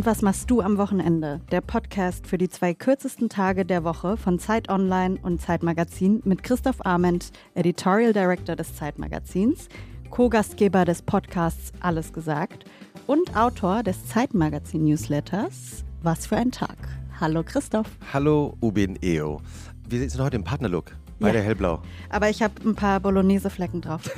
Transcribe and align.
Und 0.00 0.06
was 0.06 0.22
machst 0.22 0.50
du 0.50 0.62
am 0.62 0.78
Wochenende? 0.78 1.42
Der 1.50 1.60
Podcast 1.60 2.26
für 2.26 2.38
die 2.38 2.48
zwei 2.48 2.72
kürzesten 2.72 3.28
Tage 3.28 3.66
der 3.66 3.84
Woche 3.84 4.16
von 4.16 4.38
Zeit 4.38 4.70
Online 4.70 5.18
und 5.22 5.42
Zeit 5.42 5.62
Magazin 5.62 6.22
mit 6.24 6.42
Christoph 6.42 6.86
Arment, 6.86 7.32
Editorial 7.54 8.14
Director 8.14 8.56
des 8.56 8.74
Zeitmagazins, 8.74 9.68
Co-Gastgeber 10.08 10.86
des 10.86 11.02
Podcasts 11.02 11.74
Alles 11.80 12.14
gesagt 12.14 12.64
und 13.06 13.36
Autor 13.36 13.82
des 13.82 14.06
Zeitmagazin 14.06 14.84
Newsletters 14.84 15.84
Was 16.02 16.26
für 16.26 16.38
ein 16.38 16.50
Tag. 16.50 16.78
Hallo 17.20 17.42
Christoph. 17.42 17.90
Hallo 18.10 18.56
Ubin 18.62 18.96
Eo. 19.02 19.42
Wir 19.86 20.08
sind 20.08 20.22
heute 20.22 20.36
im 20.36 20.44
Partnerlook. 20.44 20.96
Beide 21.20 21.38
ja. 21.38 21.44
hellblau. 21.44 21.82
Aber 22.08 22.30
ich 22.30 22.42
habe 22.42 22.54
ein 22.64 22.74
paar 22.74 22.98
Bolognese-Flecken 22.98 23.82
drauf. 23.82 24.10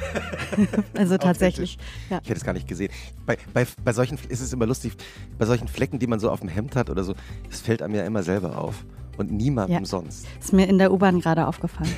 also 0.97 1.19
tatsächlich. 1.19 1.79
Ja. 2.09 2.21
Ich 2.23 2.29
hätte 2.29 2.39
es 2.39 2.45
gar 2.45 2.53
nicht 2.53 2.69
gesehen. 2.69 2.93
Bei, 3.27 3.37
bei, 3.53 3.67
bei 3.85 3.93
solchen 3.93 4.19
ist 4.29 4.41
es 4.41 4.53
immer 4.53 4.67
lustig, 4.67 4.93
bei 5.37 5.45
solchen 5.45 5.67
Flecken, 5.67 5.99
die 5.99 6.07
man 6.07 6.21
so 6.21 6.31
auf 6.31 6.41
dem 6.41 6.49
Hemd 6.49 6.77
hat 6.77 6.91
oder 6.91 7.03
so, 7.03 7.15
das 7.51 7.61
fällt 7.61 7.83
einem 7.83 7.95
ja 7.95 8.05
immer 8.05 8.23
selber 8.23 8.57
auf. 8.57 8.85
Und 9.19 9.31
niemandem 9.31 9.81
ja. 9.81 9.85
sonst. 9.85 10.27
Ist 10.41 10.53
mir 10.53 10.67
in 10.69 10.79
der 10.79 10.93
U-Bahn 10.93 11.21
gerade 11.21 11.47
aufgefallen. 11.47 11.91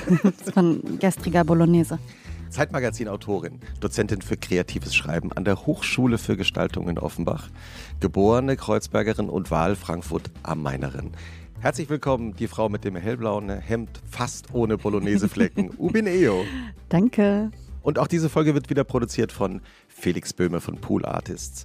von 0.54 0.98
gestriger 0.98 1.44
Bolognese. 1.44 1.98
Zeitmagazin-Autorin, 2.52 3.60
Dozentin 3.80 4.22
für 4.22 4.36
kreatives 4.36 4.94
Schreiben 4.94 5.32
an 5.32 5.44
der 5.44 5.66
Hochschule 5.66 6.18
für 6.18 6.36
Gestaltung 6.36 6.88
in 6.88 6.98
Offenbach, 6.98 7.48
geborene 8.00 8.56
Kreuzbergerin 8.56 9.28
und 9.28 9.50
Wahl 9.50 9.74
Frankfurt 9.74 10.30
am 10.42 10.62
Mainerin. 10.62 11.12
Herzlich 11.62 11.88
willkommen, 11.88 12.34
die 12.34 12.48
Frau 12.48 12.68
mit 12.68 12.82
dem 12.82 12.96
hellblauen 12.96 13.48
Hemd, 13.48 13.88
fast 14.10 14.52
ohne 14.52 14.76
Bolognese-Flecken, 14.78 15.70
Ubin 15.78 16.08
Eo. 16.08 16.44
Danke. 16.88 17.52
Und 17.82 18.00
auch 18.00 18.08
diese 18.08 18.28
Folge 18.28 18.54
wird 18.54 18.68
wieder 18.68 18.82
produziert 18.82 19.30
von 19.30 19.60
Felix 19.86 20.32
Böhme 20.32 20.60
von 20.60 20.80
Pool 20.80 21.04
Artists. 21.04 21.64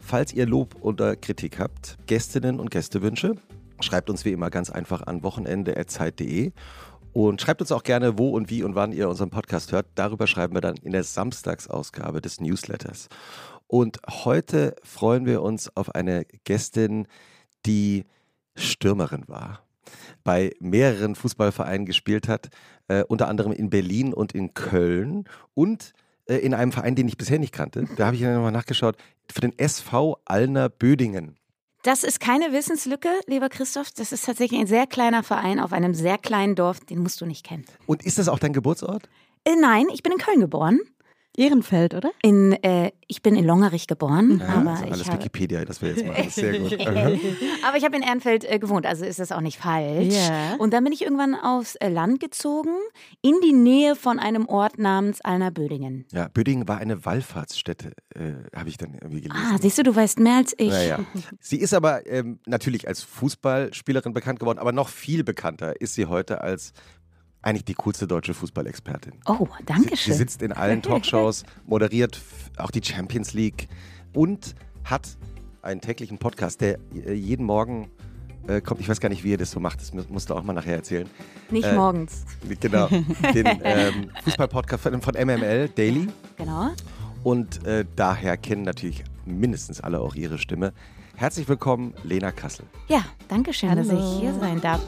Falls 0.00 0.34
ihr 0.34 0.44
Lob 0.44 0.76
oder 0.82 1.16
Kritik 1.16 1.58
habt, 1.58 1.96
Gästinnen 2.06 2.60
und 2.60 2.70
Gästewünsche, 2.70 3.36
schreibt 3.80 4.10
uns 4.10 4.26
wie 4.26 4.32
immer 4.32 4.50
ganz 4.50 4.68
einfach 4.68 5.06
an 5.06 5.22
wochenende.zeit.de 5.22 6.52
und 7.14 7.40
schreibt 7.40 7.62
uns 7.62 7.72
auch 7.72 7.84
gerne, 7.84 8.18
wo 8.18 8.28
und 8.28 8.50
wie 8.50 8.62
und 8.62 8.74
wann 8.74 8.92
ihr 8.92 9.08
unseren 9.08 9.30
Podcast 9.30 9.72
hört. 9.72 9.86
Darüber 9.94 10.26
schreiben 10.26 10.52
wir 10.52 10.60
dann 10.60 10.76
in 10.82 10.92
der 10.92 11.04
Samstagsausgabe 11.04 12.20
des 12.20 12.42
Newsletters. 12.42 13.08
Und 13.66 13.98
heute 14.10 14.76
freuen 14.82 15.24
wir 15.24 15.40
uns 15.40 15.74
auf 15.74 15.94
eine 15.94 16.26
Gästin, 16.44 17.06
die 17.64 18.04
Stürmerin 18.58 19.24
war, 19.26 19.62
bei 20.24 20.52
mehreren 20.60 21.14
Fußballvereinen 21.14 21.86
gespielt 21.86 22.28
hat, 22.28 22.50
äh, 22.88 23.04
unter 23.04 23.28
anderem 23.28 23.52
in 23.52 23.70
Berlin 23.70 24.12
und 24.12 24.32
in 24.32 24.54
Köln 24.54 25.24
und 25.54 25.92
äh, 26.26 26.36
in 26.36 26.54
einem 26.54 26.72
Verein, 26.72 26.94
den 26.94 27.08
ich 27.08 27.16
bisher 27.16 27.38
nicht 27.38 27.52
kannte. 27.52 27.86
Da 27.96 28.06
habe 28.06 28.16
ich 28.16 28.22
dann 28.22 28.34
nochmal 28.34 28.52
nachgeschaut, 28.52 28.96
für 29.30 29.40
den 29.40 29.58
SV 29.58 30.18
Allner 30.24 30.68
Bödingen. 30.68 31.36
Das 31.82 32.02
ist 32.02 32.20
keine 32.20 32.52
Wissenslücke, 32.52 33.08
lieber 33.26 33.48
Christoph. 33.48 33.92
Das 33.92 34.12
ist 34.12 34.24
tatsächlich 34.24 34.60
ein 34.60 34.66
sehr 34.66 34.86
kleiner 34.86 35.22
Verein 35.22 35.60
auf 35.60 35.72
einem 35.72 35.94
sehr 35.94 36.18
kleinen 36.18 36.54
Dorf. 36.54 36.80
Den 36.80 36.98
musst 36.98 37.20
du 37.20 37.26
nicht 37.26 37.46
kennen. 37.46 37.64
Und 37.86 38.04
ist 38.04 38.18
das 38.18 38.28
auch 38.28 38.38
dein 38.38 38.52
Geburtsort? 38.52 39.08
Äh, 39.44 39.54
nein, 39.60 39.86
ich 39.92 40.02
bin 40.02 40.12
in 40.12 40.18
Köln 40.18 40.40
geboren. 40.40 40.80
Ehrenfeld, 41.38 41.94
oder? 41.94 42.10
In, 42.22 42.52
äh, 42.52 42.90
ich 43.06 43.22
bin 43.22 43.36
in 43.36 43.44
Longerich 43.44 43.86
geboren. 43.86 44.40
Ja, 44.40 44.54
aber 44.54 44.70
also 44.70 44.84
alles 44.84 45.00
ich 45.02 45.08
habe, 45.08 45.18
Wikipedia, 45.18 45.64
das 45.64 45.80
wäre 45.80 45.94
jetzt 45.94 46.06
mal 46.06 46.30
sehr 46.30 46.58
gut. 46.58 46.72
aber 46.74 47.76
ich 47.76 47.84
habe 47.84 47.96
in 47.96 48.02
Ehrenfeld 48.02 48.44
äh, 48.44 48.58
gewohnt, 48.58 48.86
also 48.86 49.04
ist 49.04 49.18
das 49.18 49.32
auch 49.32 49.40
nicht 49.40 49.58
falsch. 49.58 50.14
Yeah. 50.14 50.56
Und 50.58 50.72
dann 50.72 50.84
bin 50.84 50.92
ich 50.92 51.02
irgendwann 51.02 51.34
aufs 51.34 51.76
äh, 51.76 51.88
Land 51.88 52.20
gezogen, 52.20 52.74
in 53.22 53.36
die 53.42 53.52
Nähe 53.52 53.94
von 53.94 54.18
einem 54.18 54.46
Ort 54.48 54.78
namens 54.78 55.20
Alner 55.20 55.50
Bödingen. 55.50 56.06
Ja, 56.12 56.28
Bödingen 56.28 56.66
war 56.66 56.78
eine 56.78 57.04
Wallfahrtsstätte, 57.04 57.92
äh, 58.14 58.32
habe 58.56 58.68
ich 58.68 58.76
dann 58.76 58.94
irgendwie 58.94 59.22
gelesen. 59.22 59.46
Ah, 59.52 59.58
siehst 59.60 59.78
du, 59.78 59.84
du 59.84 59.94
weißt 59.94 60.18
mehr 60.18 60.36
als 60.36 60.54
ich. 60.58 60.70
Naja. 60.70 61.00
Sie 61.40 61.58
ist 61.58 61.72
aber 61.72 62.06
ähm, 62.06 62.40
natürlich 62.46 62.88
als 62.88 63.02
Fußballspielerin 63.02 64.12
bekannt 64.12 64.40
geworden, 64.40 64.58
aber 64.58 64.72
noch 64.72 64.88
viel 64.88 65.22
bekannter 65.22 65.80
ist 65.80 65.94
sie 65.94 66.06
heute 66.06 66.40
als 66.40 66.72
eigentlich 67.48 67.64
die 67.64 67.74
coolste 67.74 68.06
deutsche 68.06 68.34
Fußballexpertin. 68.34 69.14
Oh, 69.26 69.48
danke 69.64 69.96
schön. 69.96 69.96
Sie, 69.96 70.12
sie 70.12 70.18
sitzt 70.18 70.42
in 70.42 70.52
allen 70.52 70.82
Talkshows, 70.82 71.44
moderiert 71.66 72.20
auch 72.58 72.70
die 72.70 72.82
Champions 72.84 73.32
League 73.32 73.68
und 74.12 74.54
hat 74.84 75.16
einen 75.62 75.80
täglichen 75.80 76.18
Podcast, 76.18 76.60
der 76.60 76.78
äh, 76.94 77.12
jeden 77.14 77.46
Morgen 77.46 77.90
äh, 78.46 78.60
kommt. 78.60 78.80
Ich 78.80 78.88
weiß 78.88 79.00
gar 79.00 79.08
nicht, 79.08 79.24
wie 79.24 79.30
ihr 79.30 79.38
das 79.38 79.50
so 79.50 79.60
macht. 79.60 79.80
Das 79.80 79.92
musst 79.92 80.30
du 80.30 80.34
auch 80.34 80.42
mal 80.42 80.52
nachher 80.52 80.76
erzählen. 80.76 81.08
Nicht 81.50 81.66
äh, 81.66 81.74
morgens. 81.74 82.24
Genau. 82.60 82.86
Den 83.34 83.46
ähm, 83.64 84.10
Fußball-Podcast 84.24 84.82
von, 84.82 85.00
von, 85.00 85.14
MML, 85.14 85.70
Daily. 85.70 86.08
Genau. 86.36 86.70
Und 87.24 87.64
äh, 87.66 87.84
daher 87.96 88.36
kennen 88.36 88.62
natürlich 88.62 89.04
mindestens 89.24 89.80
alle 89.80 90.00
auch 90.00 90.14
ihre 90.14 90.38
Stimme. 90.38 90.72
Herzlich 91.16 91.48
willkommen, 91.48 91.94
Lena 92.04 92.30
Kassel. 92.30 92.66
Ja, 92.86 93.04
danke 93.26 93.52
schön, 93.52 93.70
Hallo. 93.70 93.82
dass 93.82 93.92
ich 93.92 94.20
hier 94.20 94.32
sein 94.34 94.60
darf. 94.60 94.80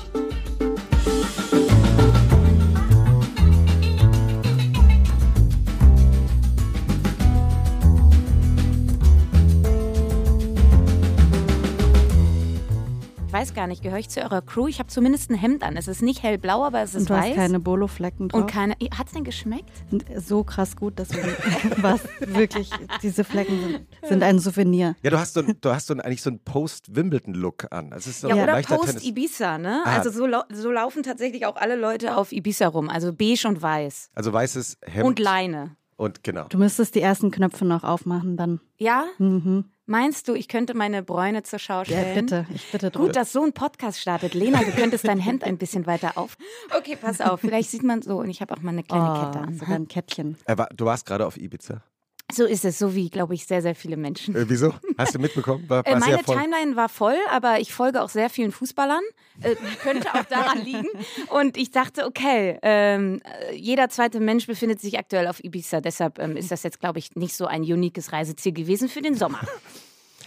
Weiß 13.41 13.55
gar 13.55 13.67
nicht, 13.67 13.83
gehöre 13.83 13.99
ich 13.99 14.11
zu 14.11 14.21
eurer 14.21 14.43
Crew? 14.43 14.69
Ich 14.69 14.78
habe 14.78 14.89
zumindest 14.89 15.31
ein 15.31 15.34
Hemd 15.34 15.62
an. 15.62 15.77
Es 15.77 15.89
ist 15.89 16.03
nicht 16.03 16.23
hellblau, 16.23 16.62
aber 16.65 16.83
es 16.83 16.95
ist 16.95 17.03
Und 17.03 17.11
du 17.11 17.15
weiß. 17.15 17.31
Hast 17.31 17.37
keine 17.37 17.61
Bolo-Flecken 17.61 18.28
drauf. 18.28 18.43
Und 18.43 18.51
keine. 18.51 18.75
Hat 18.97 19.06
es 19.06 19.12
denn 19.12 19.25
geschmeckt? 19.25 19.71
So 20.17 20.45
krass 20.45 20.77
gut, 20.77 20.99
dass 20.99 21.09
du 21.09 21.17
was 21.78 22.01
wirklich. 22.21 22.71
Diese 23.03 23.25
Flecken 23.25 23.61
sind, 23.61 23.87
sind, 24.06 24.23
ein 24.23 24.39
Souvenir. 24.39 24.95
Ja, 25.03 25.11
du 25.11 25.19
hast 25.19 25.34
so, 25.34 25.43
du 25.43 25.71
hast 25.71 25.87
so 25.87 25.95
eigentlich 25.95 26.23
so 26.23 26.31
einen 26.31 26.41
Post-Wimbledon-Look 26.41 27.73
an. 27.73 27.93
Es 27.97 28.06
ist 28.06 28.21
so 28.21 28.28
ja, 28.28 28.43
oder 28.43 28.61
Post-Ibiza, 28.61 29.59
ne? 29.59 29.83
Ah. 29.87 29.97
Also 29.97 30.11
so, 30.11 30.28
so 30.53 30.71
laufen 30.71 31.03
tatsächlich 31.03 31.47
auch 31.47 31.57
alle 31.57 31.77
Leute 31.77 32.17
auf 32.17 32.33
Ibiza 32.33 32.69
rum. 32.69 32.91
Also 32.91 33.12
beige 33.12 33.47
und 33.49 33.62
weiß. 33.62 34.11
Also 34.15 34.33
weißes 34.33 34.78
Hemd. 34.84 35.07
Und 35.07 35.19
Leine. 35.19 35.77
Und 36.00 36.25
genau. 36.25 36.47
Du 36.49 36.56
müsstest 36.56 36.94
die 36.94 37.03
ersten 37.03 37.31
Knöpfe 37.31 37.66
noch 37.66 37.84
aufmachen 37.84 38.38
dann. 38.38 38.61
Ja? 38.78 39.05
Mhm. 39.19 39.66
Meinst 39.84 40.28
du, 40.28 40.34
ich 40.34 40.49
könnte 40.49 40.72
meine 40.72 41.03
Bräune 41.03 41.43
zur 41.43 41.59
Schau 41.59 41.84
stellen? 41.84 42.15
Ja, 42.15 42.21
bitte. 42.22 42.47
Ich 42.55 42.72
bitte 42.72 42.91
drum. 42.91 43.05
Gut, 43.05 43.16
dass 43.16 43.33
so 43.33 43.43
ein 43.44 43.53
Podcast 43.53 44.00
startet. 44.00 44.33
Lena, 44.33 44.60
du 44.60 44.71
könntest 44.71 45.06
dein 45.06 45.19
Hemd 45.19 45.44
ein 45.44 45.59
bisschen 45.59 45.87
weiter 45.87 46.16
auf. 46.16 46.39
Okay, 46.75 46.97
pass 46.99 47.21
auf. 47.21 47.41
Vielleicht 47.41 47.71
sieht 47.71 47.83
man 47.83 48.00
so. 48.00 48.21
Und 48.21 48.31
ich 48.31 48.41
habe 48.41 48.55
auch 48.55 48.62
mal 48.62 48.71
eine 48.71 48.83
kleine 48.83 49.12
oh, 49.12 49.27
Kette 49.27 49.41
an. 49.41 49.59
Sogar 49.59 49.75
ein 49.75 49.89
Kettchen. 49.89 50.39
du 50.75 50.84
warst 50.87 51.05
gerade 51.05 51.27
auf 51.27 51.37
Ibiza. 51.37 51.83
So 52.32 52.44
ist 52.44 52.64
es, 52.64 52.78
so 52.78 52.94
wie, 52.94 53.10
glaube 53.10 53.34
ich, 53.34 53.46
sehr, 53.46 53.62
sehr 53.62 53.74
viele 53.74 53.96
Menschen. 53.96 54.34
Äh, 54.34 54.48
wieso? 54.48 54.74
Hast 54.98 55.14
du 55.14 55.18
mitbekommen? 55.18 55.68
War, 55.68 55.86
äh, 55.86 55.96
meine 55.96 56.22
Timeline 56.22 56.76
war 56.76 56.88
voll, 56.88 57.16
aber 57.30 57.60
ich 57.60 57.72
folge 57.72 58.02
auch 58.02 58.08
sehr 58.08 58.30
vielen 58.30 58.52
Fußballern. 58.52 59.02
Äh, 59.42 59.56
könnte 59.82 60.08
auch 60.14 60.24
daran 60.24 60.58
liegen. 60.64 60.88
Und 61.30 61.56
ich 61.56 61.70
dachte, 61.70 62.06
okay, 62.06 62.58
ähm, 62.62 63.20
jeder 63.52 63.88
zweite 63.88 64.20
Mensch 64.20 64.46
befindet 64.46 64.80
sich 64.80 64.98
aktuell 64.98 65.26
auf 65.26 65.42
Ibiza. 65.42 65.80
Deshalb 65.80 66.18
ähm, 66.18 66.36
ist 66.36 66.50
das 66.50 66.62
jetzt, 66.62 66.80
glaube 66.80 66.98
ich, 66.98 67.14
nicht 67.16 67.34
so 67.34 67.46
ein 67.46 67.62
uniques 67.62 68.12
Reiseziel 68.12 68.52
gewesen 68.52 68.88
für 68.88 69.02
den 69.02 69.14
Sommer. 69.14 69.41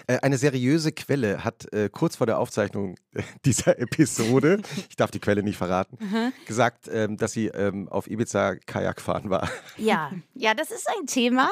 Äh, 0.07 0.19
eine 0.21 0.37
seriöse 0.37 0.91
Quelle 0.91 1.43
hat 1.43 1.71
äh, 1.73 1.89
kurz 1.89 2.15
vor 2.15 2.27
der 2.27 2.39
Aufzeichnung 2.39 2.95
dieser 3.45 3.79
Episode, 3.79 4.61
ich 4.89 4.95
darf 4.95 5.11
die 5.11 5.19
Quelle 5.19 5.43
nicht 5.43 5.57
verraten, 5.57 5.97
mhm. 5.99 6.33
gesagt, 6.45 6.89
ähm, 6.91 7.17
dass 7.17 7.31
sie 7.31 7.47
ähm, 7.47 7.87
auf 7.89 8.09
Ibiza 8.09 8.55
Kajak 8.55 9.01
fahren 9.01 9.29
war. 9.29 9.49
Ja, 9.77 10.11
ja, 10.33 10.53
das 10.53 10.71
ist 10.71 10.87
ein 10.99 11.07
Thema. 11.07 11.49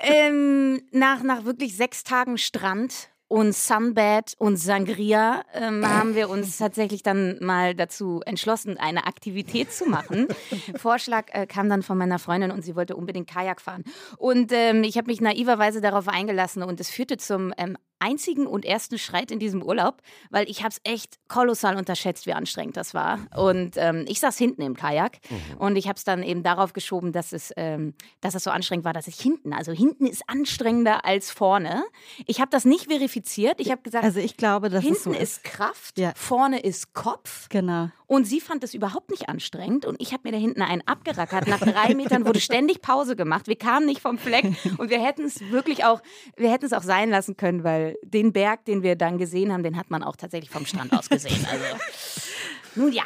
ähm, 0.00 0.82
nach, 0.90 1.22
nach 1.22 1.44
wirklich 1.44 1.76
sechs 1.76 2.04
Tagen 2.04 2.38
Strand 2.38 3.08
und 3.34 3.52
Sunbed 3.52 4.36
und 4.38 4.58
Sangria 4.58 5.42
ähm, 5.54 5.84
haben 5.88 6.14
wir 6.14 6.30
uns 6.30 6.56
tatsächlich 6.56 7.02
dann 7.02 7.36
mal 7.40 7.74
dazu 7.74 8.20
entschlossen, 8.24 8.78
eine 8.78 9.08
Aktivität 9.08 9.72
zu 9.72 9.86
machen. 9.86 10.28
Vorschlag 10.76 11.34
äh, 11.34 11.44
kam 11.44 11.68
dann 11.68 11.82
von 11.82 11.98
meiner 11.98 12.20
Freundin 12.20 12.52
und 12.52 12.62
sie 12.62 12.76
wollte 12.76 12.94
unbedingt 12.94 13.28
Kajak 13.28 13.60
fahren. 13.60 13.82
Und 14.18 14.52
ähm, 14.52 14.84
ich 14.84 14.96
habe 14.96 15.08
mich 15.08 15.20
naiverweise 15.20 15.80
darauf 15.80 16.06
eingelassen 16.06 16.62
und 16.62 16.78
es 16.78 16.90
führte 16.90 17.16
zum 17.16 17.52
ähm, 17.58 17.76
einzigen 17.98 18.46
und 18.46 18.64
ersten 18.64 18.98
Schreit 18.98 19.30
in 19.30 19.38
diesem 19.38 19.62
Urlaub, 19.62 20.02
weil 20.30 20.48
ich 20.48 20.60
habe 20.60 20.68
es 20.68 20.80
echt 20.84 21.16
kolossal 21.26 21.76
unterschätzt, 21.76 22.26
wie 22.26 22.34
anstrengend 22.34 22.76
das 22.76 22.92
war. 22.92 23.18
Und 23.34 23.76
ähm, 23.78 24.04
ich 24.06 24.20
saß 24.20 24.36
hinten 24.36 24.62
im 24.62 24.76
Kajak 24.76 25.18
mhm. 25.30 25.56
und 25.58 25.76
ich 25.76 25.88
habe 25.88 25.96
es 25.96 26.04
dann 26.04 26.22
eben 26.22 26.42
darauf 26.42 26.72
geschoben, 26.72 27.12
dass 27.12 27.32
es, 27.32 27.52
ähm, 27.56 27.94
dass 28.20 28.34
es 28.34 28.44
so 28.44 28.50
anstrengend 28.50 28.84
war, 28.84 28.92
dass 28.92 29.06
ich 29.06 29.18
hinten, 29.18 29.54
also 29.54 29.72
hinten 29.72 30.06
ist 30.06 30.28
anstrengender 30.28 31.04
als 31.04 31.30
vorne. 31.30 31.82
Ich 32.26 32.40
habe 32.40 32.50
das 32.50 32.64
nicht 32.64 32.86
verifiziert. 32.86 33.23
Ich 33.58 33.70
habe 33.70 33.82
gesagt, 33.82 34.04
also 34.04 34.20
ich 34.20 34.36
glaube, 34.36 34.68
dass 34.68 34.82
hinten 34.82 34.96
ist, 34.96 35.04
so 35.04 35.12
ist. 35.12 35.20
ist 35.20 35.44
Kraft, 35.44 35.98
ja. 35.98 36.12
vorne 36.16 36.60
ist 36.60 36.94
Kopf. 36.94 37.48
Genau. 37.48 37.90
Und 38.06 38.26
sie 38.26 38.40
fand 38.40 38.62
es 38.64 38.74
überhaupt 38.74 39.10
nicht 39.10 39.28
anstrengend 39.28 39.86
und 39.86 40.00
ich 40.00 40.12
habe 40.12 40.22
mir 40.24 40.32
da 40.32 40.38
hinten 40.38 40.62
einen 40.62 40.82
abgerackert. 40.86 41.48
Nach 41.48 41.60
drei 41.60 41.94
Metern 41.96 42.26
wurde 42.26 42.40
ständig 42.40 42.82
Pause 42.82 43.16
gemacht. 43.16 43.46
Wir 43.48 43.56
kamen 43.56 43.86
nicht 43.86 44.00
vom 44.00 44.18
Fleck 44.18 44.44
und 44.78 44.90
wir 44.90 45.02
hätten 45.02 45.24
es 45.24 45.40
wirklich 45.50 45.84
auch, 45.84 46.02
wir 46.36 46.50
hätten 46.50 46.66
es 46.66 46.72
auch 46.72 46.82
sein 46.82 47.10
lassen 47.10 47.36
können, 47.36 47.64
weil 47.64 47.96
den 48.02 48.32
Berg, 48.32 48.64
den 48.66 48.82
wir 48.82 48.96
dann 48.96 49.18
gesehen 49.18 49.52
haben, 49.52 49.62
den 49.62 49.76
hat 49.76 49.90
man 49.90 50.02
auch 50.02 50.16
tatsächlich 50.16 50.50
vom 50.50 50.66
Strand 50.66 50.92
aus 50.92 51.08
gesehen. 51.08 51.46
Also, 51.50 51.64
nun 52.74 52.92
ja. 52.92 53.04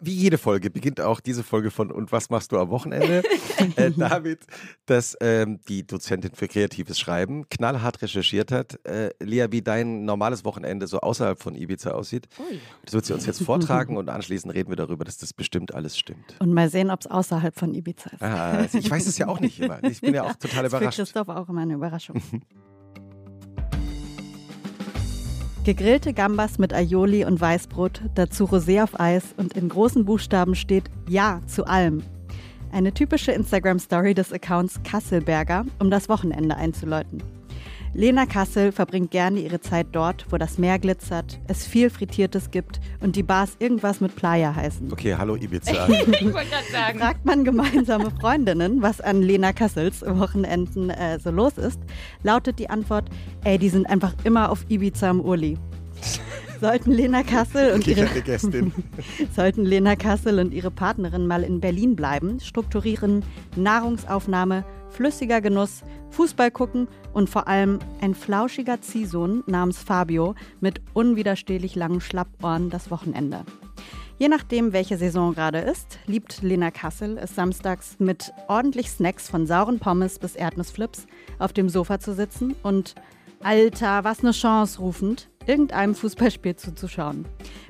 Wie 0.00 0.12
jede 0.12 0.38
Folge 0.38 0.70
beginnt 0.70 1.00
auch 1.00 1.18
diese 1.18 1.42
Folge 1.42 1.72
von 1.72 1.90
Und 1.90 2.12
was 2.12 2.30
machst 2.30 2.52
du 2.52 2.58
am 2.58 2.70
Wochenende? 2.70 3.24
äh, 3.76 3.90
damit, 3.90 4.40
dass 4.86 5.16
ähm, 5.20 5.58
die 5.68 5.84
Dozentin 5.84 6.30
für 6.34 6.46
kreatives 6.46 7.00
Schreiben 7.00 7.48
knallhart 7.48 8.00
recherchiert 8.00 8.52
hat, 8.52 8.78
äh, 8.86 9.10
Lea, 9.18 9.46
wie 9.50 9.60
dein 9.60 10.04
normales 10.04 10.44
Wochenende 10.44 10.86
so 10.86 11.00
außerhalb 11.00 11.42
von 11.42 11.56
Ibiza 11.56 11.90
aussieht. 11.90 12.28
Ui. 12.38 12.60
Das 12.84 12.94
wird 12.94 13.06
sie 13.06 13.12
uns 13.12 13.26
jetzt 13.26 13.42
vortragen 13.42 13.96
und 13.98 14.08
anschließend 14.08 14.54
reden 14.54 14.70
wir 14.70 14.76
darüber, 14.76 15.04
dass 15.04 15.18
das 15.18 15.32
bestimmt 15.32 15.74
alles 15.74 15.98
stimmt. 15.98 16.36
Und 16.38 16.54
mal 16.54 16.70
sehen, 16.70 16.92
ob 16.92 17.00
es 17.00 17.08
außerhalb 17.08 17.58
von 17.58 17.74
Ibiza 17.74 18.10
ist. 18.10 18.22
Ah, 18.22 18.66
ich 18.72 18.88
weiß 18.88 19.04
es 19.06 19.18
ja 19.18 19.26
auch 19.26 19.40
nicht 19.40 19.58
immer. 19.58 19.82
Ich 19.82 20.00
bin 20.00 20.14
ja 20.14 20.22
auch 20.30 20.36
total 20.36 20.66
überrascht. 20.66 20.98
Das 20.98 21.08
ist 21.08 21.14
Christoph 21.14 21.28
auch 21.28 21.48
immer 21.48 21.62
eine 21.62 21.74
Überraschung. 21.74 22.22
Gegrillte 25.68 26.14
Gambas 26.14 26.56
mit 26.56 26.72
Aioli 26.72 27.26
und 27.26 27.42
Weißbrot, 27.42 28.00
dazu 28.14 28.46
Rosé 28.46 28.82
auf 28.82 28.98
Eis 28.98 29.34
und 29.36 29.52
in 29.52 29.68
großen 29.68 30.06
Buchstaben 30.06 30.54
steht 30.54 30.84
Ja 31.06 31.42
zu 31.46 31.66
allem. 31.66 32.02
Eine 32.72 32.94
typische 32.94 33.32
Instagram-Story 33.32 34.14
des 34.14 34.32
Accounts 34.32 34.80
Kasselberger, 34.82 35.66
um 35.78 35.90
das 35.90 36.08
Wochenende 36.08 36.56
einzuläuten. 36.56 37.22
Lena 37.94 38.26
Kassel 38.26 38.72
verbringt 38.72 39.10
gerne 39.10 39.40
ihre 39.40 39.60
Zeit 39.60 39.88
dort, 39.92 40.26
wo 40.30 40.36
das 40.36 40.58
Meer 40.58 40.78
glitzert, 40.78 41.40
es 41.48 41.66
viel 41.66 41.90
Frittiertes 41.90 42.50
gibt 42.50 42.80
und 43.00 43.16
die 43.16 43.22
Bars 43.22 43.56
irgendwas 43.58 44.00
mit 44.00 44.14
Playa 44.14 44.54
heißen. 44.54 44.92
Okay, 44.92 45.14
hallo 45.16 45.36
Ibiza. 45.36 45.72
ich 45.88 46.10
wollte 46.32 46.50
gerade 46.50 46.70
sagen. 46.70 46.98
Fragt 46.98 47.24
man 47.24 47.44
gemeinsame 47.44 48.10
Freundinnen, 48.10 48.82
was 48.82 49.00
an 49.00 49.22
Lena 49.22 49.52
Kassels 49.52 50.02
Wochenenden 50.02 50.90
äh, 50.90 51.18
so 51.18 51.30
los 51.30 51.56
ist, 51.58 51.80
lautet 52.22 52.58
die 52.58 52.70
Antwort, 52.70 53.08
ey, 53.44 53.58
die 53.58 53.68
sind 53.68 53.86
einfach 53.88 54.14
immer 54.24 54.50
auf 54.50 54.64
Ibiza 54.68 55.10
im 55.10 55.20
Urli. 55.20 55.56
Sollten 56.60 56.90
Lena 56.90 57.22
Kassel 57.22 57.72
und 57.72 57.86
ihre 57.86 58.08
sollten 59.34 59.64
Lena 59.64 59.94
Kassel 59.94 60.40
und 60.40 60.52
ihre 60.52 60.72
Partnerin 60.72 61.28
mal 61.28 61.44
in 61.44 61.60
Berlin 61.60 61.94
bleiben, 61.94 62.40
strukturieren 62.40 63.22
Nahrungsaufnahme, 63.54 64.64
flüssiger 64.90 65.40
Genuss, 65.40 65.82
Fußball 66.10 66.50
gucken 66.50 66.88
und 67.12 67.30
vor 67.30 67.48
allem 67.48 67.78
ein 68.00 68.14
flauschiger 68.14 68.80
Ziehsohn 68.80 69.44
namens 69.46 69.78
Fabio 69.78 70.34
mit 70.60 70.80
unwiderstehlich 70.94 71.74
langen 71.74 72.00
Schlappohren 72.00 72.70
das 72.70 72.90
Wochenende. 72.90 73.44
Je 74.18 74.28
nachdem, 74.28 74.72
welche 74.72 74.98
Saison 74.98 75.32
gerade 75.34 75.58
ist, 75.58 76.00
liebt 76.06 76.42
Lena 76.42 76.72
Kassel 76.72 77.18
es 77.18 77.36
samstags 77.36 77.96
mit 78.00 78.32
ordentlich 78.48 78.90
Snacks 78.90 79.30
von 79.30 79.46
sauren 79.46 79.78
Pommes 79.78 80.18
bis 80.18 80.34
Erdnussflips 80.34 81.06
auf 81.38 81.52
dem 81.52 81.68
Sofa 81.68 82.00
zu 82.00 82.14
sitzen 82.14 82.56
und 82.64 82.96
Alter, 83.40 84.02
was 84.02 84.24
ne 84.24 84.32
Chance 84.32 84.80
rufend 84.80 85.28
irgendeinem 85.48 85.94
Fußballspiel 85.94 86.56
zuzuschauen. 86.56 87.24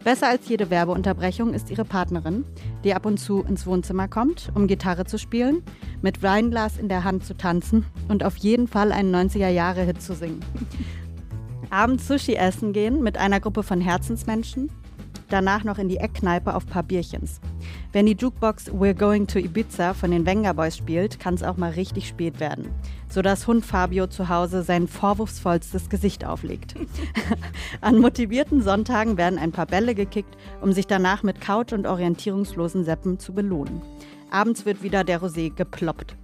Besser 0.04 0.28
als 0.28 0.48
jede 0.48 0.69
Werbeunterbrechung 0.69 1.54
ist 1.54 1.70
ihre 1.70 1.84
Partnerin, 1.84 2.44
die 2.84 2.94
ab 2.94 3.06
und 3.06 3.19
zu 3.19 3.42
ins 3.42 3.66
Wohnzimmer 3.66 4.08
kommt, 4.08 4.50
um 4.54 4.66
Gitarre 4.66 5.04
zu 5.04 5.19
spielen, 5.19 5.62
mit 6.02 6.22
Weinglas 6.22 6.76
in 6.76 6.88
der 6.88 7.04
Hand 7.04 7.25
zu 7.25 7.36
tanzen 7.36 7.86
und 8.08 8.25
auf 8.25 8.36
jeden 8.36 8.66
Fall 8.66 8.92
einen 8.92 9.14
90er-Jahre-Hit 9.14 10.02
zu 10.02 10.14
singen. 10.14 10.40
Abends 11.70 12.08
Sushi 12.08 12.34
essen 12.34 12.72
gehen 12.72 13.02
mit 13.02 13.16
einer 13.16 13.40
Gruppe 13.40 13.62
von 13.62 13.81
Herzensmenschen, 13.81 14.70
danach 15.28 15.64
noch 15.64 15.78
in 15.78 15.88
die 15.88 15.98
Eckkneipe 15.98 16.54
auf 16.54 16.66
paar 16.66 16.82
Bierchens. 16.82 17.40
Wenn 17.92 18.06
die 18.06 18.16
Jukebox 18.16 18.70
We're 18.72 18.94
Going 18.94 19.26
to 19.26 19.38
Ibiza 19.38 19.94
von 19.94 20.10
den 20.10 20.26
Wenger 20.26 20.54
Boys 20.54 20.76
spielt, 20.76 21.20
kann 21.20 21.34
es 21.34 21.42
auch 21.42 21.56
mal 21.56 21.70
richtig 21.70 22.08
spät 22.08 22.40
werden, 22.40 22.69
sodass 23.08 23.46
Hund 23.46 23.64
Fabio 23.64 24.06
zu 24.06 24.28
Hause 24.28 24.62
sein 24.62 24.88
vorwurfsvollstes 24.88 25.88
Gesicht 25.88 26.25
auflegt. 26.25 26.75
An 27.81 27.99
motivierten 27.99 28.62
Sonntagen 28.62 29.16
werden 29.16 29.38
ein 29.38 29.52
paar 29.52 29.66
Bälle 29.66 29.94
gekickt, 29.94 30.37
um 30.60 30.72
sich 30.72 30.87
danach 30.87 31.22
mit 31.22 31.40
Couch- 31.40 31.72
und 31.72 31.87
orientierungslosen 31.87 32.84
Seppen 32.84 33.19
zu 33.19 33.32
belohnen. 33.32 33.82
Abends 34.31 34.66
wird 34.66 34.82
wieder 34.82 35.05
der 35.05 35.22
Rosé 35.22 35.55
geploppt. 35.55 36.16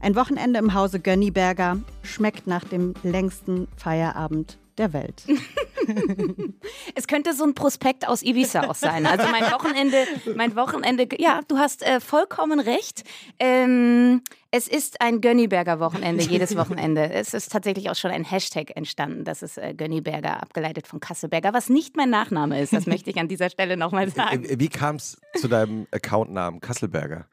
Ein 0.00 0.16
Wochenende 0.16 0.58
im 0.58 0.72
Hause 0.72 0.98
Gönniberger 0.98 1.78
schmeckt 2.02 2.46
nach 2.46 2.64
dem 2.64 2.94
längsten 3.02 3.68
Feierabend 3.76 4.58
der 4.78 4.94
Welt. 4.94 5.22
es 6.94 7.06
könnte 7.06 7.34
so 7.34 7.44
ein 7.44 7.54
Prospekt 7.54 8.08
aus 8.08 8.22
Ibiza 8.22 8.68
auch 8.68 8.74
sein. 8.74 9.04
Also 9.06 9.28
mein 9.30 9.44
Wochenende, 9.52 10.06
mein 10.36 10.56
Wochenende, 10.56 11.06
ja, 11.18 11.40
du 11.48 11.58
hast 11.58 11.82
äh, 11.82 12.00
vollkommen 12.00 12.60
recht. 12.60 13.04
Ähm, 13.38 14.22
es 14.52 14.66
ist 14.66 15.00
ein 15.00 15.20
Gönniberger 15.20 15.80
Wochenende, 15.80 16.24
jedes 16.24 16.56
Wochenende. 16.56 17.10
Es 17.10 17.34
ist 17.34 17.52
tatsächlich 17.52 17.90
auch 17.90 17.94
schon 17.94 18.10
ein 18.10 18.24
Hashtag 18.24 18.76
entstanden, 18.76 19.24
das 19.24 19.42
ist 19.42 19.58
äh, 19.58 19.74
Gönniberger, 19.74 20.42
abgeleitet 20.42 20.86
von 20.86 21.00
Kasselberger, 21.00 21.52
was 21.52 21.68
nicht 21.68 21.96
mein 21.96 22.10
Nachname 22.10 22.60
ist. 22.60 22.72
Das 22.72 22.86
möchte 22.86 23.10
ich 23.10 23.18
an 23.18 23.28
dieser 23.28 23.50
Stelle 23.50 23.76
nochmal 23.76 24.08
äh, 24.08 24.10
sagen. 24.10 24.46
Wie 24.48 24.68
kam 24.68 24.96
es 24.96 25.20
zu 25.36 25.48
deinem 25.48 25.86
Accountnamen 25.90 26.60
Kasselberger? 26.60 27.26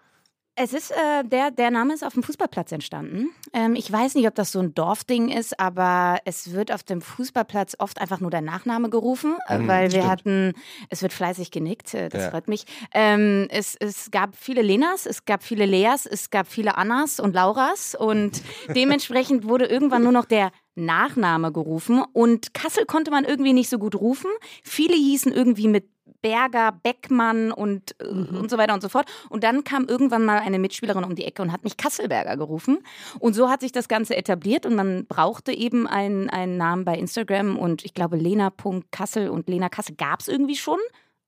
Es 0.60 0.74
ist, 0.74 0.90
äh, 0.90 1.24
der, 1.24 1.52
der 1.52 1.70
Name 1.70 1.94
ist 1.94 2.04
auf 2.04 2.14
dem 2.14 2.24
Fußballplatz 2.24 2.72
entstanden. 2.72 3.30
Ähm, 3.54 3.76
ich 3.76 3.92
weiß 3.92 4.16
nicht, 4.16 4.28
ob 4.28 4.34
das 4.34 4.52
so 4.52 4.60
ein 4.60 4.74
Dorfding 4.74 5.30
ist, 5.30 5.60
aber 5.60 6.18
es 6.26 6.52
wird 6.52 6.72
auf 6.72 6.82
dem 6.82 7.00
Fußballplatz 7.00 7.76
oft 7.78 8.02
einfach 8.02 8.20
nur 8.22 8.32
der 8.32 8.42
Nachname 8.42 8.90
gerufen, 8.90 9.36
äh, 9.48 9.60
mhm, 9.60 9.68
weil 9.68 9.84
wir 9.92 10.02
stimmt. 10.02 10.08
hatten, 10.08 10.54
es 10.90 11.04
wird 11.04 11.14
fleißig 11.14 11.52
genickt, 11.52 11.94
äh, 11.94 12.10
das 12.10 12.24
ja. 12.24 12.30
freut 12.32 12.48
mich. 12.48 12.66
Ähm, 12.92 13.46
es, 13.52 13.76
es 13.80 14.10
gab 14.10 14.36
viele 14.36 14.64
Lenas, 14.64 15.06
es 15.06 15.26
gab 15.26 15.44
viele 15.44 15.68
Leas, 15.68 16.08
es 16.08 16.32
gab 16.32 16.48
viele 16.48 16.76
Annas 16.76 17.20
und 17.20 17.36
Lauras 17.36 17.94
und 17.94 18.42
dementsprechend 18.76 19.48
wurde 19.48 19.68
irgendwann 19.68 20.02
nur 20.02 20.12
noch 20.12 20.26
der 20.26 20.52
Nachname 20.74 21.52
gerufen 21.52 22.04
und 22.14 22.56
Kassel 22.56 22.86
konnte 22.86 23.12
man 23.12 23.26
irgendwie 23.26 23.54
nicht 23.54 23.70
so 23.70 23.78
gut 23.78 23.94
rufen. 23.94 24.32
Viele 24.64 24.96
hießen 24.96 25.32
irgendwie 25.32 25.68
mit 25.68 25.86
Berger, 26.22 26.72
Beckmann 26.72 27.52
und, 27.52 27.96
äh, 28.02 28.12
mhm. 28.12 28.38
und 28.38 28.50
so 28.50 28.58
weiter 28.58 28.74
und 28.74 28.82
so 28.82 28.90
fort. 28.90 29.08
Und 29.30 29.44
dann 29.44 29.64
kam 29.64 29.86
irgendwann 29.86 30.26
mal 30.26 30.40
eine 30.40 30.60
Mitspielerin 30.60 31.04
um 31.04 31.16
die 31.16 31.26
Ecke 31.26 31.42
und 31.42 31.52
hat 31.52 31.64
mich 31.64 31.78
Kasselberger 31.78 32.38
gerufen. 32.38 32.80
Und 33.20 33.34
so 33.34 33.50
hat 33.50 33.62
sich 33.62 33.72
das 33.72 33.88
Ganze 33.88 34.16
etabliert 34.16 34.66
und 34.66 34.76
man 34.76 35.06
brauchte 35.06 35.52
eben 35.52 35.88
einen, 35.88 36.30
einen 36.30 36.58
Namen 36.58 36.86
bei 36.86 36.98
Instagram 36.98 37.58
und 37.58 37.86
ich 37.86 37.94
glaube 37.94 38.18
Lena.Kassel 38.18 39.30
und 39.30 39.48
Lena 39.48 39.70
Kassel 39.70 39.96
gab 39.96 40.22
es 40.22 40.28
irgendwie 40.28 40.56
schon. 40.56 40.80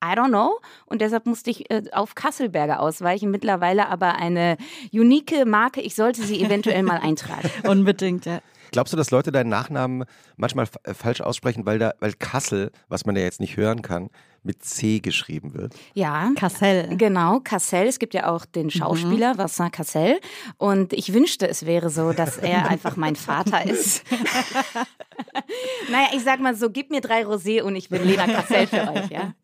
I 0.04 0.16
don't 0.16 0.30
know. 0.30 0.60
Und 0.86 1.02
deshalb 1.02 1.26
musste 1.26 1.50
ich 1.50 1.70
äh, 1.70 1.84
auf 1.92 2.16
Kasselberger 2.16 2.80
ausweichen. 2.80 3.32
Mittlerweile 3.32 3.90
aber 3.90 4.16
eine 4.16 4.58
unique 4.94 5.46
Marke. 5.46 5.82
Ich 5.82 5.96
sollte 5.96 6.22
sie 6.24 6.42
eventuell 6.42 6.84
mal 6.84 6.98
eintragen. 7.02 7.50
Unbedingt, 7.68 8.26
ja. 8.26 8.40
Glaubst 8.72 8.94
du, 8.94 8.98
dass 8.98 9.12
Leute 9.12 9.32
deinen 9.32 9.50
Nachnamen 9.50 10.06
manchmal 10.40 10.68
äh, 10.84 10.94
falsch 10.94 11.22
aussprechen, 11.22 11.66
weil, 11.66 11.80
da, 11.80 11.94
weil 12.00 12.14
Kassel, 12.14 12.72
was 12.88 13.06
man 13.06 13.16
ja 13.16 13.24
jetzt 13.24 13.40
nicht 13.40 13.58
hören 13.58 13.82
kann, 13.82 14.10
mit 14.44 14.64
C 14.64 15.00
geschrieben 15.00 15.54
wird? 15.54 15.76
Ja. 15.94 16.32
Kassel. 16.36 16.96
Genau, 16.98 17.40
Kassel. 17.42 17.88
Es 17.88 18.00
gibt 18.00 18.14
ja 18.14 18.32
auch 18.32 18.46
den 18.46 18.68
mhm. 18.68 18.72
Schauspieler 18.72 19.34
mhm. 19.34 19.40
Vincent 19.40 19.74
Kassel. 19.74 20.20
Und 20.58 20.94
ich 20.94 21.14
wünschte, 21.14 21.48
es 21.48 21.66
wäre 21.66 21.90
so, 21.90 22.14
dass 22.14 22.38
er 22.38 22.70
einfach 22.70 22.96
mein 22.96 23.16
Vater 23.16 23.66
ist. 23.66 24.04
naja, 25.92 26.08
ich 26.14 26.24
sag 26.24 26.40
mal 26.40 26.56
so, 26.56 26.70
gib 26.70 26.90
mir 26.90 27.02
drei 27.02 27.26
Rosé 27.26 27.62
und 27.62 27.76
ich 27.76 27.90
bin 27.90 28.04
Lena 28.06 28.28
Kassel 28.28 28.68
für 28.68 28.92
euch, 28.92 29.10
ja. 29.10 29.34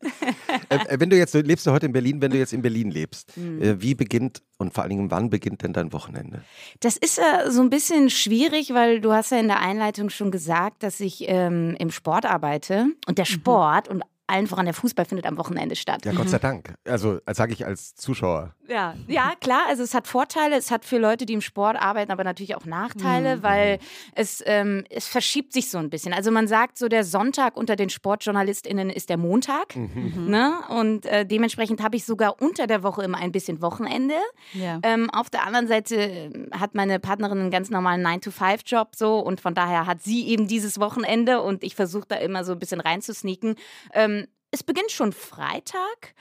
Äh, 0.68 0.78
äh, 0.94 1.00
wenn 1.00 1.10
du 1.10 1.16
jetzt, 1.16 1.34
lebst 1.34 1.66
du 1.66 1.70
heute 1.70 1.86
in 1.86 1.92
Berlin, 1.92 2.20
wenn 2.20 2.30
du 2.30 2.38
jetzt 2.38 2.52
in 2.52 2.62
Berlin 2.62 2.90
lebst, 2.90 3.36
mhm. 3.36 3.80
wie 3.80 3.94
beginnt 3.94 4.42
und 4.58 4.72
vor 4.72 4.82
allen 4.82 4.90
Dingen, 4.90 5.10
wann 5.10 5.30
beginnt 5.30 5.62
denn 5.62 5.72
dein 5.72 5.92
Wochenende? 5.92 6.42
Das 6.80 6.96
ist 6.96 7.18
äh, 7.18 7.50
so 7.50 7.60
ein 7.60 7.70
bisschen 7.70 8.10
schwierig, 8.10 8.72
weil 8.72 9.00
du 9.00 9.12
hast 9.12 9.30
ja 9.30 9.38
in 9.38 9.48
der 9.48 9.60
Einleitung 9.60 10.08
schon 10.08 10.30
gesagt, 10.30 10.82
dass 10.86 11.00
ich 11.00 11.24
ähm, 11.28 11.74
im 11.80 11.90
Sport 11.90 12.24
arbeite 12.26 12.86
und 13.08 13.18
der 13.18 13.24
mhm. 13.24 13.34
Sport 13.34 13.88
mhm. 13.88 13.96
und 13.96 14.02
allen 14.28 14.46
voran 14.46 14.66
der 14.66 14.74
Fußball 14.74 15.04
findet 15.04 15.26
am 15.26 15.36
Wochenende 15.36 15.76
statt. 15.76 16.04
Ja, 16.04 16.12
Gott 16.12 16.28
sei 16.28 16.38
Dank. 16.38 16.74
Also, 16.84 17.20
als 17.26 17.38
sage 17.38 17.52
ich 17.52 17.64
als 17.66 17.94
Zuschauer. 17.94 18.54
Ja, 18.68 18.94
ja, 19.06 19.32
klar. 19.40 19.62
Also 19.68 19.82
es 19.82 19.94
hat 19.94 20.06
Vorteile, 20.06 20.56
es 20.56 20.70
hat 20.70 20.84
für 20.84 20.98
Leute, 20.98 21.26
die 21.26 21.34
im 21.34 21.40
Sport 21.40 21.76
arbeiten, 21.76 22.10
aber 22.10 22.24
natürlich 22.24 22.56
auch 22.56 22.64
Nachteile, 22.64 23.36
mhm. 23.36 23.42
weil 23.42 23.78
es, 24.14 24.42
ähm, 24.46 24.84
es 24.90 25.06
verschiebt 25.06 25.52
sich 25.52 25.70
so 25.70 25.78
ein 25.78 25.90
bisschen. 25.90 26.12
Also 26.12 26.30
man 26.30 26.48
sagt 26.48 26.78
so, 26.78 26.88
der 26.88 27.04
Sonntag 27.04 27.56
unter 27.56 27.76
den 27.76 27.90
SportjournalistInnen 27.90 28.90
ist 28.90 29.08
der 29.08 29.16
Montag. 29.16 29.76
Mhm. 29.76 30.26
Ne? 30.28 30.54
Und 30.68 31.06
äh, 31.06 31.24
dementsprechend 31.24 31.82
habe 31.82 31.96
ich 31.96 32.04
sogar 32.04 32.40
unter 32.40 32.66
der 32.66 32.82
Woche 32.82 33.02
immer 33.02 33.18
ein 33.18 33.32
bisschen 33.32 33.62
Wochenende. 33.62 34.16
Ja. 34.52 34.80
Ähm, 34.82 35.10
auf 35.10 35.30
der 35.30 35.46
anderen 35.46 35.68
Seite 35.68 35.96
ähm, 35.96 36.50
hat 36.52 36.74
meine 36.74 36.98
Partnerin 36.98 37.38
einen 37.38 37.50
ganz 37.50 37.70
normalen 37.70 38.04
9-to-5-Job 38.06 38.96
so 38.96 39.18
und 39.18 39.40
von 39.40 39.54
daher 39.54 39.86
hat 39.86 40.02
sie 40.02 40.26
eben 40.28 40.48
dieses 40.48 40.80
Wochenende 40.80 41.42
und 41.42 41.62
ich 41.62 41.74
versuche 41.74 42.06
da 42.08 42.16
immer 42.16 42.44
so 42.44 42.52
ein 42.52 42.58
bisschen 42.58 42.80
reinzusneaken. 42.80 43.56
Ähm, 43.92 44.26
es 44.50 44.62
beginnt 44.62 44.90
schon 44.90 45.12
Freitag, 45.12 46.14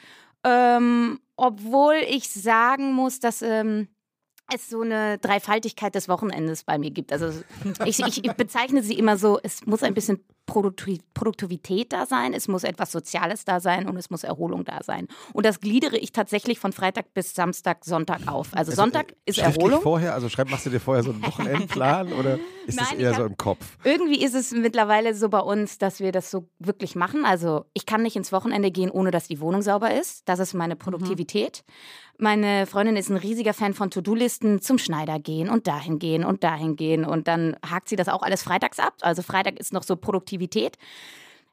ähm, 0.44 1.20
obwohl 1.36 1.96
ich 2.08 2.30
sagen 2.30 2.94
muss, 2.94 3.20
dass 3.20 3.42
ähm, 3.42 3.88
es 4.54 4.70
so 4.70 4.82
eine 4.82 5.18
Dreifaltigkeit 5.18 5.96
des 5.96 6.08
Wochenendes 6.08 6.64
bei 6.64 6.78
mir 6.78 6.92
gibt. 6.92 7.12
Also 7.12 7.32
ich, 7.86 8.00
ich 8.00 8.32
bezeichne 8.34 8.84
sie 8.84 8.94
immer 8.94 9.18
so, 9.18 9.40
es 9.42 9.66
muss 9.66 9.84
ein 9.84 9.94
bisschen 9.94 10.24
Produktivität 10.46 11.92
da 11.94 12.06
sein, 12.06 12.34
es 12.34 12.48
muss 12.48 12.64
etwas 12.64 12.92
Soziales 12.92 13.46
da 13.46 13.60
sein 13.60 13.88
und 13.88 13.98
es 13.98 14.10
muss 14.10 14.24
Erholung 14.24 14.64
da 14.66 14.82
sein. 14.84 15.08
Und 15.34 15.46
das 15.46 15.60
gliedere 15.60 15.98
ich 15.98 16.12
tatsächlich 16.12 16.60
von 16.60 16.72
Freitag 16.72 17.14
bis 17.14 17.34
Samstag, 17.34 17.84
Sonntag 17.86 18.28
auf. 18.28 18.48
Also, 18.54 18.72
Also, 18.72 18.82
Sonntag 18.82 19.12
äh, 19.12 19.16
ist 19.26 19.36
schriftlich 19.38 19.58
Erholung. 19.58 19.82
vorher, 19.82 20.14
also 20.14 20.30
schreib, 20.30 20.50
machst 20.50 20.66
du 20.66 20.70
dir 20.70 20.80
vorher 20.80 21.04
so 21.04 21.12
einen 21.12 21.22
Wochenendplan 21.26 22.14
oder 22.14 22.36
ist 22.68 22.80
das 22.80 22.92
Nein, 22.92 23.00
eher 23.00 23.12
ich 23.12 23.18
so 23.18 23.24
hab- 23.24 23.30
im 23.30 23.38
Kopf? 23.38 23.66
Irgendwie 23.84 24.24
ist 24.24 24.34
es 24.36 24.52
mittlerweile 24.52 25.14
so 25.16 25.30
bei 25.30 25.40
uns, 25.40 25.78
dass 25.78 26.00
wir 26.00 26.12
das 26.12 26.32
so 26.32 26.48
wirklich 26.60 26.96
machen. 26.96 27.26
Also 27.26 27.66
ich 27.74 27.86
kann 27.86 28.02
nicht 28.02 28.16
ins 28.16 28.32
Wochenende 28.32 28.72
gehen, 28.72 28.90
ohne 28.92 29.12
dass 29.12 29.28
die 29.28 29.40
Wohnung 29.40 29.62
sauber 29.62 29.94
ist. 30.00 30.28
Das 30.30 30.40
ist 30.40 30.54
meine 30.54 30.76
Produktivität. 30.76 31.64
Meine 32.18 32.66
Freundin 32.66 32.96
ist 32.96 33.10
ein 33.10 33.18
riesiger 33.18 33.54
Fan 33.54 33.74
von 33.74 33.92
To-Do-Listen 33.92 34.62
zum 34.62 34.78
Schneider 34.78 35.20
gehen 35.20 35.50
und 35.50 35.68
dahin 35.68 36.00
gehen 36.00 36.24
und 36.24 36.46
dahin 36.46 36.78
gehen. 36.78 37.04
Und 37.04 37.28
dann 37.28 37.58
hakt 37.70 37.90
sie 37.90 37.98
das 37.98 38.08
auch 38.08 38.22
alles 38.24 38.42
freitags 38.42 38.80
ab. 38.80 38.94
Also 39.02 39.22
Freitag 39.22 39.60
ist 39.60 39.74
noch 39.74 39.84
so 39.84 39.98
Produktivität. 40.36 40.78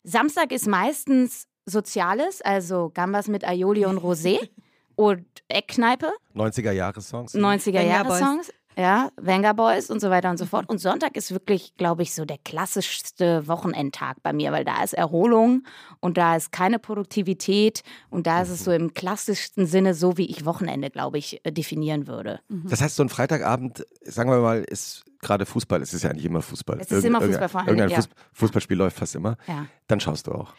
Samstag 0.05 0.53
ist 0.53 0.67
meistens 0.67 1.47
Soziales, 1.65 2.43
also 2.43 2.91
Gambas 2.93 3.29
mit 3.29 3.47
Aioli 3.47 3.87
und 3.87 3.99
Rosé 3.99 4.39
und 4.97 5.25
Eckkneipe. 5.49 6.12
90er-Jahres-Songs? 6.35 7.35
90er-Jahre-Songs. 7.35 8.53
Ja, 8.75 9.11
Venga 9.21 9.53
Boys 9.53 9.91
und 9.91 10.01
so 10.01 10.09
weiter 10.09 10.31
und 10.31 10.39
so 10.39 10.47
fort. 10.47 10.67
Und 10.71 10.79
Sonntag 10.79 11.15
ist 11.19 11.31
wirklich, 11.31 11.75
glaube 11.77 12.03
ich, 12.03 12.15
so 12.15 12.25
der 12.25 12.39
klassischste 12.43 13.47
Wochenendtag 13.47 14.23
bei 14.23 14.33
mir, 14.33 14.51
weil 14.51 14.65
da 14.65 14.83
ist 14.83 14.95
Erholung 14.95 15.65
und 16.01 16.17
da 16.17 16.37
ist 16.37 16.53
keine 16.53 16.79
Produktivität 16.79 17.83
und 18.09 18.27
da 18.27 18.41
ist 18.41 18.49
es 18.49 18.65
so 18.65 18.73
im 18.73 18.95
klassischsten 18.95 19.67
Sinne 19.67 19.93
so, 19.93 20.17
wie 20.17 20.25
ich 20.25 20.47
Wochenende, 20.47 20.89
glaube 20.89 21.19
ich, 21.19 21.45
äh, 21.45 21.53
definieren 21.53 22.07
würde. 22.07 22.41
Das 22.49 22.81
heißt, 22.81 22.97
so 22.97 23.03
ein 23.03 23.11
Freitagabend, 23.11 23.87
sagen 24.05 24.31
wir 24.31 24.39
mal, 24.39 24.62
ist 24.62 25.05
gerade 25.23 25.47
Fußball, 25.47 25.81
es 25.81 25.95
ist 25.95 26.02
ja 26.02 26.11
eigentlich 26.11 26.26
immer 26.26 26.43
Fußball. 26.43 26.79
Es 26.81 26.91
ist 26.91 27.05
immer 27.05 27.21
Irgend- 27.21 27.33
Fußball 27.35 27.49
vor 27.49 27.61
allem, 27.61 27.69
Irgendein 27.69 27.91
ja. 27.91 27.99
Fuß- 27.99 28.09
Fußballspiel 28.35 28.76
läuft 28.76 28.99
fast 28.99 29.14
immer. 29.14 29.37
Ja. 29.47 29.67
Dann 29.87 30.00
schaust 30.00 30.26
du 30.26 30.33
auch. 30.33 30.52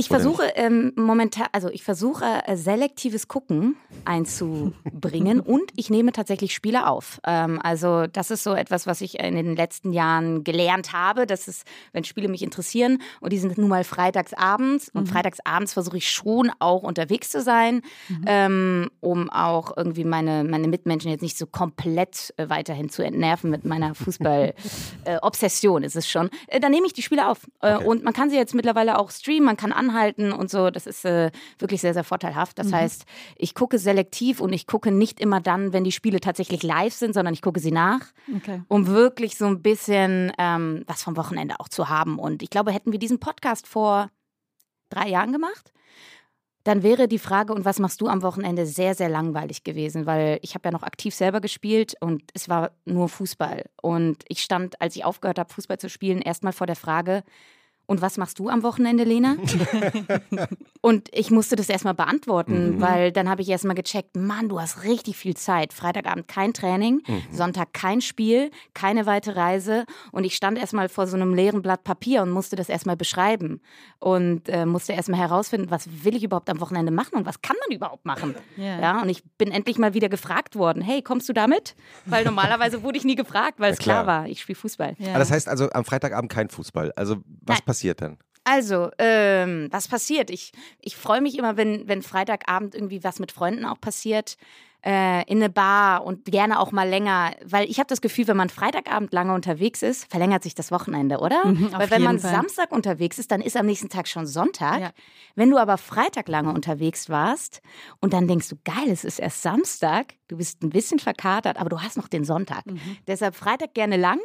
Ich 0.00 0.06
versuche 0.06 0.44
ähm, 0.54 0.92
momentan, 0.94 1.48
also 1.50 1.68
ich 1.70 1.82
versuche 1.82 2.24
äh, 2.46 2.56
selektives 2.56 3.26
Gucken 3.26 3.76
einzubringen 4.04 5.40
und 5.44 5.72
ich 5.74 5.90
nehme 5.90 6.12
tatsächlich 6.12 6.54
Spiele 6.54 6.86
auf. 6.86 7.20
Ähm, 7.26 7.58
also 7.60 8.06
das 8.06 8.30
ist 8.30 8.44
so 8.44 8.54
etwas, 8.54 8.86
was 8.86 9.00
ich 9.00 9.18
in 9.18 9.34
den 9.34 9.56
letzten 9.56 9.92
Jahren 9.92 10.44
gelernt 10.44 10.92
habe. 10.92 11.26
Das 11.26 11.48
ist, 11.48 11.66
wenn 11.92 12.04
Spiele 12.04 12.28
mich 12.28 12.44
interessieren 12.44 13.02
und 13.20 13.32
die 13.32 13.38
sind 13.38 13.58
nun 13.58 13.68
mal 13.68 13.82
freitagsabends 13.82 14.88
und 14.90 15.08
freitagsabends 15.08 15.72
versuche 15.72 15.96
ich 15.96 16.08
schon 16.08 16.52
auch 16.60 16.84
unterwegs 16.84 17.30
zu 17.30 17.42
sein, 17.42 17.82
ähm, 18.24 18.90
um 19.00 19.28
auch 19.30 19.76
irgendwie 19.76 20.04
meine, 20.04 20.44
meine 20.44 20.68
Mitmenschen 20.68 21.10
jetzt 21.10 21.22
nicht 21.22 21.36
so 21.36 21.46
komplett 21.46 22.32
äh, 22.36 22.48
weiterhin 22.48 22.88
zu 22.88 23.02
entnerven 23.02 23.50
mit 23.50 23.64
meiner 23.64 23.96
Fußball-Obsession 23.96 25.82
ist 25.82 25.96
es 25.96 26.08
schon. 26.08 26.30
Äh, 26.46 26.60
dann 26.60 26.70
nehme 26.70 26.86
ich 26.86 26.92
die 26.92 27.02
Spiele 27.02 27.26
auf 27.28 27.38
äh, 27.62 27.74
Okay. 27.78 27.84
und 27.84 28.04
man 28.04 28.14
kann 28.14 28.30
sie 28.30 28.36
jetzt 28.36 28.54
mittlerweile 28.54 28.98
auch 28.98 29.10
streamen, 29.10 29.44
man 29.44 29.56
kann 29.56 29.72
anhalten 29.88 30.32
und 30.32 30.50
so. 30.50 30.70
Das 30.70 30.86
ist 30.86 31.04
äh, 31.04 31.30
wirklich 31.58 31.80
sehr, 31.80 31.94
sehr 31.94 32.04
vorteilhaft. 32.04 32.58
Das 32.58 32.72
heißt, 32.72 33.04
ich 33.36 33.54
gucke 33.54 33.78
selektiv 33.78 34.40
und 34.40 34.52
ich 34.52 34.66
gucke 34.66 34.90
nicht 34.90 35.20
immer 35.20 35.40
dann, 35.40 35.72
wenn 35.72 35.84
die 35.84 35.92
Spiele 35.92 36.20
tatsächlich 36.20 36.62
live 36.62 36.92
sind, 36.94 37.14
sondern 37.14 37.34
ich 37.34 37.42
gucke 37.42 37.60
sie 37.60 37.72
nach, 37.72 38.00
Okay. 38.36 38.62
um 38.68 38.86
wirklich 38.86 39.36
so 39.36 39.46
ein 39.46 39.62
bisschen 39.62 40.32
ähm, 40.38 40.84
was 40.86 41.02
vom 41.02 41.16
Wochenende 41.16 41.60
auch 41.60 41.68
zu 41.68 41.88
haben. 41.88 42.18
Und 42.18 42.42
ich 42.42 42.50
glaube, 42.50 42.72
hätten 42.72 42.92
wir 42.92 42.98
diesen 42.98 43.18
Podcast 43.20 43.66
vor 43.66 44.10
drei 44.90 45.08
Jahren 45.08 45.32
gemacht, 45.32 45.72
dann 46.64 46.82
wäre 46.82 47.08
die 47.08 47.18
Frage, 47.18 47.54
und 47.54 47.64
was 47.64 47.78
machst 47.78 48.00
du 48.02 48.08
am 48.08 48.22
Wochenende, 48.22 48.66
sehr, 48.66 48.94
sehr 48.94 49.08
langweilig 49.08 49.64
gewesen, 49.64 50.04
weil 50.04 50.38
ich 50.42 50.54
habe 50.54 50.66
ja 50.68 50.70
noch 50.72 50.82
aktiv 50.82 51.14
selber 51.14 51.40
gespielt 51.40 51.94
und 52.00 52.22
es 52.34 52.48
war 52.50 52.72
nur 52.84 53.08
Fußball. 53.08 53.64
Und 53.80 54.22
ich 54.28 54.42
stand, 54.42 54.78
als 54.80 54.94
ich 54.96 55.04
aufgehört 55.04 55.38
habe, 55.38 55.52
Fußball 55.52 55.78
zu 55.78 55.88
spielen, 55.88 56.20
erstmal 56.20 56.52
vor 56.52 56.66
der 56.66 56.76
Frage, 56.76 57.22
und 57.88 58.02
was 58.02 58.18
machst 58.18 58.38
du 58.38 58.50
am 58.50 58.62
Wochenende, 58.62 59.02
Lena? 59.02 59.36
und 60.82 61.08
ich 61.10 61.30
musste 61.30 61.56
das 61.56 61.70
erstmal 61.70 61.94
beantworten, 61.94 62.82
weil 62.82 63.12
dann 63.12 63.30
habe 63.30 63.40
ich 63.40 63.48
erstmal 63.48 63.74
gecheckt, 63.74 64.14
Mann, 64.14 64.50
du 64.50 64.60
hast 64.60 64.84
richtig 64.84 65.16
viel 65.16 65.34
Zeit. 65.34 65.72
Freitagabend 65.72 66.28
kein 66.28 66.52
Training, 66.52 67.02
Sonntag 67.32 67.72
kein 67.72 68.02
Spiel, 68.02 68.50
keine 68.74 69.06
weite 69.06 69.36
Reise. 69.36 69.86
Und 70.12 70.24
ich 70.24 70.36
stand 70.36 70.58
erstmal 70.58 70.90
vor 70.90 71.06
so 71.06 71.16
einem 71.16 71.32
leeren 71.32 71.62
Blatt 71.62 71.82
Papier 71.82 72.20
und 72.20 72.30
musste 72.30 72.56
das 72.56 72.68
erstmal 72.68 72.94
beschreiben. 72.98 73.62
Und 74.00 74.50
äh, 74.50 74.66
musste 74.66 74.92
erstmal 74.92 75.20
herausfinden, 75.20 75.70
was 75.70 75.88
will 76.04 76.14
ich 76.14 76.22
überhaupt 76.22 76.50
am 76.50 76.60
Wochenende 76.60 76.92
machen 76.92 77.16
und 77.16 77.24
was 77.24 77.40
kann 77.40 77.56
man 77.66 77.74
überhaupt 77.74 78.04
machen. 78.04 78.34
Ja. 78.58 78.80
Ja, 78.80 79.02
und 79.02 79.08
ich 79.08 79.24
bin 79.38 79.50
endlich 79.50 79.78
mal 79.78 79.94
wieder 79.94 80.10
gefragt 80.10 80.56
worden, 80.56 80.82
hey, 80.82 81.00
kommst 81.00 81.26
du 81.30 81.32
damit? 81.32 81.74
Weil 82.04 82.24
normalerweise 82.26 82.82
wurde 82.82 82.98
ich 82.98 83.04
nie 83.04 83.14
gefragt, 83.14 83.60
weil 83.60 83.72
es 83.72 83.78
klar. 83.78 84.04
klar 84.04 84.20
war, 84.20 84.28
ich 84.28 84.42
spiele 84.42 84.56
Fußball. 84.56 84.94
Ja. 84.98 85.18
Das 85.18 85.30
heißt 85.30 85.48
also 85.48 85.70
am 85.70 85.86
Freitagabend 85.86 86.30
kein 86.30 86.50
Fußball. 86.50 86.92
Also 86.94 87.16
was 87.40 87.56
Nein. 87.56 87.64
passiert 87.64 87.77
dann? 88.00 88.18
Also, 88.44 88.90
ähm, 88.98 89.68
was 89.70 89.88
passiert? 89.88 90.30
Ich, 90.30 90.52
ich 90.80 90.96
freue 90.96 91.20
mich 91.20 91.36
immer, 91.36 91.58
wenn, 91.58 91.86
wenn 91.86 92.00
Freitagabend 92.00 92.74
irgendwie 92.74 93.04
was 93.04 93.18
mit 93.18 93.30
Freunden 93.30 93.66
auch 93.66 93.78
passiert. 93.78 94.38
Äh, 94.80 95.28
in 95.28 95.38
eine 95.38 95.50
Bar 95.50 96.04
und 96.04 96.24
gerne 96.26 96.60
auch 96.60 96.70
mal 96.70 96.88
länger, 96.88 97.32
weil 97.44 97.68
ich 97.68 97.80
habe 97.80 97.88
das 97.88 98.00
Gefühl, 98.00 98.28
wenn 98.28 98.36
man 98.36 98.48
Freitagabend 98.48 99.12
lange 99.12 99.34
unterwegs 99.34 99.82
ist, 99.82 100.08
verlängert 100.08 100.44
sich 100.44 100.54
das 100.54 100.70
Wochenende, 100.70 101.18
oder? 101.18 101.44
Mhm, 101.44 101.72
weil 101.72 101.90
wenn 101.90 102.02
man 102.04 102.20
Fall. 102.20 102.30
Samstag 102.30 102.70
unterwegs 102.70 103.18
ist, 103.18 103.32
dann 103.32 103.40
ist 103.40 103.56
am 103.56 103.66
nächsten 103.66 103.88
Tag 103.88 104.06
schon 104.06 104.24
Sonntag. 104.24 104.80
Ja. 104.80 104.90
Wenn 105.34 105.50
du 105.50 105.58
aber 105.58 105.78
Freitag 105.78 106.28
lange 106.28 106.52
unterwegs 106.52 107.10
warst 107.10 107.60
und 108.00 108.12
dann 108.12 108.28
denkst 108.28 108.48
du, 108.50 108.56
geil, 108.64 108.88
es 108.88 109.04
ist 109.04 109.18
erst 109.18 109.42
Samstag, 109.42 110.14
du 110.28 110.36
bist 110.36 110.62
ein 110.62 110.70
bisschen 110.70 111.00
verkatert, 111.00 111.58
aber 111.58 111.70
du 111.70 111.82
hast 111.82 111.96
noch 111.96 112.06
den 112.06 112.22
Sonntag. 112.22 112.64
Mhm. 112.64 112.80
Deshalb 113.08 113.34
Freitag 113.34 113.74
gerne 113.74 113.96
lang 113.96 114.20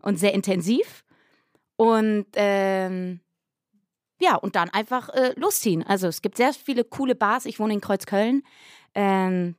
und 0.00 0.18
sehr 0.18 0.32
intensiv. 0.32 1.04
Und 1.80 2.26
ähm, 2.34 3.20
ja, 4.20 4.36
und 4.36 4.54
dann 4.54 4.68
einfach 4.68 5.08
äh, 5.08 5.32
losziehen. 5.36 5.82
Also 5.82 6.08
es 6.08 6.20
gibt 6.20 6.36
sehr 6.36 6.52
viele 6.52 6.84
coole 6.84 7.14
Bars. 7.14 7.46
Ich 7.46 7.58
wohne 7.58 7.72
in 7.72 7.80
Kreuzköln. 7.80 8.42
Ähm, 8.94 9.54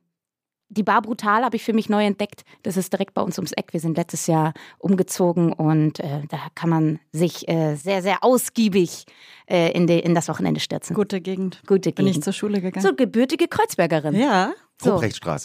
die 0.68 0.84
Bar 0.84 1.02
Brutal 1.02 1.42
habe 1.42 1.56
ich 1.56 1.64
für 1.64 1.72
mich 1.72 1.88
neu 1.88 2.04
entdeckt. 2.04 2.44
Das 2.62 2.76
ist 2.76 2.92
direkt 2.92 3.14
bei 3.14 3.22
uns 3.22 3.38
ums 3.38 3.50
Eck. 3.50 3.72
Wir 3.72 3.80
sind 3.80 3.96
letztes 3.96 4.28
Jahr 4.28 4.54
umgezogen 4.78 5.52
und 5.52 5.98
äh, 5.98 6.22
da 6.28 6.38
kann 6.54 6.70
man 6.70 7.00
sich 7.10 7.48
äh, 7.48 7.74
sehr, 7.74 8.02
sehr 8.02 8.22
ausgiebig 8.22 9.04
äh, 9.50 9.72
in, 9.72 9.88
de, 9.88 9.98
in 9.98 10.14
das 10.14 10.28
Wochenende 10.28 10.60
stürzen. 10.60 10.94
Gute 10.94 11.20
Gegend. 11.20 11.60
Gute 11.66 11.90
Bin 11.90 12.06
ich 12.06 12.12
Gegend. 12.12 12.24
zur 12.24 12.32
Schule 12.32 12.60
gegangen. 12.60 12.86
So 12.86 12.94
gebürtige 12.94 13.48
Kreuzbergerin. 13.48 14.14
ja, 14.14 14.52
So. 14.84 15.00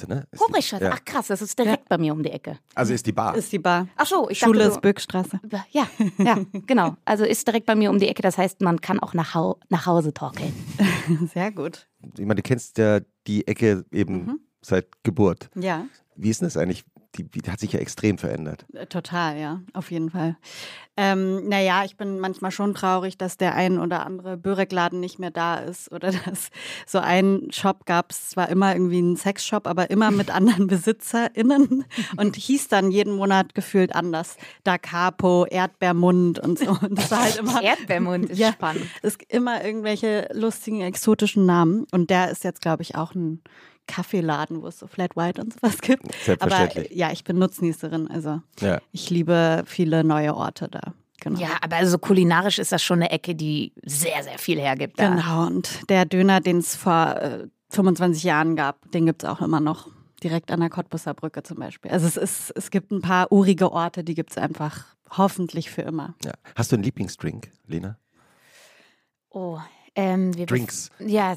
Ne? 0.08 0.28
Ist 0.32 0.42
die-. 0.72 0.84
Ja. 0.84 0.92
Ach 0.94 1.06
krass, 1.06 1.28
das 1.28 1.42
ist 1.42 1.58
direkt 1.58 1.88
bei 1.90 1.98
mir 1.98 2.14
um 2.14 2.24
die 2.24 2.32
Ecke. 2.32 2.58
Also 2.76 2.94
ist 2.94 3.06
die 3.06 3.12
Bar. 3.12 3.36
ist 3.36 3.52
die 3.52 3.60
Bar. 3.60 3.88
Ach 3.96 4.06
so, 4.06 4.30
ich 4.30 4.40
Schule 4.40 4.60
dachte, 4.60 4.72
ist 4.72 4.82
Böckstraße. 4.82 5.40
Ja, 5.72 5.88
ja, 6.18 6.38
genau. 6.66 6.96
Also 7.06 7.24
ist 7.26 7.48
direkt 7.48 7.66
bei 7.66 7.76
mir 7.76 7.90
um 7.90 8.00
die 8.00 8.08
Ecke. 8.08 8.22
Das 8.22 8.38
heißt, 8.38 8.62
man 8.62 8.82
kann 8.82 9.00
auch 9.00 9.14
nach, 9.14 9.34
Hau 9.34 9.60
nach 9.70 9.86
Hause 9.86 10.14
torkeln. 10.14 10.54
Sehr 11.34 11.52
gut. 11.52 11.88
Ich 12.18 12.26
meine, 12.26 12.36
du 12.36 12.42
kennst 12.42 12.78
ja 12.78 13.00
die 13.28 13.48
Ecke 13.48 13.86
eben 13.92 14.26
Mhm. 14.26 14.40
seit 14.62 14.88
Geburt. 15.04 15.50
Ja, 15.56 15.86
Wie 16.16 16.30
ist 16.30 16.42
denn 16.42 16.48
das 16.48 16.58
eigentlich? 16.58 16.84
Die, 17.18 17.24
die 17.24 17.50
hat 17.50 17.60
sich 17.60 17.74
ja 17.74 17.80
extrem 17.80 18.18
verändert. 18.18 18.66
äh, 18.74 18.86
total, 18.86 19.38
ja, 19.38 19.62
auf 19.74 19.92
jeden 19.92 20.10
Fall. 20.12 20.38
Ähm, 21.00 21.48
naja, 21.48 21.84
ich 21.86 21.96
bin 21.96 22.20
manchmal 22.20 22.50
schon 22.52 22.74
traurig, 22.74 23.18
dass 23.20 23.38
der 23.38 23.54
ein 23.54 23.78
oder 23.80 24.04
andere 24.06 24.36
Börekladen 24.36 25.00
nicht 25.00 25.20
mehr 25.20 25.30
da 25.32 25.56
ist 25.58 25.92
oder 25.92 26.12
dass 26.26 26.50
so 26.88 26.98
einen 27.00 27.52
Shop 27.52 27.86
gab 27.86 28.12
es 28.12 28.30
zwar 28.30 28.50
immer 28.50 28.74
irgendwie 28.74 28.98
einen 28.98 29.16
Sexshop, 29.18 29.68
aber 29.68 29.90
immer 29.92 30.10
mit 30.12 30.30
anderen 30.32 30.68
BesitzerInnen 31.18 31.86
und 32.18 32.36
hieß 32.36 32.68
dann 32.68 32.92
jeden 32.92 33.16
Monat 33.16 33.54
gefühlt 33.54 33.94
anders. 33.96 34.38
Da 34.64 34.78
Capo, 34.78 35.46
Erdbeermund 35.46 36.40
und 36.40 36.58
so. 36.60 36.70
Und 36.82 36.98
das 36.98 37.12
war 37.12 37.24
halt 37.24 37.36
immer. 37.40 37.62
Erdbeermund 37.62 38.30
ist 38.32 38.40
Ja. 38.40 38.52
spannend. 38.54 38.86
Es 39.04 39.18
gibt 39.18 39.32
immer 39.32 39.64
irgendwelche 39.64 40.30
lustigen, 40.34 40.82
exotischen 40.82 41.46
Namen. 41.46 41.86
Und 41.92 42.10
der 42.10 42.32
ist 42.32 42.44
jetzt, 42.44 42.62
glaube 42.62 42.82
ich, 42.84 42.96
auch 42.96 43.14
ein 43.14 43.42
Kaffeeladen, 43.88 44.62
wo 44.62 44.68
es 44.68 44.80
so 44.80 44.88
Flat 44.88 45.16
White 45.16 45.42
und 45.42 45.54
sowas 45.54 45.80
gibt. 45.82 46.04
Aber 46.04 46.14
Selbstverständlich. 46.26 46.92
ja, 46.98 47.12
ich 47.12 47.24
bin 47.24 47.40
Nutznießerin. 47.40 48.10
Also 48.10 48.42
Ja. 48.60 48.80
ich 48.92 49.10
liebe 49.10 49.64
viele 49.66 50.04
neue 50.04 50.36
Orte 50.36 50.68
da. 50.70 50.94
Genau. 51.22 51.40
Ja, 51.40 51.50
aber 51.62 51.78
also 51.78 51.98
kulinarisch 51.98 52.60
ist 52.60 52.72
das 52.72 52.84
schon 52.84 53.00
eine 53.00 53.10
Ecke, 53.10 53.34
die 53.34 53.74
sehr, 53.84 54.22
sehr 54.24 54.38
viel 54.38 54.60
hergibt. 54.60 55.00
Da. 55.00 55.10
Genau. 55.10 55.48
Und 55.48 55.90
der 55.90 56.06
Döner, 56.06 56.42
den 56.42 56.58
es 56.60 56.76
vor 56.76 57.16
äh, 57.16 57.48
25 57.70 58.24
Jahren 58.24 58.56
gab, 58.56 58.92
den 58.92 59.06
gibt 59.08 59.24
es 59.24 59.30
auch 59.30 59.42
immer 59.42 59.60
noch. 59.60 59.88
Direkt 60.24 60.52
an 60.52 60.60
der 60.60 60.70
Cottbusser 60.70 61.14
Brücke 61.14 61.44
zum 61.44 61.58
Beispiel. 61.58 61.92
Also 61.92 62.06
es 62.08 62.18
ist, 62.18 62.52
es 62.56 62.72
gibt 62.72 62.92
ein 62.92 63.02
paar 63.02 63.32
urige 63.32 63.72
Orte, 63.72 64.04
die 64.04 64.14
gibt 64.16 64.32
es 64.32 64.38
einfach 64.38 64.86
hoffentlich 65.16 65.70
für 65.70 65.82
immer. 65.84 66.16
Ja. 66.24 66.34
Hast 66.56 66.72
du 66.72 66.76
einen 66.76 66.84
Lieblingsdrink, 66.84 67.52
Lena? 67.68 67.98
Oh, 69.30 69.60
ähm, 69.98 70.32
Drinks. 70.46 70.90
Ja, 71.00 71.36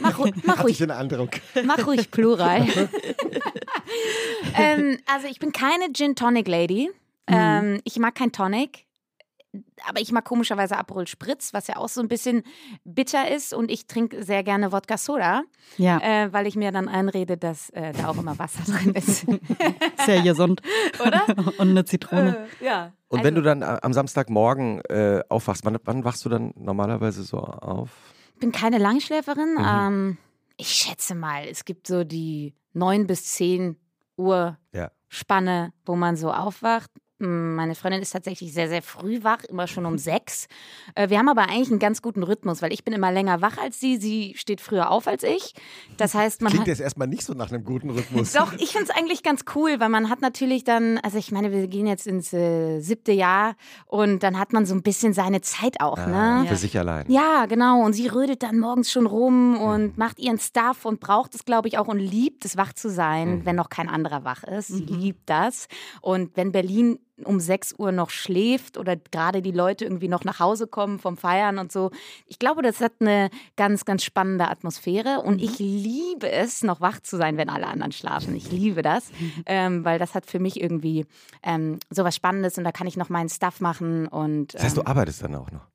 mach, 0.00 0.18
ru- 0.18 0.32
mach 0.44 0.64
ruhig, 0.64 0.78
mach 1.64 1.86
ruhig 1.86 2.10
Plural. 2.10 2.66
ähm, 4.56 4.98
also 5.06 5.26
ich 5.28 5.38
bin 5.38 5.52
keine 5.52 5.92
Gin 5.92 6.16
Tonic 6.16 6.48
Lady. 6.48 6.90
Ähm, 7.26 7.80
ich 7.84 7.98
mag 7.98 8.14
kein 8.16 8.32
Tonic. 8.32 8.86
Aber 9.88 10.00
ich 10.00 10.12
mag 10.12 10.24
komischerweise 10.24 10.76
Aperol 10.76 11.06
Spritz, 11.08 11.52
was 11.52 11.66
ja 11.66 11.76
auch 11.76 11.88
so 11.88 12.00
ein 12.00 12.08
bisschen 12.08 12.44
bitter 12.84 13.28
ist 13.30 13.52
und 13.52 13.70
ich 13.70 13.86
trinke 13.86 14.22
sehr 14.22 14.42
gerne 14.44 14.70
Wodka 14.72 14.96
Soda, 14.96 15.42
Ja, 15.76 15.98
äh, 15.98 16.32
weil 16.32 16.46
ich 16.46 16.54
mir 16.56 16.70
dann 16.70 16.88
einrede, 16.88 17.36
dass 17.36 17.70
äh, 17.70 17.92
da 17.92 18.08
auch 18.08 18.16
immer 18.18 18.38
Wasser 18.38 18.62
drin 18.64 18.94
ist. 18.94 19.26
sehr 20.06 20.22
gesund. 20.22 20.62
Oder? 21.04 21.24
Und 21.58 21.70
eine 21.70 21.84
Zitrone. 21.84 22.46
Äh, 22.60 22.64
ja. 22.64 22.92
Und 23.08 23.24
wenn 23.24 23.34
du 23.34 23.42
dann 23.42 23.62
äh, 23.62 23.78
am 23.82 23.92
Samstagmorgen 23.92 24.82
äh, 24.84 25.22
aufwachst, 25.28 25.64
wann, 25.64 25.78
wann 25.84 26.04
wachst 26.04 26.24
du 26.24 26.28
dann 26.28 26.52
normalerweise 26.56 27.24
so 27.24 27.38
auf? 27.38 27.90
Ich 28.34 28.40
bin 28.40 28.52
keine 28.52 28.78
Langschläferin. 28.78 29.54
Mhm. 29.58 29.66
Ähm, 29.68 30.18
ich 30.56 30.68
schätze 30.68 31.14
mal, 31.16 31.44
es 31.50 31.64
gibt 31.64 31.86
so 31.88 32.04
die 32.04 32.54
9 32.74 33.06
bis 33.08 33.24
10 33.34 33.76
Uhr 34.16 34.58
Ja. 34.72 34.92
Spanne, 35.08 35.72
wo 35.84 35.96
man 35.96 36.14
so 36.16 36.30
aufwacht. 36.32 36.90
Mm, 37.20 37.54
Meine 37.54 37.74
Freundin 37.74 38.02
ist 38.02 38.10
tatsächlich 38.10 38.52
sehr, 38.52 38.68
sehr 38.68 38.82
früh 38.82 39.22
wach, 39.22 39.44
immer 39.44 39.66
schon 39.66 39.86
um 39.86 39.98
sechs. 39.98 40.48
Äh, 40.94 41.08
Wir 41.10 41.18
haben 41.18 41.28
aber 41.28 41.42
eigentlich 41.42 41.70
einen 41.70 41.78
ganz 41.78 42.02
guten 42.02 42.22
Rhythmus, 42.22 42.62
weil 42.62 42.72
ich 42.72 42.84
bin 42.84 42.94
immer 42.94 43.12
länger 43.12 43.40
wach 43.40 43.58
als 43.58 43.78
sie. 43.78 43.98
Sie 43.98 44.34
steht 44.36 44.60
früher 44.60 44.90
auf 44.90 45.06
als 45.06 45.22
ich. 45.22 45.54
Das 45.96 46.14
heißt, 46.14 46.42
man 46.42 46.52
Klingt 46.52 46.66
jetzt 46.66 46.80
erstmal 46.80 47.06
nicht 47.08 47.22
so 47.24 47.34
nach 47.34 47.50
einem 47.52 47.64
guten 47.64 47.90
Rhythmus. 47.90 48.32
Doch, 48.32 48.52
ich 48.54 48.70
finde 48.70 48.84
es 48.84 48.90
eigentlich 48.90 49.22
ganz 49.22 49.44
cool, 49.54 49.76
weil 49.78 49.88
man 49.90 50.08
hat 50.10 50.20
natürlich 50.22 50.64
dann, 50.64 50.98
also 50.98 51.18
ich 51.18 51.30
meine, 51.32 51.52
wir 51.52 51.66
gehen 51.68 51.86
jetzt 51.86 52.06
ins 52.06 52.32
äh, 52.32 52.80
siebte 52.80 53.12
Jahr 53.12 53.54
und 53.86 54.22
dann 54.22 54.38
hat 54.38 54.52
man 54.52 54.66
so 54.66 54.74
ein 54.74 54.82
bisschen 54.82 55.12
seine 55.12 55.40
Zeit 55.42 55.80
auch, 55.80 55.98
Ah, 55.98 56.42
ne? 56.42 56.48
Für 56.48 56.56
sich 56.56 56.78
allein. 56.78 57.04
Ja, 57.10 57.46
genau. 57.46 57.84
Und 57.84 57.92
sie 57.92 58.06
rödelt 58.06 58.42
dann 58.42 58.58
morgens 58.58 58.90
schon 58.90 59.06
rum 59.06 59.58
und 59.60 59.98
macht 59.98 60.18
ihren 60.18 60.38
Stuff 60.38 60.84
und 60.84 61.00
braucht 61.00 61.34
es, 61.34 61.44
glaube 61.44 61.68
ich, 61.68 61.76
auch 61.78 61.88
und 61.88 61.98
liebt 61.98 62.44
es, 62.44 62.56
wach 62.56 62.72
zu 62.72 62.88
sein, 62.88 63.44
wenn 63.44 63.56
noch 63.56 63.68
kein 63.68 63.88
anderer 63.88 64.24
wach 64.24 64.44
ist. 64.44 64.68
Sie 64.68 64.84
liebt 64.84 65.28
das. 65.28 65.66
Und 66.00 66.36
wenn 66.36 66.52
Berlin 66.52 66.98
um 67.24 67.40
6 67.40 67.74
Uhr 67.78 67.92
noch 67.92 68.10
schläft 68.10 68.76
oder 68.78 68.96
gerade 68.96 69.42
die 69.42 69.52
Leute 69.52 69.84
irgendwie 69.84 70.08
noch 70.08 70.24
nach 70.24 70.40
Hause 70.40 70.66
kommen 70.66 70.98
vom 70.98 71.16
Feiern 71.16 71.58
und 71.58 71.72
so. 71.72 71.90
Ich 72.26 72.38
glaube, 72.38 72.62
das 72.62 72.80
hat 72.80 72.92
eine 73.00 73.30
ganz, 73.56 73.84
ganz 73.84 74.04
spannende 74.04 74.48
Atmosphäre 74.48 75.20
und 75.20 75.40
ich 75.40 75.58
liebe 75.58 76.30
es, 76.30 76.62
noch 76.62 76.80
wach 76.80 77.00
zu 77.00 77.16
sein, 77.16 77.36
wenn 77.36 77.48
alle 77.48 77.66
anderen 77.66 77.92
schlafen. 77.92 78.34
Ich 78.34 78.50
liebe 78.50 78.82
das, 78.82 79.10
ähm, 79.46 79.84
weil 79.84 79.98
das 79.98 80.14
hat 80.14 80.26
für 80.26 80.38
mich 80.38 80.60
irgendwie 80.60 81.06
ähm, 81.42 81.78
so 81.90 82.04
was 82.04 82.16
Spannendes 82.16 82.58
und 82.58 82.64
da 82.64 82.72
kann 82.72 82.86
ich 82.86 82.96
noch 82.96 83.08
meinen 83.08 83.28
Stuff 83.28 83.60
machen 83.60 84.06
und 84.08 84.54
Das 84.54 84.62
heißt, 84.62 84.76
du 84.76 84.82
ähm, 84.82 84.86
arbeitest 84.86 85.22
dann 85.22 85.34
auch 85.34 85.50
noch. 85.50 85.66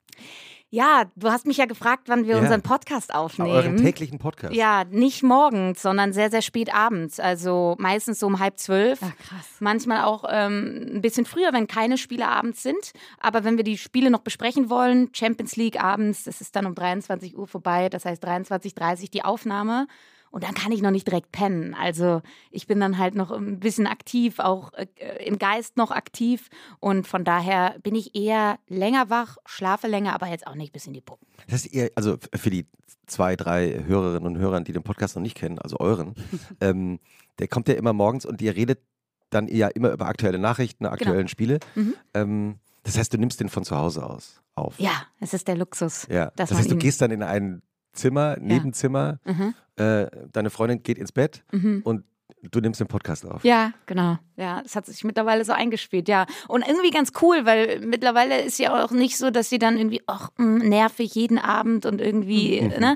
Ja, 0.70 1.06
du 1.16 1.30
hast 1.32 1.46
mich 1.46 1.58
ja 1.58 1.66
gefragt, 1.66 2.04
wann 2.08 2.26
wir 2.26 2.36
Ja. 2.36 2.42
unseren 2.42 2.62
Podcast 2.62 3.12
Euren 3.14 3.26
aufnehmen. 3.26 3.78
täglichen 3.78 4.20
Podcast. 4.20 4.54
Ja, 4.54 4.84
nicht 4.90 5.24
morgens, 5.24 5.82
sondern 5.82 6.12
sehr, 6.12 6.30
sehr 6.30 6.42
spät 6.42 6.74
abends. 6.74 7.20
Also 7.20 7.76
meistens 7.80 8.20
so 8.20 8.28
um 8.28 8.40
halb 8.40 8.60
zwölf. 8.60 9.00
Ach, 9.02 9.16
krass. 9.18 9.48
Manchmal 9.60 10.04
auch 10.04 10.26
ähm, 10.30 10.90
ein 10.96 11.02
bisschen 11.02 11.26
früher, 11.26 11.54
wenn 11.54 11.68
keine 11.68 11.98
Spiele 11.98 12.28
abends 12.28 12.62
sind. 12.64 12.92
Aber 13.20 13.44
wenn 13.44 13.56
wir 13.58 13.64
die 13.64 13.78
Spiele 13.78 14.10
noch 14.10 14.20
besprechen 14.22 14.70
wollen, 14.70 15.10
Champions 15.14 15.56
League 15.56 15.82
abends, 15.82 16.26
das 16.26 16.42
ist 16.42 16.56
dann 16.56 16.66
um 16.66 16.76
23 16.76 17.38
Uhr 17.38 17.48
vorbei. 17.48 17.88
Das 17.90 18.04
heißt 18.04 18.26
23.30 18.26 19.12
die 19.12 19.24
Aufnahme. 19.24 19.88
Und 20.36 20.44
dann 20.44 20.54
kann 20.54 20.74
ich 20.74 20.82
noch 20.82 20.92
nicht 20.92 21.08
direkt 21.08 21.32
pennen. 21.32 21.74
Also 21.74 22.22
ich 22.52 22.68
bin 22.68 22.82
dann 22.82 22.98
halt 22.98 23.16
noch 23.16 23.32
ein 23.32 23.62
bisschen 23.62 23.88
aktiv, 23.88 24.40
auch 24.40 24.74
äh, 24.74 24.86
im 25.26 25.40
Geist 25.40 25.78
noch 25.78 25.92
aktiv. 25.92 26.50
Und 26.82 27.08
von 27.08 27.24
daher 27.24 27.80
bin 27.84 27.96
ich 27.96 28.18
eher 28.18 28.60
länger 28.68 29.10
wach, 29.10 29.38
schlafe 29.46 29.88
länger, 29.88 30.14
aber 30.14 30.28
jetzt 30.28 30.46
auch 30.46 30.56
nicht 30.56 30.74
bis 30.74 30.88
in 30.88 30.94
die 30.94 31.00
Puppen. 31.00 31.26
Das 31.46 31.64
heißt, 31.64 31.74
ihr, 31.74 31.90
also 31.96 32.18
für 32.36 32.50
die 32.50 32.68
zwei, 33.08 33.38
drei 33.38 33.86
Hörerinnen 33.88 34.28
und 34.28 34.38
Hörer, 34.38 34.60
die 34.60 34.74
den 34.74 34.84
Podcast 34.84 35.16
noch 35.16 35.24
nicht 35.24 35.38
kennen, 35.38 35.58
also 35.58 35.80
euren, 35.80 36.16
ähm, 36.60 37.00
der 37.40 37.48
kommt 37.48 37.70
ja 37.70 37.76
immer 37.76 37.94
morgens 37.94 38.26
und 38.26 38.42
ihr 38.42 38.58
redet 38.58 38.82
dann 39.30 39.48
ja 39.48 39.70
immer 39.70 39.94
über 39.94 40.06
aktuelle 40.06 40.38
Nachrichten, 40.38 40.86
aktuellen 40.86 41.30
Spiele. 41.30 41.60
Mhm. 41.76 41.96
Ähm, 42.14 42.56
das 42.84 42.98
heißt, 42.98 43.14
du 43.14 43.18
nimmst 43.18 43.40
den 43.40 43.48
von 43.48 43.64
zu 43.64 43.78
Hause 43.78 44.06
aus 44.06 44.42
auf. 44.56 44.78
Ja, 44.82 45.04
es 45.22 45.34
ist 45.34 45.48
der 45.48 45.56
Luxus. 45.56 46.08
Ja. 46.10 46.34
Das 46.36 46.52
heißt, 46.52 46.70
du 46.70 46.76
gehst 46.76 47.00
dann 47.00 47.12
in 47.12 47.24
ein 47.24 47.62
Zimmer, 47.96 48.38
Nebenzimmer, 48.40 49.20
Mhm. 49.26 49.54
äh, 49.78 50.08
deine 50.32 50.50
Freundin 50.50 50.84
geht 50.84 50.98
ins 50.98 51.12
Bett 51.12 51.44
Mhm. 51.52 51.82
und 51.84 52.04
du 52.52 52.60
nimmst 52.60 52.80
den 52.80 52.88
Podcast 52.88 53.26
auf. 53.26 53.44
Ja, 53.44 53.72
genau. 53.88 54.18
Ja, 54.36 54.62
es 54.64 54.76
hat 54.76 54.86
sich 54.86 55.04
mittlerweile 55.04 55.44
so 55.46 55.52
eingespielt, 55.54 56.08
ja. 56.08 56.26
Und 56.48 56.68
irgendwie 56.68 56.92
ganz 56.92 57.12
cool, 57.22 57.46
weil 57.46 57.80
mittlerweile 57.80 58.42
ist 58.42 58.60
ja 58.60 58.84
auch 58.86 58.92
nicht 58.92 59.18
so, 59.18 59.32
dass 59.32 59.50
sie 59.50 59.58
dann 59.58 59.78
irgendwie, 59.78 60.02
ach, 60.06 60.30
mh, 60.38 60.64
nervig 60.66 61.16
jeden 61.16 61.40
Abend 61.40 61.86
und 61.88 62.02
irgendwie, 62.02 62.62
Mhm. 62.62 62.68
ne? 62.80 62.96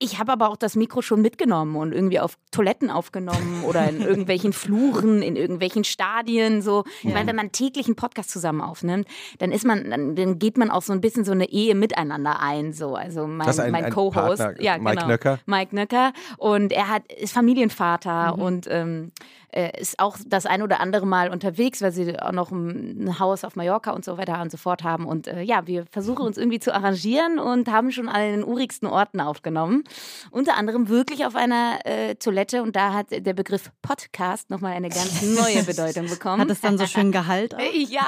Ich 0.00 0.20
habe 0.20 0.30
aber 0.32 0.48
auch 0.48 0.56
das 0.56 0.76
Mikro 0.76 1.02
schon 1.02 1.22
mitgenommen 1.22 1.74
und 1.74 1.92
irgendwie 1.92 2.20
auf 2.20 2.38
Toiletten 2.52 2.88
aufgenommen 2.88 3.64
oder 3.66 3.88
in 3.88 4.00
irgendwelchen 4.00 4.52
Fluren, 4.62 5.22
in 5.22 5.34
irgendwelchen 5.34 5.82
Stadien. 5.82 6.62
So. 6.62 6.84
Ich 7.02 7.12
meine, 7.12 7.26
wenn 7.26 7.34
man 7.34 7.50
täglich 7.50 7.86
einen 7.86 7.96
Podcast 7.96 8.30
zusammen 8.30 8.60
aufnimmt, 8.60 9.08
dann 9.40 9.50
ist 9.50 9.64
man, 9.66 9.90
dann, 9.90 10.14
dann 10.14 10.38
geht 10.38 10.56
man 10.56 10.70
auch 10.70 10.82
so 10.82 10.92
ein 10.92 11.00
bisschen 11.00 11.24
so 11.24 11.32
eine 11.32 11.48
Ehe 11.50 11.74
miteinander 11.74 12.40
ein. 12.40 12.72
So. 12.72 12.94
Also 12.94 13.26
mein, 13.26 13.48
ein- 13.48 13.72
mein 13.72 13.84
ein 13.86 13.92
Co-Host, 13.92 14.44
ja, 14.60 14.78
Mike 14.78 14.96
genau. 14.96 15.06
Nöcker. 15.08 15.38
Mike 15.46 15.74
Nöcker. 15.74 16.12
Und 16.36 16.72
er 16.72 16.88
hat, 16.88 17.02
ist 17.12 17.32
Familienvater 17.32 18.36
Mhm. 18.36 18.42
und 18.42 18.66
ähm, 18.70 19.12
äh, 19.50 19.80
ist 19.80 19.98
auch 19.98 20.16
das 20.26 20.46
ein 20.46 20.62
oder 20.62 20.80
andere 20.80 21.06
Mal 21.06 21.30
unterwegs, 21.30 21.80
weil 21.80 21.92
sie 21.92 22.18
auch 22.20 22.32
noch 22.32 22.50
ein, 22.50 23.18
Haus 23.18 23.44
auf 23.44 23.56
Mallorca 23.56 23.92
und 23.92 24.04
so 24.04 24.18
weiter 24.18 24.40
und 24.42 24.50
so 24.50 24.56
fort 24.56 24.84
haben. 24.84 25.06
Und 25.06 25.26
äh, 25.26 25.42
ja, 25.42 25.66
wir 25.66 25.86
versuchen 25.86 26.26
uns 26.26 26.36
irgendwie 26.36 26.60
zu 26.60 26.74
arrangieren 26.74 27.38
und 27.38 27.68
haben 27.68 27.90
schon 27.90 28.08
an 28.08 28.20
den 28.20 28.44
urigsten 28.44 28.86
Orten 28.86 29.20
aufgenommen. 29.20 29.84
Unter 30.30 30.56
anderem 30.56 30.88
wirklich 30.88 31.24
auf 31.24 31.34
einer 31.34 31.78
äh, 31.84 32.14
Toilette 32.16 32.62
und 32.62 32.76
da 32.76 32.92
hat 32.92 33.06
der 33.10 33.34
Begriff 33.34 33.70
Podcast 33.82 34.50
nochmal 34.50 34.74
eine 34.74 34.88
ganz 34.90 35.22
neue 35.36 35.62
Bedeutung 35.62 36.06
bekommen. 36.06 36.42
Hat 36.42 36.50
es 36.50 36.60
dann 36.60 36.78
so 36.78 36.86
schön 36.86 37.12
Gehalt 37.12 37.54
auch? 37.54 37.60
ja, 37.88 38.06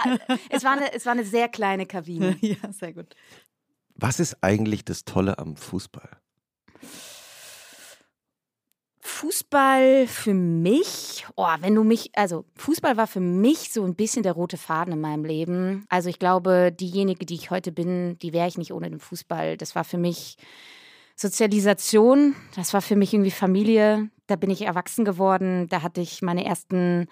es 0.51 0.65
war, 0.65 0.73
eine, 0.73 0.93
es 0.93 1.07
war 1.07 1.13
eine 1.13 1.25
sehr 1.25 1.49
kleine 1.49 1.87
Kabine. 1.87 2.37
Ja, 2.51 2.73
sehr 2.73 2.93
gut. 2.93 3.15
Was 3.95 4.19
ist 4.19 4.43
eigentlich 4.43 4.85
das 4.85 5.05
Tolle 5.05 5.39
am 5.39 5.57
Fußball? 5.57 6.09
Fußball 9.03 10.07
für 10.07 10.35
mich, 10.35 11.27
oh, 11.37 11.47
wenn 11.61 11.75
du 11.75 11.85
mich, 11.85 12.11
also 12.15 12.45
Fußball 12.57 12.97
war 12.97 13.07
für 13.07 13.21
mich 13.21 13.73
so 13.73 13.85
ein 13.85 13.95
bisschen 13.95 14.23
der 14.23 14.33
rote 14.33 14.59
Faden 14.59 14.93
in 14.93 15.01
meinem 15.01 15.25
Leben. 15.25 15.87
Also 15.89 16.11
ich 16.11 16.19
glaube, 16.19 16.71
diejenige, 16.71 17.25
die 17.25 17.35
ich 17.35 17.51
heute 17.51 17.73
bin, 17.73 18.19
die 18.19 18.33
wäre 18.33 18.49
ich 18.49 18.59
nicht 18.59 18.73
ohne 18.73 18.91
den 18.91 19.01
Fußball. 19.01 19.57
Das 19.57 19.75
war 19.75 19.85
für 19.85 19.99
mich 19.99 20.37
Sozialisation, 21.17 22.35
das 22.57 22.73
war 22.73 22.81
für 22.81 22.97
mich 22.97 23.13
irgendwie 23.13 23.31
Familie. 23.31 24.11
Da 24.27 24.37
bin 24.37 24.49
ich 24.49 24.63
erwachsen 24.63 25.05
geworden, 25.05 25.67
da 25.69 25.83
hatte 25.83 26.01
ich 26.01 26.23
meine 26.23 26.45
ersten 26.45 27.09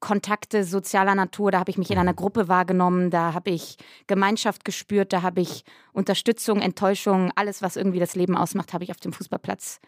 Kontakte 0.00 0.64
sozialer 0.64 1.14
Natur, 1.14 1.52
da 1.52 1.60
habe 1.60 1.70
ich 1.70 1.78
mich 1.78 1.92
in 1.92 1.98
einer 1.98 2.12
Gruppe 2.12 2.48
wahrgenommen, 2.48 3.10
da 3.10 3.34
habe 3.34 3.50
ich 3.50 3.76
Gemeinschaft 4.08 4.64
gespürt, 4.64 5.12
da 5.12 5.22
habe 5.22 5.40
ich 5.40 5.64
Unterstützung, 5.92 6.60
Enttäuschung, 6.60 7.30
alles, 7.36 7.62
was 7.62 7.76
irgendwie 7.76 8.00
das 8.00 8.16
Leben 8.16 8.36
ausmacht, 8.36 8.72
habe 8.72 8.82
ich 8.82 8.90
auf 8.90 8.96
dem 8.96 9.12
Fußballplatz 9.12 9.80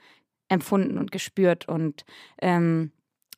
empfunden 0.48 0.98
und 0.98 1.10
gespürt 1.12 1.68
und 1.68 2.04
ähm, 2.40 2.92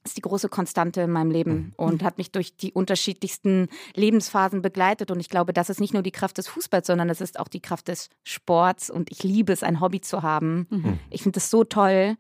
ist 0.07 0.17
die 0.17 0.23
große 0.23 0.49
Konstante 0.49 1.03
in 1.03 1.11
meinem 1.11 1.31
Leben 1.31 1.73
und 1.77 2.03
hat 2.05 2.17
mich 2.17 2.31
durch 2.31 2.57
die 2.57 2.73
unterschiedlichsten 2.73 3.69
Lebensphasen 3.95 4.63
begleitet. 4.63 5.11
Und 5.11 5.19
ich 5.21 5.29
glaube, 5.29 5.53
das 5.53 5.69
ist 5.69 5.81
nicht 5.81 5.95
nur 5.95 6.03
die 6.03 6.13
Kraft 6.13 6.39
des 6.39 6.49
Fußballs, 6.49 6.87
sondern 6.87 7.11
es 7.11 7.21
ist 7.21 7.41
auch 7.41 7.49
die 7.49 7.61
Kraft 7.61 7.89
des 7.89 8.09
Sports. 8.23 8.89
Und 8.89 9.11
ich 9.11 9.25
liebe 9.25 9.53
es, 9.53 9.63
ein 9.65 9.81
Hobby 9.81 10.01
zu 10.01 10.23
haben. 10.23 10.67
Mhm. 10.71 10.99
Ich 11.11 11.23
finde 11.23 11.37
das 11.37 11.51
so 11.51 11.65
toll. 11.65 12.17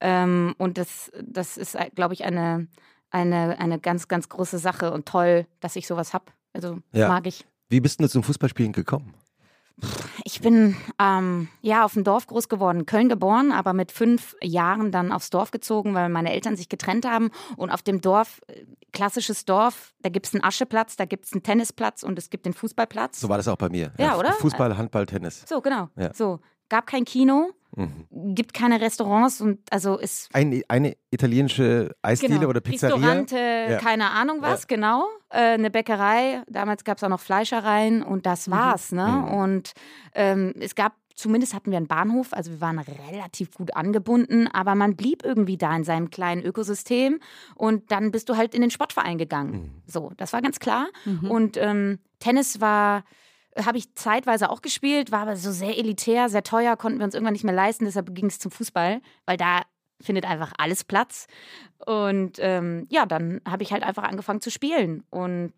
Ähm, 0.00 0.54
und 0.58 0.76
das, 0.76 1.12
das 1.22 1.56
ist, 1.56 1.76
glaube 1.94 2.14
ich, 2.14 2.24
eine, 2.24 2.66
eine, 3.10 3.58
eine 3.60 3.78
ganz, 3.78 4.08
ganz 4.08 4.28
große 4.28 4.58
Sache 4.58 4.92
und 4.92 5.06
toll, 5.06 5.46
dass 5.60 5.76
ich 5.76 5.86
sowas 5.86 6.12
habe. 6.12 6.26
Also 6.52 6.78
Ja. 6.92 7.08
mag 7.08 7.26
ich. 7.26 7.46
Wie 7.68 7.80
bist 7.80 8.00
du 8.00 8.08
zum 8.08 8.24
Fußballspielen 8.24 8.72
gekommen? 8.72 9.14
Ich 10.24 10.40
bin 10.40 10.76
ähm, 10.98 11.48
ja 11.62 11.84
auf 11.84 11.94
dem 11.94 12.04
Dorf 12.04 12.26
groß 12.26 12.48
geworden, 12.48 12.86
Köln 12.86 13.08
geboren, 13.08 13.52
aber 13.52 13.72
mit 13.72 13.92
fünf 13.92 14.36
Jahren 14.42 14.92
dann 14.92 15.12
aufs 15.12 15.30
Dorf 15.30 15.50
gezogen, 15.50 15.94
weil 15.94 16.08
meine 16.08 16.32
Eltern 16.32 16.56
sich 16.56 16.68
getrennt 16.68 17.06
haben. 17.06 17.30
Und 17.56 17.70
auf 17.70 17.82
dem 17.82 18.00
Dorf, 18.00 18.40
äh, 18.48 18.64
klassisches 18.92 19.44
Dorf, 19.44 19.94
da 20.02 20.08
gibt 20.08 20.26
es 20.26 20.34
einen 20.34 20.44
Ascheplatz, 20.44 20.96
da 20.96 21.04
gibt 21.04 21.24
es 21.26 21.32
einen 21.32 21.42
Tennisplatz 21.42 22.02
und 22.02 22.18
es 22.18 22.30
gibt 22.30 22.46
den 22.46 22.52
Fußballplatz. 22.52 23.20
So 23.20 23.28
war 23.28 23.36
das 23.36 23.48
auch 23.48 23.56
bei 23.56 23.68
mir. 23.68 23.92
Ja, 23.98 24.18
oder? 24.18 24.32
Fußball, 24.32 24.76
Handball, 24.76 25.06
Tennis. 25.06 25.44
So, 25.48 25.60
genau. 25.60 25.88
Ja. 25.96 26.12
So, 26.12 26.40
gab 26.70 26.86
kein 26.86 27.04
Kino, 27.04 27.50
Mhm. 27.76 28.34
gibt 28.34 28.52
keine 28.52 28.80
Restaurants 28.80 29.40
und 29.40 29.60
also 29.70 29.96
ist 29.96 30.28
Eine, 30.32 30.62
eine 30.66 30.96
italienische 31.12 31.94
Eisdiele 32.02 32.38
Genau. 32.40 32.48
oder 32.50 32.60
Pizzeria? 32.60 32.96
Restaurante, 32.96 33.36
Ja. 33.36 33.78
keine 33.78 34.10
Ahnung 34.10 34.38
was, 34.40 34.66
genau. 34.66 35.04
Äh, 35.28 35.52
eine 35.54 35.70
Bäckerei, 35.70 36.42
damals 36.48 36.82
gab 36.82 36.96
es 36.96 37.04
auch 37.04 37.08
noch 37.08 37.20
Fleischereien 37.20 38.02
und 38.02 38.26
das 38.26 38.50
war's. 38.50 38.90
Ne? 38.90 39.06
Mhm. 39.06 39.28
Und 39.34 39.72
ähm, 40.16 40.52
es 40.58 40.74
gab, 40.74 40.94
zumindest 41.14 41.54
hatten 41.54 41.70
wir 41.70 41.76
einen 41.76 41.86
Bahnhof, 41.86 42.32
also 42.32 42.50
wir 42.50 42.60
waren 42.60 42.80
relativ 42.80 43.52
gut 43.54 43.76
angebunden, 43.76 44.48
aber 44.48 44.74
man 44.74 44.96
blieb 44.96 45.24
irgendwie 45.24 45.56
da 45.56 45.76
in 45.76 45.84
seinem 45.84 46.10
kleinen 46.10 46.42
Ökosystem 46.42 47.20
und 47.54 47.92
dann 47.92 48.10
bist 48.10 48.28
du 48.28 48.36
halt 48.36 48.52
in 48.52 48.62
den 48.62 48.72
Sportverein 48.72 49.16
gegangen. 49.16 49.52
Mhm. 49.52 49.70
So, 49.86 50.10
das 50.16 50.32
war 50.32 50.42
ganz 50.42 50.58
klar. 50.58 50.88
Mhm. 51.04 51.30
Und 51.30 51.56
ähm, 51.56 52.00
Tennis 52.18 52.60
war 52.60 53.04
habe 53.56 53.78
ich 53.78 53.94
zeitweise 53.94 54.50
auch 54.50 54.62
gespielt, 54.62 55.10
war 55.10 55.22
aber 55.22 55.36
so 55.36 55.50
sehr 55.52 55.76
elitär, 55.78 56.28
sehr 56.28 56.42
teuer, 56.42 56.76
konnten 56.76 56.98
wir 56.98 57.04
uns 57.04 57.14
irgendwann 57.14 57.32
nicht 57.32 57.44
mehr 57.44 57.54
leisten, 57.54 57.84
deshalb 57.84 58.14
ging 58.14 58.26
es 58.26 58.38
zum 58.38 58.50
Fußball, 58.50 59.00
weil 59.26 59.36
da 59.36 59.62
findet 60.00 60.24
einfach 60.24 60.52
alles 60.58 60.84
Platz. 60.84 61.26
Und 61.86 62.38
ähm, 62.38 62.86
ja, 62.90 63.06
dann 63.06 63.40
habe 63.46 63.62
ich 63.62 63.72
halt 63.72 63.82
einfach 63.82 64.02
angefangen 64.02 64.40
zu 64.40 64.50
spielen. 64.50 65.04
Und 65.10 65.52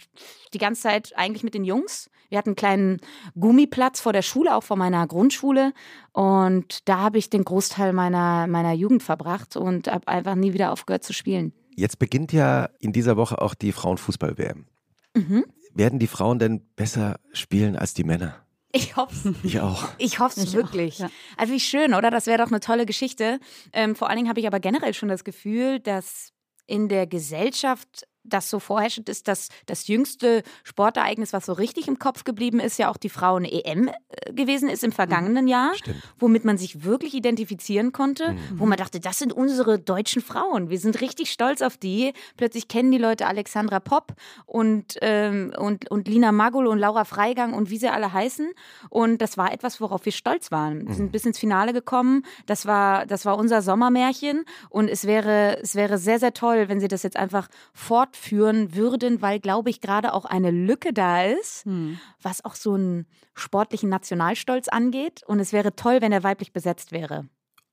die 0.53 0.59
ganze 0.59 0.83
Zeit 0.83 1.13
eigentlich 1.17 1.45
mit 1.45 1.55
den 1.55 1.65
Jungs. 1.65 2.11
Wir 2.29 2.39
hatten 2.39 2.51
einen 2.51 2.57
kleinen 2.57 3.01
Gummiplatz 3.39 4.01
vor 4.01 4.13
der 4.13 4.23
Schule, 4.23 4.57
auch 4.57 4.63
vor 4.63 4.77
meiner 4.77 5.07
Grundschule. 5.07 5.73
Und 6.13 6.89
da 6.89 6.99
habe 6.99 7.19
ich 7.19 7.31
den 7.31 7.45
Großteil 7.45 7.93
meiner, 7.93 8.47
meiner 8.47 8.73
Jugend 8.73 9.03
verbracht 9.03 9.57
und 9.57 9.89
habe 9.89 10.09
einfach 10.09 10.35
nie 10.35 10.53
wieder 10.53 10.73
aufgehört 10.73 11.05
zu 11.05 11.13
spielen. 11.13 11.53
Jetzt 11.75 11.99
beginnt 11.99 12.33
ja 12.33 12.69
in 12.81 12.93
dieser 12.93 13.17
Woche 13.17 13.41
auch 13.41 13.55
die 13.55 13.73
Frauenfußball-WM. 13.73 14.67
Mhm. 15.15 15.45
Werden 15.75 15.99
die 15.99 16.07
Frauen 16.07 16.39
denn 16.39 16.61
besser 16.77 17.19
spielen 17.33 17.77
als 17.77 17.95
die 17.95 18.05
Männer? 18.05 18.45
Ich 18.73 18.97
hoffe 18.97 19.35
Ich 19.43 19.61
auch. 19.61 19.89
Ich 19.99 20.19
hoffe 20.19 20.41
es 20.41 20.55
wirklich. 20.55 20.97
Auch, 20.97 21.09
ja. 21.09 21.11
Also 21.37 21.53
wie 21.53 21.61
schön, 21.61 21.95
oder? 21.95 22.11
Das 22.11 22.27
wäre 22.27 22.39
doch 22.39 22.49
eine 22.49 22.61
tolle 22.61 22.87
Geschichte. 22.87 23.39
Ähm, 23.73 23.95
vor 23.95 24.09
allen 24.09 24.17
Dingen 24.17 24.29
habe 24.29 24.41
ich 24.41 24.47
aber 24.47 24.61
generell 24.61 24.95
schon 24.95 25.09
das 25.11 25.25
Gefühl, 25.25 25.79
dass 25.79 26.33
in 26.67 26.89
der 26.89 27.07
Gesellschaft 27.07 28.07
das 28.25 28.51
so 28.51 28.59
vorherrschend 28.59 29.09
ist, 29.09 29.29
dass 29.29 29.49
das 29.67 29.89
jüngste 29.89 30.43
Sportereignis, 30.65 31.33
was 31.33 31.47
so 31.47 31.53
richtig 31.53 31.89
im 31.89 31.99
Kopf 31.99 32.25
geblieben 32.25 32.61
ist, 32.61 32.79
ja 32.79 32.91
auch 32.91 32.97
die 32.97 33.09
Frauen-EM 33.09 33.89
äh, 33.89 34.33
gewesen 34.33 34.69
ist 34.69 34.85
im 34.85 34.93
vergangenen 34.93 35.49
Jahr, 35.49 35.75
Stimmt. 35.75 36.03
womit 36.19 36.45
man 36.45 36.59
sich 36.59 36.85
wirklich 36.85 37.15
identifizieren 37.15 37.93
konnte, 37.93 38.33
mhm. 38.33 38.39
wo 38.61 38.67
man 38.67 38.79
dachte, 38.79 39.01
das 39.01 39.19
sind 39.19 39.33
unsere 39.33 39.79
deutschen 39.79 40.23
Frauen. 40.23 40.71
Wir 40.71 40.79
sind 40.79 41.01
richtig 41.01 41.31
stolz 41.31 41.63
auf 41.63 41.77
die. 41.77 42.13
Plötzlich 42.37 42.69
kennen 42.69 42.93
die 42.93 42.99
Leute 42.99 43.27
Alexandra 43.27 43.81
Popp 43.81 44.15
und, 44.47 44.97
ähm, 45.01 45.53
und, 45.59 45.91
und 45.91 46.09
Lina 46.09 46.33
Magul 46.33 46.67
und 46.67 46.79
Laura 46.79 47.05
Freigang 47.05 47.55
und 47.55 47.71
wie 47.71 47.79
sie 47.79 47.89
alle 47.89 48.13
heißen. 48.13 48.51
Und 48.89 49.21
das 49.21 49.37
war 49.37 49.53
etwas, 49.53 49.81
worauf 49.81 50.05
wir 50.05 50.13
stolz 50.13 50.51
waren. 50.51 50.87
Wir 50.87 50.95
sind 50.95 51.07
mhm. 51.07 51.13
bis 51.13 51.27
ins 51.27 51.39
Finale 51.39 51.73
gekommen. 51.73 52.25
Das 52.47 52.67
war, 52.67 53.07
das 53.07 53.25
war 53.25 53.37
unser 53.37 53.63
Sommermärchen. 53.63 54.45
Und 54.71 54.89
es 54.89 55.07
wäre, 55.07 55.59
es 55.61 55.75
wäre 55.75 55.99
sehr, 55.99 56.19
sehr 56.19 56.35
toll, 56.35 56.69
wenn 56.69 56.81
sie 56.81 56.89
das 56.89 57.03
jetzt 57.03 57.17
einfach 57.17 57.49
fort 57.73 58.12
fortführen 58.13 58.75
würden, 58.75 59.23
weil, 59.23 59.41
glaube 59.41 59.71
ich, 59.71 59.81
gerade 59.81 60.13
auch 60.13 60.25
eine 60.25 60.51
Lücke 60.51 60.93
da 60.93 61.25
ist, 61.25 61.65
hm. 61.65 61.99
was 62.21 62.45
auch 62.45 62.55
so 62.55 62.75
einen 62.75 63.07
sportlichen 63.35 63.89
Nationalstolz 63.89 64.69
angeht. 64.69 65.23
Und 65.27 65.41
es 65.41 65.53
wäre 65.53 65.75
toll, 65.75 65.99
wenn 66.01 66.13
er 66.13 66.23
weiblich 66.23 66.53
besetzt 66.53 66.93
wäre. 66.93 67.27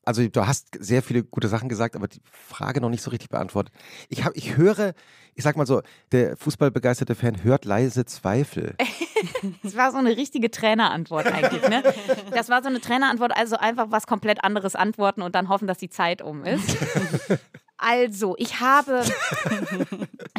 Also 0.05 0.27
du 0.27 0.47
hast 0.47 0.69
sehr 0.79 1.03
viele 1.03 1.23
gute 1.23 1.49
Sachen 1.49 1.69
gesagt, 1.69 1.95
aber 1.95 2.07
die 2.07 2.21
Frage 2.31 2.81
noch 2.81 2.89
nicht 2.89 3.03
so 3.03 3.11
richtig 3.11 3.29
beantwortet. 3.29 3.73
Ich, 4.07 4.23
hab, 4.23 4.35
ich 4.35 4.57
höre, 4.57 4.93
ich 5.35 5.43
sag 5.43 5.55
mal 5.55 5.67
so, 5.67 5.81
der 6.11 6.35
fußballbegeisterte 6.37 7.13
Fan 7.13 7.43
hört 7.43 7.65
leise 7.65 8.05
Zweifel. 8.05 8.75
das 9.63 9.75
war 9.75 9.91
so 9.91 9.97
eine 9.97 10.15
richtige 10.15 10.49
Trainerantwort 10.49 11.27
eigentlich, 11.27 11.67
ne? 11.67 11.83
Das 12.31 12.49
war 12.49 12.63
so 12.63 12.69
eine 12.69 12.79
Trainerantwort, 12.79 13.35
also 13.35 13.57
einfach 13.57 13.87
was 13.91 14.07
komplett 14.07 14.43
anderes 14.43 14.73
antworten 14.73 15.21
und 15.21 15.35
dann 15.35 15.49
hoffen, 15.49 15.67
dass 15.67 15.77
die 15.77 15.89
Zeit 15.89 16.21
um 16.21 16.43
ist. 16.43 16.77
Also, 17.81 18.35
ich 18.37 18.59
habe, 18.59 19.03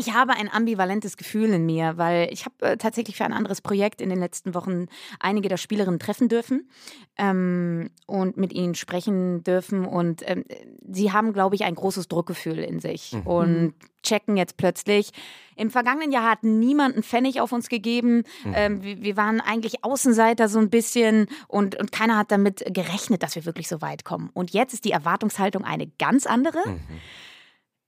ich 0.01 0.15
habe 0.15 0.33
ein 0.33 0.51
ambivalentes 0.51 1.17
Gefühl 1.17 1.51
in 1.51 1.67
mir, 1.67 1.99
weil 1.99 2.33
ich 2.33 2.47
habe 2.47 2.55
äh, 2.61 2.77
tatsächlich 2.77 3.17
für 3.17 3.25
ein 3.25 3.33
anderes 3.33 3.61
Projekt 3.61 4.01
in 4.01 4.09
den 4.09 4.19
letzten 4.19 4.55
Wochen 4.55 4.87
einige 5.21 5.49
der 5.49 5.59
Spielerinnen 5.59 6.01
treffen 6.01 6.29
dürfen 6.29 6.71
ähm, 7.19 7.91
und 8.07 8.39
mit 8.39 8.53
ihnen 8.55 8.75
sprechen 8.75 9.45
dürfen. 9.45 9.85
Und 9.85 10.23
ähm, 10.29 10.45
sie 10.89 11.13
haben, 11.13 11.33
glaube 11.35 11.55
ich, 11.55 11.65
ein 11.65 11.75
großes 11.75 12.09
Druckgefühl 12.09 12.59
in 12.59 12.81
sich 12.81 13.13
mhm. 13.13 13.27
und 13.27 13.75
checken 14.03 14.39
jetzt 14.39 14.57
plötzlich. 14.57 15.11
Im 15.55 15.71
vergangenen 15.71 16.11
Jahr 16.11 16.31
hat 16.31 16.43
niemand 16.45 16.95
einen 16.95 17.03
Pfennig 17.03 17.43
auf 17.43 17.53
uns 17.53 17.69
gegeben. 17.69 18.25
Mhm. 18.45 18.53
Ähm, 18.55 18.83
wir, 18.83 19.03
wir, 19.03 19.17
waren 19.19 19.43
eigentlich 19.43 19.85
Außenseiter 19.85 20.49
so 20.49 20.59
ein 20.59 20.71
bisschen 20.71 21.27
und, 21.47 21.79
und 21.79 21.93
keiner 21.93 22.17
hat 22.17 22.33
damit 22.33 22.65
gerechnet, 22.73 23.23
dass 23.23 23.35
wir 23.35 23.45
wirklich 23.45 23.69
so 23.69 23.83
weit 23.83 24.07
kommen. 24.07 24.31
Und 24.33 24.53
jetzt 24.53 24.73
ist 24.73 24.87
die 24.87 24.93
Erwartungshaltung 24.93 25.65
eine 25.65 25.89
ganz 25.99 26.25
andere. 26.25 26.67
Mhm. 26.67 26.81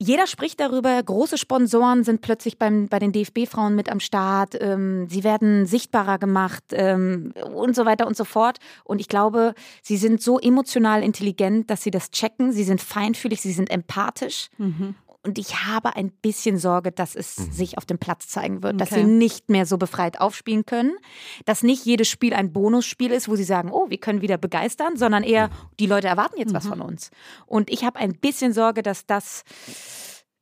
Jeder 0.04 0.26
spricht 0.26 0.58
darüber, 0.58 1.00
große 1.00 1.38
Sponsoren 1.38 2.02
sind 2.02 2.22
plötzlich 2.22 2.58
beim, 2.58 2.88
bei 2.88 2.98
den 2.98 3.12
DFB-Frauen 3.12 3.76
mit 3.76 3.88
am 3.88 4.00
Start, 4.00 4.56
ähm, 4.60 5.06
sie 5.08 5.22
werden 5.22 5.64
sichtbarer 5.64 6.18
gemacht 6.18 6.64
ähm, 6.72 7.32
und 7.54 7.76
so 7.76 7.86
weiter 7.86 8.08
und 8.08 8.16
so 8.16 8.24
fort. 8.24 8.58
Und 8.82 9.00
ich 9.00 9.06
glaube, 9.06 9.54
sie 9.80 9.96
sind 9.96 10.20
so 10.20 10.40
emotional 10.40 11.04
intelligent, 11.04 11.70
dass 11.70 11.84
sie 11.84 11.92
das 11.92 12.10
checken, 12.10 12.50
sie 12.50 12.64
sind 12.64 12.80
feinfühlig, 12.80 13.40
sie 13.40 13.52
sind 13.52 13.70
empathisch. 13.70 14.48
Mhm. 14.58 14.96
Und 15.24 15.38
ich 15.38 15.64
habe 15.64 15.94
ein 15.94 16.10
bisschen 16.10 16.58
Sorge, 16.58 16.90
dass 16.90 17.14
es 17.14 17.38
mhm. 17.38 17.52
sich 17.52 17.78
auf 17.78 17.86
dem 17.86 17.98
Platz 17.98 18.26
zeigen 18.26 18.62
wird, 18.62 18.74
okay. 18.74 18.78
dass 18.78 18.90
sie 18.90 19.04
nicht 19.04 19.50
mehr 19.50 19.66
so 19.66 19.78
befreit 19.78 20.20
aufspielen 20.20 20.66
können, 20.66 20.96
dass 21.44 21.62
nicht 21.62 21.84
jedes 21.84 22.08
Spiel 22.08 22.34
ein 22.34 22.52
Bonusspiel 22.52 23.12
ist, 23.12 23.28
wo 23.28 23.36
sie 23.36 23.44
sagen, 23.44 23.70
oh, 23.70 23.88
wir 23.88 23.98
können 23.98 24.20
wieder 24.20 24.36
begeistern, 24.36 24.96
sondern 24.96 25.22
eher, 25.22 25.48
mhm. 25.48 25.52
die 25.78 25.86
Leute 25.86 26.08
erwarten 26.08 26.38
jetzt 26.38 26.50
mhm. 26.50 26.56
was 26.56 26.66
von 26.66 26.80
uns. 26.80 27.10
Und 27.46 27.70
ich 27.70 27.84
habe 27.84 28.00
ein 28.00 28.14
bisschen 28.14 28.52
Sorge, 28.52 28.82
dass 28.82 29.06
das 29.06 29.44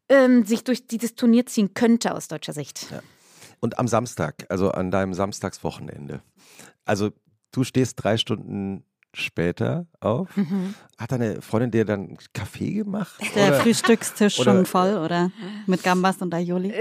ähm, 0.08 0.44
sich 0.46 0.64
durch 0.64 0.86
dieses 0.86 1.14
Turnier 1.14 1.44
ziehen 1.44 1.74
könnte 1.74 2.14
aus 2.14 2.28
deutscher 2.28 2.54
Sicht. 2.54 2.90
Ja. 2.90 3.02
Und 3.60 3.78
am 3.78 3.86
Samstag, 3.86 4.46
also 4.48 4.70
an 4.70 4.90
deinem 4.90 5.12
Samstagswochenende, 5.12 6.22
also 6.86 7.10
du 7.52 7.64
stehst 7.64 8.02
drei 8.02 8.16
Stunden 8.16 8.84
später 9.12 9.87
auf. 10.01 10.37
Mhm. 10.37 10.75
Hat 10.99 11.12
deine 11.12 11.40
Freundin 11.40 11.70
dir 11.70 11.85
dann 11.85 12.18
Kaffee 12.33 12.75
gemacht? 12.75 13.14
Ist 13.20 13.35
der 13.35 13.49
oder? 13.49 13.61
Frühstückstisch 13.61 14.38
oder? 14.38 14.53
schon 14.53 14.66
voll 14.66 14.96
oder 14.99 15.31
mit 15.66 15.83
Gambas 15.83 16.18
und 16.18 16.35
Aioli? 16.35 16.75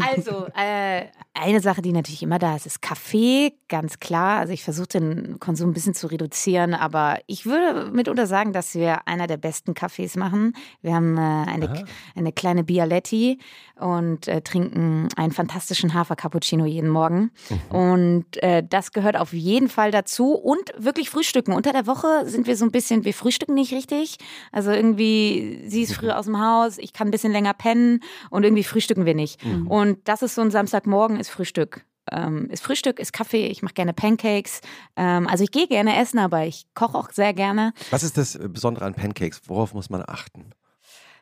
Also, 0.00 0.46
äh, 0.56 1.06
eine 1.34 1.60
Sache, 1.60 1.82
die 1.82 1.92
natürlich 1.92 2.22
immer 2.22 2.38
da 2.38 2.56
ist, 2.56 2.66
ist 2.66 2.80
Kaffee, 2.80 3.52
ganz 3.68 4.00
klar. 4.00 4.38
Also 4.38 4.52
ich 4.52 4.64
versuche 4.64 4.88
den 4.88 5.38
Konsum 5.38 5.70
ein 5.70 5.72
bisschen 5.74 5.94
zu 5.94 6.06
reduzieren, 6.06 6.72
aber 6.74 7.18
ich 7.26 7.44
würde 7.44 7.90
mitunter 7.90 8.26
sagen, 8.26 8.52
dass 8.52 8.74
wir 8.74 9.06
einer 9.06 9.26
der 9.26 9.36
besten 9.36 9.74
Kaffees 9.74 10.16
machen. 10.16 10.54
Wir 10.80 10.94
haben 10.94 11.16
äh, 11.18 11.20
eine, 11.20 11.84
eine 12.14 12.32
kleine 12.32 12.64
Bialetti 12.64 13.38
und 13.78 14.28
äh, 14.28 14.40
trinken 14.40 15.08
einen 15.16 15.32
fantastischen 15.32 15.92
Hafer-Cappuccino 15.92 16.64
jeden 16.64 16.88
Morgen. 16.88 17.30
Mhm. 17.50 17.76
Und 17.76 18.42
äh, 18.42 18.62
das 18.66 18.92
gehört 18.92 19.16
auf 19.16 19.32
jeden 19.32 19.68
Fall 19.68 19.90
dazu. 19.90 20.32
Und 20.32 20.72
wirklich 20.78 21.05
frühstücken. 21.08 21.52
Unter 21.52 21.72
der 21.72 21.86
Woche 21.86 22.28
sind 22.28 22.46
wir 22.46 22.56
so 22.56 22.64
ein 22.64 22.70
bisschen, 22.70 23.04
wir 23.04 23.14
frühstücken 23.14 23.54
nicht 23.54 23.72
richtig. 23.72 24.18
Also 24.52 24.70
irgendwie, 24.70 25.62
sie 25.66 25.82
ist 25.82 25.94
früh 25.94 26.10
aus 26.12 26.26
dem 26.26 26.40
Haus, 26.40 26.78
ich 26.78 26.92
kann 26.92 27.08
ein 27.08 27.10
bisschen 27.10 27.32
länger 27.32 27.54
pennen 27.54 28.00
und 28.30 28.44
irgendwie 28.44 28.64
frühstücken 28.64 29.06
wir 29.06 29.14
nicht. 29.14 29.44
Mhm. 29.44 29.66
Und 29.66 29.98
das 30.08 30.22
ist 30.22 30.34
so 30.34 30.42
ein 30.42 30.50
Samstagmorgen, 30.50 31.18
ist 31.18 31.30
Frühstück. 31.30 31.84
Ähm, 32.10 32.48
ist 32.50 32.62
Frühstück, 32.62 33.00
ist 33.00 33.12
Kaffee, 33.12 33.46
ich 33.46 33.62
mache 33.62 33.74
gerne 33.74 33.92
Pancakes. 33.92 34.60
Ähm, 34.96 35.26
also 35.26 35.42
ich 35.42 35.50
gehe 35.50 35.66
gerne 35.66 35.96
essen, 36.00 36.18
aber 36.18 36.44
ich 36.46 36.66
koche 36.74 36.96
auch 36.96 37.10
sehr 37.10 37.34
gerne. 37.34 37.72
Was 37.90 38.04
ist 38.04 38.16
das 38.16 38.38
Besondere 38.40 38.84
an 38.84 38.94
Pancakes? 38.94 39.42
Worauf 39.46 39.74
muss 39.74 39.90
man 39.90 40.04
achten? 40.06 40.50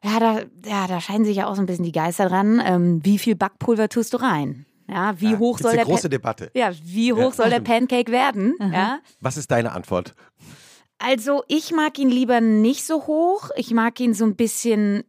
Ja, 0.02 0.20
da, 0.20 0.40
ja, 0.66 0.86
da 0.86 1.00
scheinen 1.00 1.24
sich 1.24 1.38
ja 1.38 1.46
auch 1.46 1.54
so 1.54 1.62
ein 1.62 1.66
bisschen 1.66 1.86
die 1.86 1.92
Geister 1.92 2.28
dran. 2.28 2.62
Ähm, 2.64 3.00
wie 3.04 3.18
viel 3.18 3.34
Backpulver 3.34 3.88
tust 3.88 4.12
du 4.12 4.18
rein? 4.18 4.66
Ja, 4.88 5.18
wie 5.20 5.32
ja, 5.32 5.38
hoch 5.38 5.58
soll 5.58 5.74
der 5.74 5.84
große 5.84 6.08
Debatte. 6.08 6.50
Ja, 6.54 6.72
wie 6.82 7.12
hoch 7.12 7.30
ja. 7.30 7.32
soll 7.32 7.50
der 7.50 7.60
Pancake 7.60 8.12
werden? 8.12 8.54
Ja? 8.60 9.00
Was 9.20 9.36
ist 9.36 9.50
deine 9.50 9.72
Antwort? 9.72 10.14
Also, 10.98 11.42
ich 11.48 11.72
mag 11.72 11.98
ihn 11.98 12.10
lieber 12.10 12.40
nicht 12.40 12.84
so 12.84 13.06
hoch. 13.06 13.50
Ich 13.56 13.72
mag 13.72 13.98
ihn 14.00 14.14
so 14.14 14.24
ein 14.24 14.36
bisschen 14.36 15.04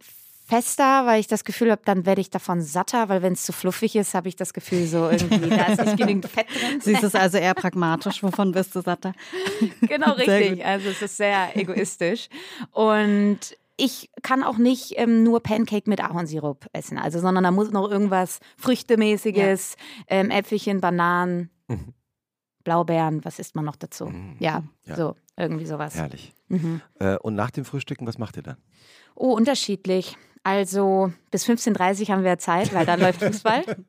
fester, 0.46 1.06
weil 1.06 1.18
ich 1.20 1.26
das 1.26 1.44
Gefühl 1.44 1.72
habe, 1.72 1.82
dann 1.84 2.06
werde 2.06 2.20
ich 2.20 2.30
davon 2.30 2.62
satter, 2.62 3.08
weil 3.08 3.20
wenn 3.20 3.32
es 3.32 3.42
zu 3.42 3.52
fluffig 3.52 3.96
ist, 3.96 4.14
habe 4.14 4.28
ich 4.28 4.36
das 4.36 4.52
Gefühl 4.52 4.86
so 4.86 5.10
irgendwie, 5.10 5.50
da 5.50 5.64
ist 5.64 5.84
nicht 5.84 5.96
genügend 5.96 6.26
Fett 6.26 6.46
drin. 6.48 6.80
Siehst 6.80 7.02
es 7.02 7.14
also 7.16 7.38
eher 7.38 7.54
pragmatisch, 7.54 8.22
wovon 8.22 8.54
wirst 8.54 8.74
du 8.76 8.80
satter? 8.80 9.12
Genau, 9.80 10.12
richtig. 10.16 10.64
Also 10.64 10.88
es 10.88 11.02
ist 11.02 11.16
sehr 11.16 11.56
egoistisch. 11.56 12.28
Und 12.70 13.56
ich 13.76 14.10
kann 14.22 14.42
auch 14.42 14.58
nicht 14.58 14.94
ähm, 14.96 15.22
nur 15.22 15.40
Pancake 15.42 15.88
mit 15.88 16.00
Ahornsirup 16.00 16.66
essen, 16.72 16.98
also 16.98 17.20
sondern 17.20 17.44
da 17.44 17.50
muss 17.50 17.70
noch 17.70 17.90
irgendwas 17.90 18.40
Früchtemäßiges, 18.56 19.76
ja. 20.08 20.16
ähm, 20.16 20.30
Äpfelchen, 20.30 20.80
Bananen, 20.80 21.50
mhm. 21.68 21.94
Blaubeeren, 22.64 23.24
was 23.24 23.38
isst 23.38 23.54
man 23.54 23.64
noch 23.64 23.76
dazu? 23.76 24.06
Mhm. 24.06 24.36
Ja, 24.38 24.64
ja, 24.84 24.96
so 24.96 25.16
irgendwie 25.36 25.66
sowas. 25.66 25.94
Herrlich. 25.94 26.32
Mhm. 26.48 26.80
Äh, 26.98 27.16
und 27.18 27.34
nach 27.34 27.50
dem 27.50 27.64
Frühstücken, 27.64 28.06
was 28.06 28.18
macht 28.18 28.36
ihr 28.36 28.42
dann? 28.42 28.56
Oh, 29.14 29.32
unterschiedlich. 29.34 30.16
Also 30.42 31.12
bis 31.30 31.46
15.30 31.46 32.02
Uhr 32.02 32.14
haben 32.14 32.24
wir 32.24 32.38
Zeit, 32.38 32.72
weil 32.72 32.86
dann 32.86 33.00
läuft 33.00 33.22
Fußball. 33.22 33.64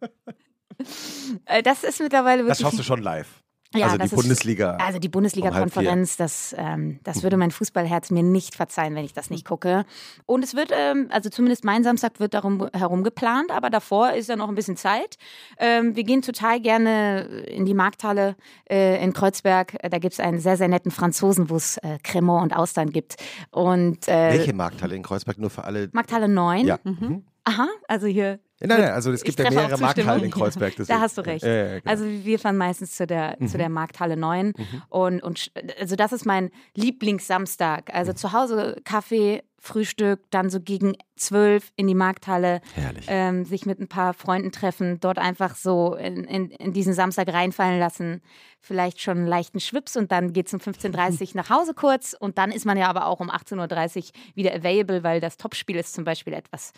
Äh, 1.45 1.63
das 1.63 1.84
ist 1.84 2.00
mittlerweile 2.00 2.43
wirklich. 2.43 2.60
Das 2.60 2.62
schaust 2.62 2.78
du 2.78 2.84
schon 2.84 3.02
live. 3.02 3.43
Ja, 3.75 3.88
also 3.88 3.97
die 3.97 4.15
Bundesliga. 4.15 4.75
Ist, 4.75 4.82
also 4.82 4.99
die 4.99 5.10
Bundesliga-Konferenz, 5.10 6.17
das, 6.17 6.56
ähm, 6.58 6.99
das 7.03 7.23
würde 7.23 7.38
mein 7.38 7.51
Fußballherz 7.51 8.12
mir 8.12 8.23
nicht 8.23 8.56
verzeihen, 8.56 8.95
wenn 8.95 9.03
ich 9.03 9.13
das 9.13 9.30
nicht 9.30 9.45
gucke. 9.45 9.86
Und 10.25 10.43
es 10.43 10.56
wird, 10.56 10.71
ähm, 10.73 11.08
also 11.12 11.30
zumindest 11.30 11.65
mein 11.65 11.84
Samstag 11.84 12.19
wird 12.19 12.34
darum 12.34 12.69
herum 12.73 13.03
geplant, 13.03 13.51
aber 13.51 13.69
davor 13.69 14.13
ist 14.13 14.30
ja 14.30 14.36
noch 14.36 14.49
ein 14.49 14.56
bisschen 14.56 14.77
Zeit. 14.77 15.17
Ähm, 15.58 15.95
wir 15.95 16.03
gehen 16.03 16.21
total 16.21 16.62
gerne 16.62 17.23
in 17.47 17.65
die 17.65 17.73
Markthalle 17.73 18.36
äh, 18.69 19.03
in 19.03 19.13
Kreuzberg. 19.13 19.77
Da 19.82 19.99
gibt 19.99 20.13
es 20.13 20.19
einen 20.19 20.39
sehr, 20.39 20.58
sehr 20.58 20.67
netten 20.67 20.91
Franzosen, 20.91 21.49
wo 21.49 21.56
es 21.56 21.77
äh, 21.77 21.97
Cremant 22.03 22.43
und 22.43 22.53
Austern 22.58 22.89
gibt. 22.91 23.17
Und, 23.51 24.08
äh, 24.08 24.34
Welche 24.34 24.53
Markthalle 24.53 24.95
in 24.95 25.03
Kreuzberg? 25.03 25.38
Nur 25.38 25.49
für 25.49 25.65
alle? 25.65 25.89
Markthalle 25.91 26.30
9. 26.30 26.65
Ja. 26.65 26.80
Mhm. 26.84 26.97
mhm. 26.99 27.23
Aha, 27.43 27.69
also 27.88 28.08
hier 28.08 28.39
Nein, 28.60 28.82
nein, 28.82 28.91
also 28.91 29.12
es 29.12 29.24
gibt 29.24 29.39
ja 29.39 29.52
mehrere 29.52 29.78
Markthallen 29.78 30.24
in 30.24 30.32
Kreuzberg. 30.32 30.74
Da 30.88 31.00
hast 31.00 31.17
du 31.17 31.22
recht. 31.22 31.43
Ja, 31.43 31.54
ja, 31.54 31.80
genau. 31.80 31.91
Also 31.91 32.06
wir 32.06 32.39
fahren 32.39 32.58
meistens 32.58 32.96
zu 32.96 33.06
der, 33.06 33.36
mhm. 33.39 33.48
zu 33.48 33.58
der 33.58 33.70
Markthalle 33.70 34.17
9. 34.17 34.48
Mhm. 34.48 34.82
Und, 34.89 35.24
und 35.24 35.52
also 35.80 35.96
das 35.96 36.12
ist 36.12 36.26
mein 36.26 36.50
Lieblingssamstag. 36.76 37.93
Also 37.93 38.13
mhm. 38.13 38.15
zu 38.17 38.34
Hause 38.34 38.82
Kaffee, 38.84 39.43
Frühstück, 39.60 40.22
dann 40.30 40.50
so 40.50 40.60
gegen 40.60 40.96
zwölf 41.15 41.72
in 41.76 41.88
die 41.88 41.96
Markthalle, 41.96 42.62
Herrlich. 42.74 43.06
ähm, 43.08 43.43
sich 43.43 43.65
mit 43.65 43.80
ein 43.80 43.88
paar 43.88 44.13
Freunden 44.13 44.52
treffen, 44.52 45.00
dort 45.00 45.17
einfach 45.17 45.56
so 45.56 45.96
in, 45.96 46.24
in, 46.24 46.52
in 46.52 46.74
diesen 46.74 46.93
Samstag 46.93 47.28
reinfallen 47.34 47.80
lassen, 47.80 48.22
vielleicht 48.60 49.02
schon 49.02 49.17
einen 49.17 49.28
leichten 49.28 49.60
Schwips 49.60 49.98
und 49.98 50.12
dann 50.12 50.32
geht 50.32 50.48
es 50.48 50.54
um 50.54 50.60
15.30 50.60 51.22
Uhr 51.22 51.28
nach 51.36 51.50
Hause 51.50 51.74
kurz 51.74 52.15
und 52.17 52.38
dann 52.38 52.52
ist 52.52 52.65
man 52.65 52.78
ja 52.78 52.88
aber 52.88 53.08
auch 53.08 53.20
um 53.20 53.30
18.30 53.30 53.98
Uhr 53.98 54.04
wieder 54.36 54.54
available, 54.54 55.04
weil 55.04 55.20
das 55.20 55.38
Topspiel 55.38 55.76
ist 55.76 55.93
zum 55.93 56.04
Beispiel 56.04 56.34
etwas, 56.34 56.72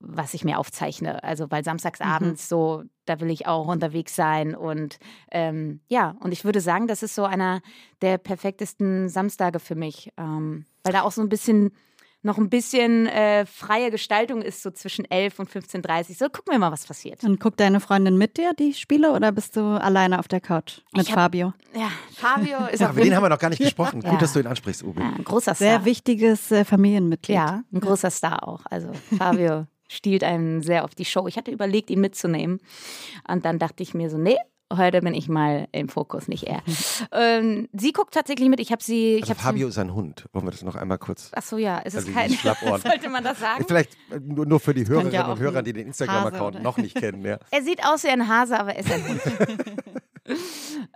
was 0.00 0.34
ich 0.34 0.44
mir 0.44 0.58
aufzeichne. 0.58 1.22
Also 1.24 1.50
weil 1.50 1.64
samstagsabends 1.64 2.48
so, 2.48 2.84
da 3.04 3.20
will 3.20 3.30
ich 3.30 3.46
auch 3.46 3.66
unterwegs 3.66 4.14
sein 4.14 4.54
und 4.54 4.98
ähm, 5.32 5.80
ja, 5.88 6.14
und 6.20 6.32
ich 6.32 6.44
würde 6.44 6.60
sagen, 6.60 6.86
das 6.86 7.02
ist 7.02 7.14
so 7.14 7.24
einer 7.24 7.60
der 8.00 8.18
perfektesten 8.18 9.08
Samstage 9.08 9.58
für 9.58 9.74
mich, 9.74 10.12
ähm, 10.16 10.64
weil 10.84 10.92
da 10.92 11.02
auch 11.02 11.12
so 11.12 11.20
ein 11.22 11.28
bisschen 11.28 11.72
noch 12.22 12.36
ein 12.36 12.50
bisschen 12.50 13.06
äh, 13.06 13.46
freie 13.46 13.92
Gestaltung 13.92 14.42
ist, 14.42 14.62
so 14.64 14.72
zwischen 14.72 15.04
11 15.08 15.38
und 15.38 15.48
15.30 15.50 16.08
Uhr. 16.10 16.14
So, 16.16 16.24
gucken 16.28 16.52
wir 16.52 16.58
mal, 16.58 16.72
was 16.72 16.84
passiert. 16.84 17.22
Und 17.22 17.38
guckt 17.38 17.60
deine 17.60 17.78
Freundin 17.78 18.18
mit 18.18 18.36
dir 18.36 18.52
die 18.58 18.74
Spiele 18.74 19.12
oder 19.12 19.30
bist 19.30 19.54
du 19.56 19.60
alleine 19.80 20.18
auf 20.18 20.26
der 20.26 20.40
Couch 20.40 20.80
mit 20.96 21.06
hab- 21.08 21.14
Fabio? 21.14 21.52
Ja, 21.74 21.90
Fabio 22.16 22.66
ist 22.72 22.80
Ja, 22.80 22.88
auf 22.90 22.96
über 22.96 23.04
den 23.04 23.14
haben 23.14 23.22
wir 23.22 23.28
noch 23.28 23.38
gar 23.38 23.50
nicht 23.50 23.60
gesprochen. 23.62 24.00
Ja. 24.02 24.10
Gut, 24.10 24.20
dass 24.20 24.32
du 24.32 24.40
ihn 24.40 24.48
ansprichst, 24.48 24.82
Uwe. 24.82 25.00
ja, 25.00 25.10
ein 25.16 25.22
großer 25.24 25.54
Star. 25.54 25.68
Sehr 25.68 25.84
wichtiges 25.84 26.50
äh, 26.50 26.64
Familienmitglied. 26.64 27.36
Ja, 27.36 27.62
ein 27.72 27.80
großer 27.80 28.10
Star 28.10 28.46
auch. 28.46 28.62
Also 28.68 28.90
Fabio 29.16 29.66
stiehlt 29.88 30.22
einem 30.24 30.62
sehr 30.62 30.84
auf 30.84 30.94
die 30.94 31.04
Show. 31.04 31.26
Ich 31.26 31.36
hatte 31.36 31.50
überlegt, 31.50 31.90
ihn 31.90 32.00
mitzunehmen. 32.00 32.60
Und 33.28 33.44
dann 33.44 33.58
dachte 33.58 33.82
ich 33.82 33.94
mir 33.94 34.10
so, 34.10 34.18
nee, 34.18 34.36
heute 34.70 35.00
bin 35.00 35.14
ich 35.14 35.28
mal 35.30 35.66
im 35.72 35.88
Fokus, 35.88 36.28
nicht 36.28 36.44
er. 36.44 36.62
ähm, 37.12 37.68
sie 37.72 37.92
guckt 37.92 38.12
tatsächlich 38.12 38.48
mit. 38.50 38.60
Ich 38.60 38.70
habe 38.70 38.82
sie. 38.82 39.14
Ich 39.16 39.22
Also 39.22 39.34
hab 39.34 39.40
Fabio 39.40 39.68
ist 39.68 39.78
ein 39.78 39.94
Hund. 39.94 40.26
Wollen 40.32 40.46
wir 40.46 40.50
das 40.50 40.62
noch 40.62 40.76
einmal 40.76 40.98
kurz? 40.98 41.30
Ach 41.34 41.42
so, 41.42 41.56
ja, 41.56 41.80
es 41.84 41.94
ist 41.94 42.00
Also 42.00 42.12
kein. 42.12 42.26
dieses 42.28 42.40
Schlappohren. 42.42 42.80
Sollte 42.86 43.08
man 43.08 43.24
das 43.24 43.40
sagen? 43.40 43.64
Vielleicht 43.66 43.94
äh, 44.10 44.20
nur, 44.20 44.44
nur 44.46 44.60
für 44.60 44.74
die 44.74 44.86
Hörerinnen 44.86 45.12
ja 45.12 45.26
und 45.30 45.38
Hörer, 45.40 45.62
die 45.62 45.72
den 45.72 45.86
Instagram-Account 45.86 46.62
noch 46.62 46.76
nicht 46.76 46.94
kennen. 46.96 47.24
Ja. 47.24 47.38
Er 47.50 47.62
sieht 47.62 47.84
aus 47.84 48.04
wie 48.04 48.08
ein 48.08 48.28
Hase, 48.28 48.58
aber 48.60 48.74
er 48.74 48.80
ist 48.80 48.92
ein 48.92 49.08
Hund. 49.08 49.20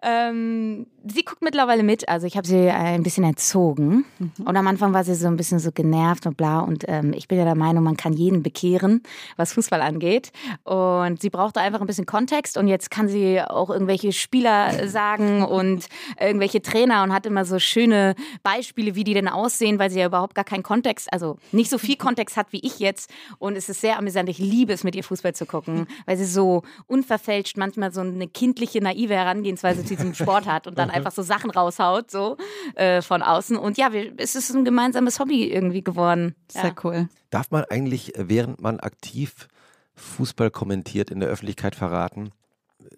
ähm, 0.02 0.86
sie 1.04 1.24
guckt 1.24 1.42
mittlerweile 1.42 1.82
mit. 1.82 2.08
Also 2.08 2.26
ich 2.26 2.36
habe 2.36 2.46
sie 2.46 2.70
ein 2.70 3.02
bisschen 3.02 3.24
erzogen. 3.24 4.04
Und 4.44 4.56
am 4.56 4.66
Anfang 4.66 4.92
war 4.92 5.04
sie 5.04 5.14
so 5.14 5.26
ein 5.26 5.36
bisschen 5.36 5.58
so 5.58 5.72
genervt 5.72 6.26
und 6.26 6.36
bla. 6.36 6.60
Und 6.60 6.84
ähm, 6.88 7.12
ich 7.12 7.28
bin 7.28 7.38
ja 7.38 7.44
der 7.44 7.54
Meinung, 7.54 7.84
man 7.84 7.96
kann 7.96 8.12
jeden 8.12 8.42
bekehren, 8.42 9.02
was 9.36 9.52
Fußball 9.52 9.80
angeht. 9.80 10.32
Und 10.64 11.20
sie 11.20 11.30
brauchte 11.30 11.60
einfach 11.60 11.80
ein 11.80 11.86
bisschen 11.86 12.06
Kontext. 12.06 12.56
Und 12.56 12.68
jetzt 12.68 12.90
kann 12.90 13.08
sie 13.08 13.40
auch 13.40 13.70
irgendwelche 13.70 14.12
Spieler 14.12 14.88
sagen 14.88 15.42
und 15.42 15.86
irgendwelche 16.20 16.62
Trainer 16.62 17.02
und 17.02 17.12
hat 17.12 17.26
immer 17.26 17.44
so 17.44 17.58
schöne 17.58 18.14
Beispiele, 18.42 18.94
wie 18.94 19.04
die 19.04 19.14
denn 19.14 19.28
aussehen, 19.28 19.78
weil 19.78 19.90
sie 19.90 20.00
ja 20.00 20.06
überhaupt 20.06 20.34
gar 20.34 20.44
keinen 20.44 20.62
Kontext, 20.62 21.12
also 21.12 21.36
nicht 21.52 21.70
so 21.70 21.78
viel 21.78 21.96
Kontext 21.96 22.36
hat 22.36 22.52
wie 22.52 22.60
ich 22.60 22.78
jetzt. 22.78 23.10
Und 23.38 23.56
es 23.56 23.68
ist 23.68 23.80
sehr 23.80 23.98
amüsant. 23.98 24.28
Ich 24.28 24.38
liebe 24.38 24.72
es, 24.72 24.84
mit 24.84 24.94
ihr 24.94 25.04
Fußball 25.04 25.34
zu 25.34 25.46
gucken, 25.46 25.86
weil 26.06 26.16
sie 26.16 26.24
so 26.24 26.62
unverfälscht 26.86 27.56
manchmal 27.56 27.92
so 27.92 28.00
eine 28.00 28.28
kindliche, 28.28 28.80
naive 28.80 29.14
Herangehensweise 29.22 29.84
zu 29.84 29.96
diesem 29.96 30.14
Sport 30.14 30.46
hat 30.46 30.66
und 30.66 30.78
dann 30.78 30.90
einfach 30.90 31.12
so 31.12 31.22
Sachen 31.22 31.50
raushaut, 31.50 32.10
so 32.10 32.36
äh, 32.74 33.02
von 33.02 33.22
außen. 33.22 33.56
Und 33.56 33.78
ja, 33.78 33.92
wir, 33.92 34.12
es 34.18 34.34
ist 34.34 34.50
ein 34.54 34.64
gemeinsames 34.64 35.18
Hobby 35.18 35.50
irgendwie 35.50 35.82
geworden. 35.82 36.34
Sehr 36.48 36.64
Ja. 36.64 36.74
cool. 36.84 37.08
Darf 37.30 37.50
man 37.50 37.64
eigentlich, 37.64 38.16
äh, 38.16 38.28
während 38.28 38.60
man 38.60 38.80
aktiv 38.80 39.48
Fußball 39.94 40.50
kommentiert, 40.50 41.10
in 41.10 41.20
der 41.20 41.28
Öffentlichkeit 41.28 41.74
verraten, 41.74 42.30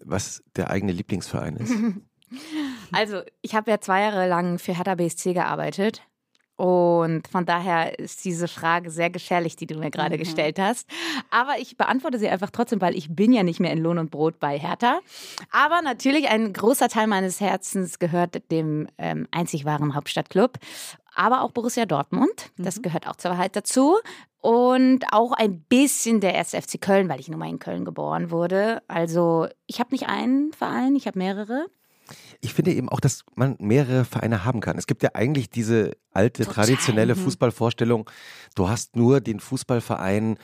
was 0.04 0.42
der 0.56 0.70
eigene 0.70 0.92
Lieblingsverein 0.92 1.56
ist? 1.56 1.72
Also, 2.90 3.20
ich 3.42 3.54
habe 3.54 3.70
ja 3.70 3.80
zwei 3.80 4.00
Jahre 4.00 4.26
lang 4.28 4.58
für 4.58 4.76
Hertha 4.76 4.96
BSC 4.96 5.34
gearbeitet. 5.34 6.02
Und 6.56 7.26
von 7.26 7.46
daher 7.46 7.98
ist 7.98 8.24
diese 8.24 8.46
Frage 8.46 8.90
sehr 8.90 9.10
gefährlich, 9.10 9.56
die 9.56 9.66
du 9.66 9.76
mir 9.76 9.90
gerade 9.90 10.18
gestellt 10.18 10.58
hast. 10.60 10.88
Aber 11.30 11.58
ich 11.58 11.76
beantworte 11.76 12.18
sie 12.18 12.28
einfach 12.28 12.50
trotzdem, 12.50 12.80
weil 12.80 12.94
ich 12.94 13.14
bin 13.14 13.32
ja 13.32 13.42
nicht 13.42 13.58
mehr 13.58 13.72
in 13.72 13.78
Lohn 13.78 13.98
und 13.98 14.10
Brot 14.10 14.38
bei 14.38 14.58
Hertha. 14.58 15.00
Aber 15.50 15.82
natürlich 15.82 16.28
ein 16.28 16.52
großer 16.52 16.88
Teil 16.88 17.08
meines 17.08 17.40
Herzens 17.40 17.98
gehört 17.98 18.50
dem 18.52 18.86
ähm, 18.98 19.26
einzig 19.32 19.64
wahren 19.64 19.94
Hauptstadtclub. 19.94 20.58
Aber 21.16 21.42
auch 21.42 21.52
Borussia 21.52 21.86
Dortmund, 21.86 22.50
das 22.56 22.82
gehört 22.82 23.06
auch 23.06 23.16
zur 23.16 23.32
Wahrheit 23.32 23.56
dazu. 23.56 23.96
Und 24.40 25.04
auch 25.10 25.32
ein 25.32 25.62
bisschen 25.62 26.20
der 26.20 26.34
1. 26.34 26.50
FC 26.50 26.80
Köln, 26.80 27.08
weil 27.08 27.18
ich 27.18 27.28
nun 27.28 27.38
mal 27.38 27.48
in 27.48 27.58
Köln 27.58 27.84
geboren 27.84 28.30
wurde. 28.30 28.82
Also 28.88 29.48
ich 29.66 29.80
habe 29.80 29.92
nicht 29.92 30.06
einen 30.06 30.52
Verein, 30.52 30.96
ich 30.96 31.06
habe 31.06 31.18
mehrere. 31.18 31.66
Ich 32.40 32.54
finde 32.54 32.72
eben 32.72 32.88
auch, 32.88 33.00
dass 33.00 33.24
man 33.34 33.56
mehrere 33.58 34.04
Vereine 34.04 34.44
haben 34.44 34.60
kann. 34.60 34.76
Es 34.78 34.86
gibt 34.86 35.02
ja 35.02 35.10
eigentlich 35.14 35.50
diese 35.50 35.92
alte, 36.12 36.44
Total. 36.44 36.66
traditionelle 36.66 37.14
Mhm. 37.14 37.20
Fußballvorstellung, 37.20 38.10
du 38.54 38.68
hast 38.68 38.96
nur 38.96 39.20
den 39.20 39.40
Fußballverein, 39.40 40.38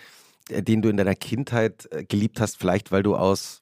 äh, 0.49 0.62
den 0.62 0.83
du 0.83 0.88
in 0.88 0.96
deiner 0.96 1.14
Kindheit 1.14 1.88
äh, 1.92 2.05
geliebt 2.05 2.40
hast, 2.40 2.57
vielleicht 2.57 2.92
weil 2.92 3.03
du 3.03 3.16
aus 3.16 3.60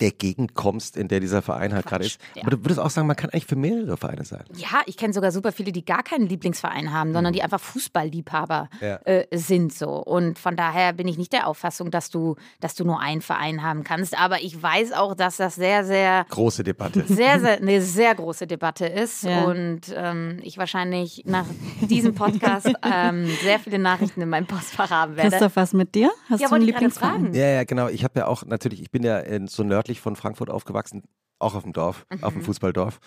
der 0.00 0.12
Gegend 0.12 0.54
kommst, 0.54 0.96
in 0.96 1.08
der 1.08 1.20
dieser 1.20 1.42
Verein 1.42 1.74
halt 1.74 1.86
gerade 1.86 2.04
ist. 2.04 2.20
ja. 2.34 2.42
Aber 2.42 2.52
du 2.52 2.58
würdest 2.64 2.78
auch 2.80 2.90
sagen, 2.90 3.06
man 3.08 3.16
kann 3.16 3.30
eigentlich 3.30 3.46
für 3.46 3.56
mehrere 3.56 3.96
Vereine 3.96 4.24
sein. 4.24 4.44
Ja, 4.54 4.82
ich 4.86 4.96
kenne 4.96 5.12
sogar 5.12 5.32
super 5.32 5.50
viele, 5.52 5.72
die 5.72 5.84
gar 5.84 6.02
keinen 6.04 6.26
Lieblingsverein 6.28 6.92
haben, 6.92 7.12
sondern 7.12 7.32
die 7.32 7.42
einfach 7.42 7.60
Fußballliebhaber 7.60 8.68
Ja. 8.80 8.96
äh, 9.04 9.26
sind 9.36 9.72
so. 9.74 9.90
Und 9.90 10.38
von 10.38 10.56
daher 10.56 10.92
bin 10.92 11.08
ich 11.08 11.18
nicht 11.18 11.32
der 11.32 11.46
Auffassung, 11.46 11.90
dass 11.90 12.10
du, 12.10 12.36
dass 12.60 12.74
du 12.74 12.84
nur 12.84 13.00
einen 13.00 13.22
Verein 13.22 13.62
haben 13.62 13.84
kannst. 13.84 14.18
Aber 14.18 14.40
ich 14.40 14.60
weiß 14.62 14.92
auch, 14.92 15.14
dass 15.14 15.36
das 15.36 15.56
sehr, 15.56 15.84
sehr 15.84 16.26
Große 16.30 16.62
Debatte. 16.64 17.04
sehr, 17.08 17.40
sehr, 17.40 17.58
eine 17.60 17.80
sehr 17.82 18.14
große 18.14 18.46
Debatte 18.46 18.86
ist 18.86 19.24
Ja. 19.24 19.44
und 19.44 19.80
ähm, 19.94 20.38
ich 20.42 20.58
wahrscheinlich 20.58 21.22
nach 21.26 21.46
diesem 21.80 22.14
Podcast 22.14 22.70
ähm, 22.82 23.26
sehr 23.42 23.58
viele 23.58 23.78
Nachrichten 23.78 24.20
in 24.20 24.28
meinem 24.28 24.46
Postfach 24.46 24.90
haben 24.90 25.16
werde. 25.16 25.30
Christoph, 25.30 25.56
was 25.56 25.72
mit 25.72 25.94
dir? 25.94 26.10
Hast 26.30 26.40
ja, 26.40 26.48
du 26.48 26.54
einen 26.54 26.64
Lieblingsverein? 26.64 27.34
Ja, 27.34 27.46
ja, 27.48 27.64
genau. 27.64 27.88
Ich 27.88 28.04
habe 28.04 28.20
ja 28.20 28.26
auch 28.26 28.44
natürlich, 28.44 28.80
ich 28.80 28.90
bin 28.90 29.02
ja 29.02 29.18
in, 29.18 29.46
so 29.48 29.62
nördlich 29.88 30.00
von 30.00 30.16
Frankfurt 30.16 30.50
aufgewachsen, 30.50 31.02
auch 31.38 31.54
auf 31.54 31.62
dem 31.62 31.72
Dorf, 31.72 32.06
auf 32.20 32.34
Mhm. 32.34 32.40
dem 32.40 32.44
Fußballdorf. 32.44 33.00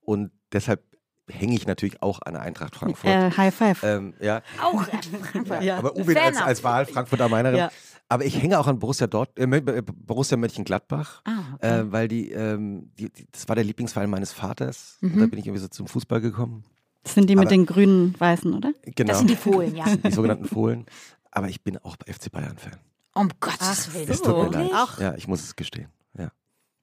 Und 0.00 0.30
deshalb 0.52 0.82
hänge 1.28 1.54
ich 1.54 1.66
natürlich 1.66 2.02
auch 2.02 2.20
an 2.24 2.34
der 2.34 2.42
Eintracht 2.42 2.74
Frankfurt. 2.76 3.10
Äh, 3.10 3.30
High 3.36 3.54
Five. 3.54 3.82
Ähm, 3.82 4.14
ja, 4.20 4.42
Auch 4.62 4.86
äh, 4.88 4.90
Frankfurt. 5.32 5.62
Ja. 5.62 5.78
aber 5.78 5.96
Uwe 5.96 6.20
als, 6.20 6.36
als 6.38 6.62
Wahl 6.64 6.86
Frankfurter 6.86 7.24
am 7.26 7.30
Mainerin. 7.32 7.58
Ja. 7.58 7.70
Aber 8.08 8.24
ich 8.24 8.40
hänge 8.40 8.58
auch 8.60 8.66
an 8.68 8.78
Borussia, 8.78 9.06
Dort, 9.08 9.36
äh, 9.38 9.44
äh, 9.44 9.82
Borussia 9.82 10.36
Mönchengladbach, 10.36 11.22
Ah, 11.24 11.54
okay. 11.54 11.80
äh, 11.80 11.92
weil 11.92 12.06
die, 12.08 12.30
ähm, 12.30 12.90
die, 12.98 13.10
die, 13.10 13.26
das 13.32 13.48
war 13.48 13.56
der 13.56 13.64
Lieblingsverein 13.64 14.08
meines 14.10 14.32
Vaters. 14.32 14.98
Und 15.02 15.14
Mhm. 15.16 15.20
da 15.20 15.26
bin 15.26 15.38
ich 15.40 15.46
irgendwie 15.46 15.62
so 15.62 15.68
zum 15.68 15.86
Fußball 15.88 16.20
gekommen. 16.20 16.64
Das 17.02 17.14
sind 17.14 17.28
die 17.30 17.34
mit 17.36 17.46
aber- 17.46 17.50
den 17.50 17.66
grünen 17.66 18.18
Weißen, 18.18 18.52
oder? 18.54 18.72
Genau, 18.84 19.08
Das 19.08 19.18
sind 19.18 19.30
die 19.30 19.36
Fohlen, 19.36 19.74
ja. 19.76 19.84
die 19.96 20.10
sogenannten 20.12 20.44
Fohlen. 20.46 20.86
Aber 21.32 21.48
ich 21.48 21.62
bin 21.62 21.78
auch 21.78 21.96
bei 21.96 22.12
FC 22.12 22.30
Bayern-Fan. 22.30 22.76
Um 23.14 23.28
Gottes 23.40 23.92
Willen. 23.94 24.08
Es 24.10 24.22
tut 24.22 24.36
mir 24.36 24.50
leid. 24.50 24.70
Ja, 25.00 25.14
ich 25.16 25.26
muss 25.26 25.42
es 25.42 25.56
gestehen. 25.56 25.88
Ja. 26.18 26.30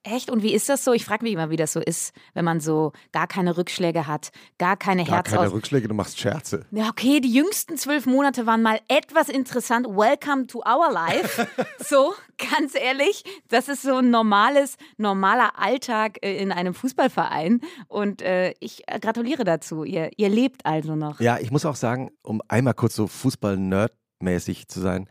Echt? 0.06 0.28
Und 0.30 0.42
wie 0.42 0.52
ist 0.52 0.68
das 0.68 0.84
so? 0.84 0.92
Ich 0.92 1.06
frage 1.06 1.24
mich 1.24 1.32
immer, 1.32 1.48
wie 1.48 1.56
das 1.56 1.72
so 1.72 1.80
ist, 1.80 2.14
wenn 2.34 2.44
man 2.44 2.60
so 2.60 2.92
gar 3.12 3.26
keine 3.26 3.56
Rückschläge 3.56 4.06
hat, 4.06 4.32
gar 4.58 4.76
keine 4.76 5.04
Gar 5.04 5.22
keine. 5.22 5.50
Rückschläge, 5.50 5.88
du 5.88 5.94
machst 5.94 6.20
Scherze. 6.20 6.66
Ja, 6.72 6.90
okay, 6.90 7.20
die 7.20 7.32
jüngsten 7.32 7.78
zwölf 7.78 8.04
Monate 8.04 8.44
waren 8.44 8.60
mal 8.60 8.80
etwas 8.88 9.30
interessant. 9.30 9.86
Welcome 9.86 10.46
to 10.46 10.58
our 10.58 10.92
life. 10.92 11.48
so, 11.78 12.12
ganz 12.36 12.74
ehrlich, 12.74 13.24
das 13.48 13.68
ist 13.68 13.80
so 13.80 13.96
ein 13.96 14.10
normales, 14.10 14.76
normaler 14.98 15.58
Alltag 15.58 16.18
äh, 16.22 16.36
in 16.36 16.52
einem 16.52 16.74
Fußballverein. 16.74 17.62
Und 17.88 18.20
äh, 18.20 18.52
ich 18.60 18.82
äh, 18.86 19.00
gratuliere 19.00 19.44
dazu. 19.44 19.84
Ihr, 19.84 20.10
ihr 20.18 20.28
lebt 20.28 20.66
also 20.66 20.96
noch. 20.96 21.18
Ja, 21.20 21.38
ich 21.38 21.50
muss 21.50 21.64
auch 21.64 21.76
sagen, 21.76 22.10
um 22.22 22.42
einmal 22.48 22.74
kurz 22.74 22.94
so 22.94 23.06
Fußball-Nerd-mäßig 23.06 24.68
zu 24.68 24.80
sein, 24.80 25.08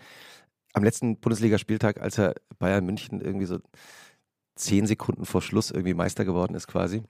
am 0.73 0.83
letzten 0.83 1.19
Bundesligaspieltag, 1.19 1.99
als 1.99 2.19
er 2.19 2.35
Bayern 2.59 2.85
München 2.85 3.21
irgendwie 3.21 3.45
so 3.47 3.57
zehn 4.55 4.85
Sekunden 4.87 5.25
vor 5.25 5.41
Schluss 5.41 5.71
irgendwie 5.71 5.93
Meister 5.93 6.25
geworden 6.25 6.55
ist 6.55 6.67
quasi, 6.67 7.03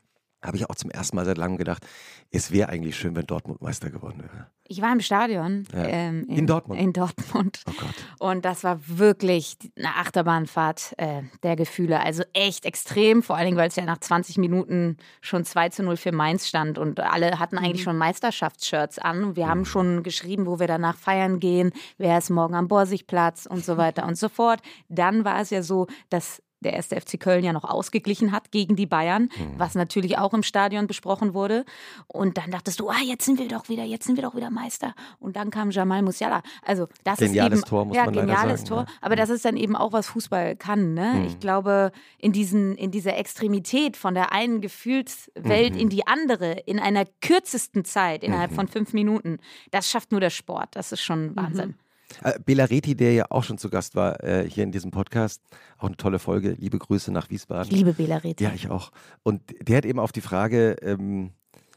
habe 0.44 0.58
ich 0.58 0.70
auch 0.70 0.76
zum 0.76 0.92
ersten 0.92 1.16
Mal 1.16 1.26
seit 1.26 1.38
langem 1.38 1.58
gedacht, 1.58 1.86
es 2.30 2.52
wäre 2.52 2.70
eigentlich 2.70 2.98
schön, 2.98 3.16
wenn 3.16 3.26
Dortmund 3.26 3.62
Meister 3.62 3.90
geworden 3.90 4.20
wäre. 4.24 4.48
Ich 4.68 4.82
war 4.82 4.92
im 4.92 5.02
Stadion. 5.02 5.66
Ja. 5.74 5.86
ähm, 5.86 6.26
In 6.28 6.48
Dortmund? 6.48 6.80
In 6.82 6.94
Dortmund. 6.94 7.62
Oh 7.68 7.72
Gott. 7.78 7.94
Und 8.20 8.46
das 8.46 8.64
war 8.64 8.80
wirklich 8.88 9.58
eine 9.78 9.96
Achterbahnfahrt 9.96 10.96
äh, 10.98 11.22
der 11.44 11.56
Gefühle. 11.56 12.02
Also 12.02 12.24
echt 12.34 12.66
extrem, 12.66 13.24
vor 13.24 13.36
allen 13.38 13.46
Dingen, 13.46 13.58
weil 13.58 13.70
es 13.70 13.76
ja 13.76 13.86
nach 13.86 14.00
20 14.00 14.38
Minuten 14.38 14.98
schon 15.22 15.46
2 15.46 15.70
zu 15.70 15.84
0 15.84 15.98
für 15.98 16.12
Mainz 16.12 16.48
stand 16.48 16.78
und 16.78 17.00
alle 17.00 17.40
hatten 17.40 17.58
eigentlich 17.58 17.84
schon 17.84 17.98
Meisterschaftsshirts 17.98 19.00
an. 19.00 19.24
Und 19.24 19.36
wir 19.36 19.48
haben 19.48 19.64
schon 19.66 20.04
geschrieben, 20.04 20.46
wo 20.46 20.60
wir 20.60 20.68
danach 20.68 20.98
feiern 20.98 21.40
gehen, 21.40 21.72
wer 21.98 22.18
ist 22.18 22.30
morgen 22.30 22.56
am 22.56 22.68
Borsigplatz 22.68 23.46
und 23.46 23.64
so 23.64 23.78
weiter 23.78 24.06
und 24.06 24.18
so 24.18 24.28
fort. 24.28 24.62
Dann 24.90 25.24
war 25.24 25.40
es 25.40 25.50
ja 25.52 25.62
so, 25.62 25.88
dass 26.10 26.42
der 26.64 26.74
erste 26.74 27.00
FC 27.00 27.20
Köln 27.20 27.44
ja 27.44 27.54
noch 27.54 27.64
ausgeglichen 27.66 28.32
hat 28.32 28.52
gegen 28.52 28.76
die 28.76 28.86
Bayern, 28.86 29.24
Mhm. 29.38 29.54
was 29.58 29.76
natürlich 29.76 30.18
auch 30.18 30.34
im 30.34 30.44
Stadion 30.44 30.88
besprochen 30.88 31.34
wurde. 31.34 31.66
Und 32.08 32.38
dann 32.38 32.50
dachtest 32.52 32.80
du, 32.80 32.90
ah, 32.90 32.96
jetzt 33.06 33.26
sind 33.26 33.38
wir 33.40 33.48
doch 33.48 33.70
wieder, 33.70 33.84
jetzt 33.84 34.06
sind 34.06 34.16
wir 34.16 34.24
doch 34.24 34.36
wieder 34.36 34.50
Meister. 34.50 34.96
Und 35.20 35.36
dann 35.36 35.50
kam 35.52 35.70
Jamal 35.72 36.02
Musiala. 36.02 36.42
Also 36.66 36.88
das 37.04 37.20
Geniales 37.20 37.60
ist 37.60 37.66
eben, 37.66 37.70
Tor, 37.70 37.86
muss 37.86 37.96
ja, 37.96 38.06
man 38.06 38.14
geniales 38.16 38.62
sagen, 38.62 38.70
Tor. 38.70 38.78
ja. 38.80 38.84
Mhm. 38.84 38.98
Aber 39.02 39.16
das 39.16 39.30
ist 39.30 39.46
dann 39.46 39.58
eben 39.58 39.76
auch, 39.76 39.92
was 39.94 40.08
Fußball 40.08 40.56
kann. 40.56 40.94
Ne? 40.94 41.26
Ich 41.28 41.40
glaube, 41.40 41.92
in, 42.18 42.32
diesen, 42.32 42.76
in 42.76 42.92
dieser 42.92 43.18
Extremität 43.18 43.98
von 43.98 44.14
der 44.14 44.32
einen 44.32 44.62
Gefühlswelt 44.62 45.74
Mhm. 45.74 45.80
in 45.80 45.90
die 45.90 46.08
andere, 46.08 46.52
in 46.66 46.80
einer 46.80 47.06
kürzesten 47.22 47.86
Zeit, 47.86 48.24
innerhalb 48.24 48.54
von 48.54 48.68
fünf 48.68 48.94
Minuten, 48.94 49.40
das 49.72 49.90
schafft 49.90 50.12
nur 50.12 50.22
der 50.22 50.30
Sport. 50.30 50.70
Das 50.76 50.92
ist 50.92 51.02
schon 51.02 51.36
Wahnsinn. 51.36 51.76
Äh, 52.22 52.40
Bela 52.46 52.66
Reti, 52.66 52.96
der 52.96 53.14
ja 53.14 53.26
auch 53.30 53.44
schon 53.44 53.58
zu 53.58 53.70
Gast 53.70 53.96
war 53.96 54.24
äh, 54.24 54.48
hier 54.50 54.64
in 54.64 54.72
diesem 54.72 54.92
Podcast, 54.92 55.42
auch 55.78 55.88
eine 55.88 55.98
tolle 55.98 56.20
Folge. 56.20 56.52
Liebe 56.60 56.78
Grüße 56.78 57.12
nach 57.12 57.30
Wiesbaden. 57.30 57.72
Ich 57.72 57.78
liebe 57.78 57.94
Bela 57.94 58.18
Reti. 58.18 58.44
Ja, 58.44 58.52
ich 58.54 58.70
auch. 58.70 58.92
Und 59.24 59.42
der 59.62 59.78
hat 59.78 59.86
eben 59.86 60.00
auf 60.00 60.12
die 60.12 60.22
Frage, 60.22 60.78
ähm, 60.82 61.32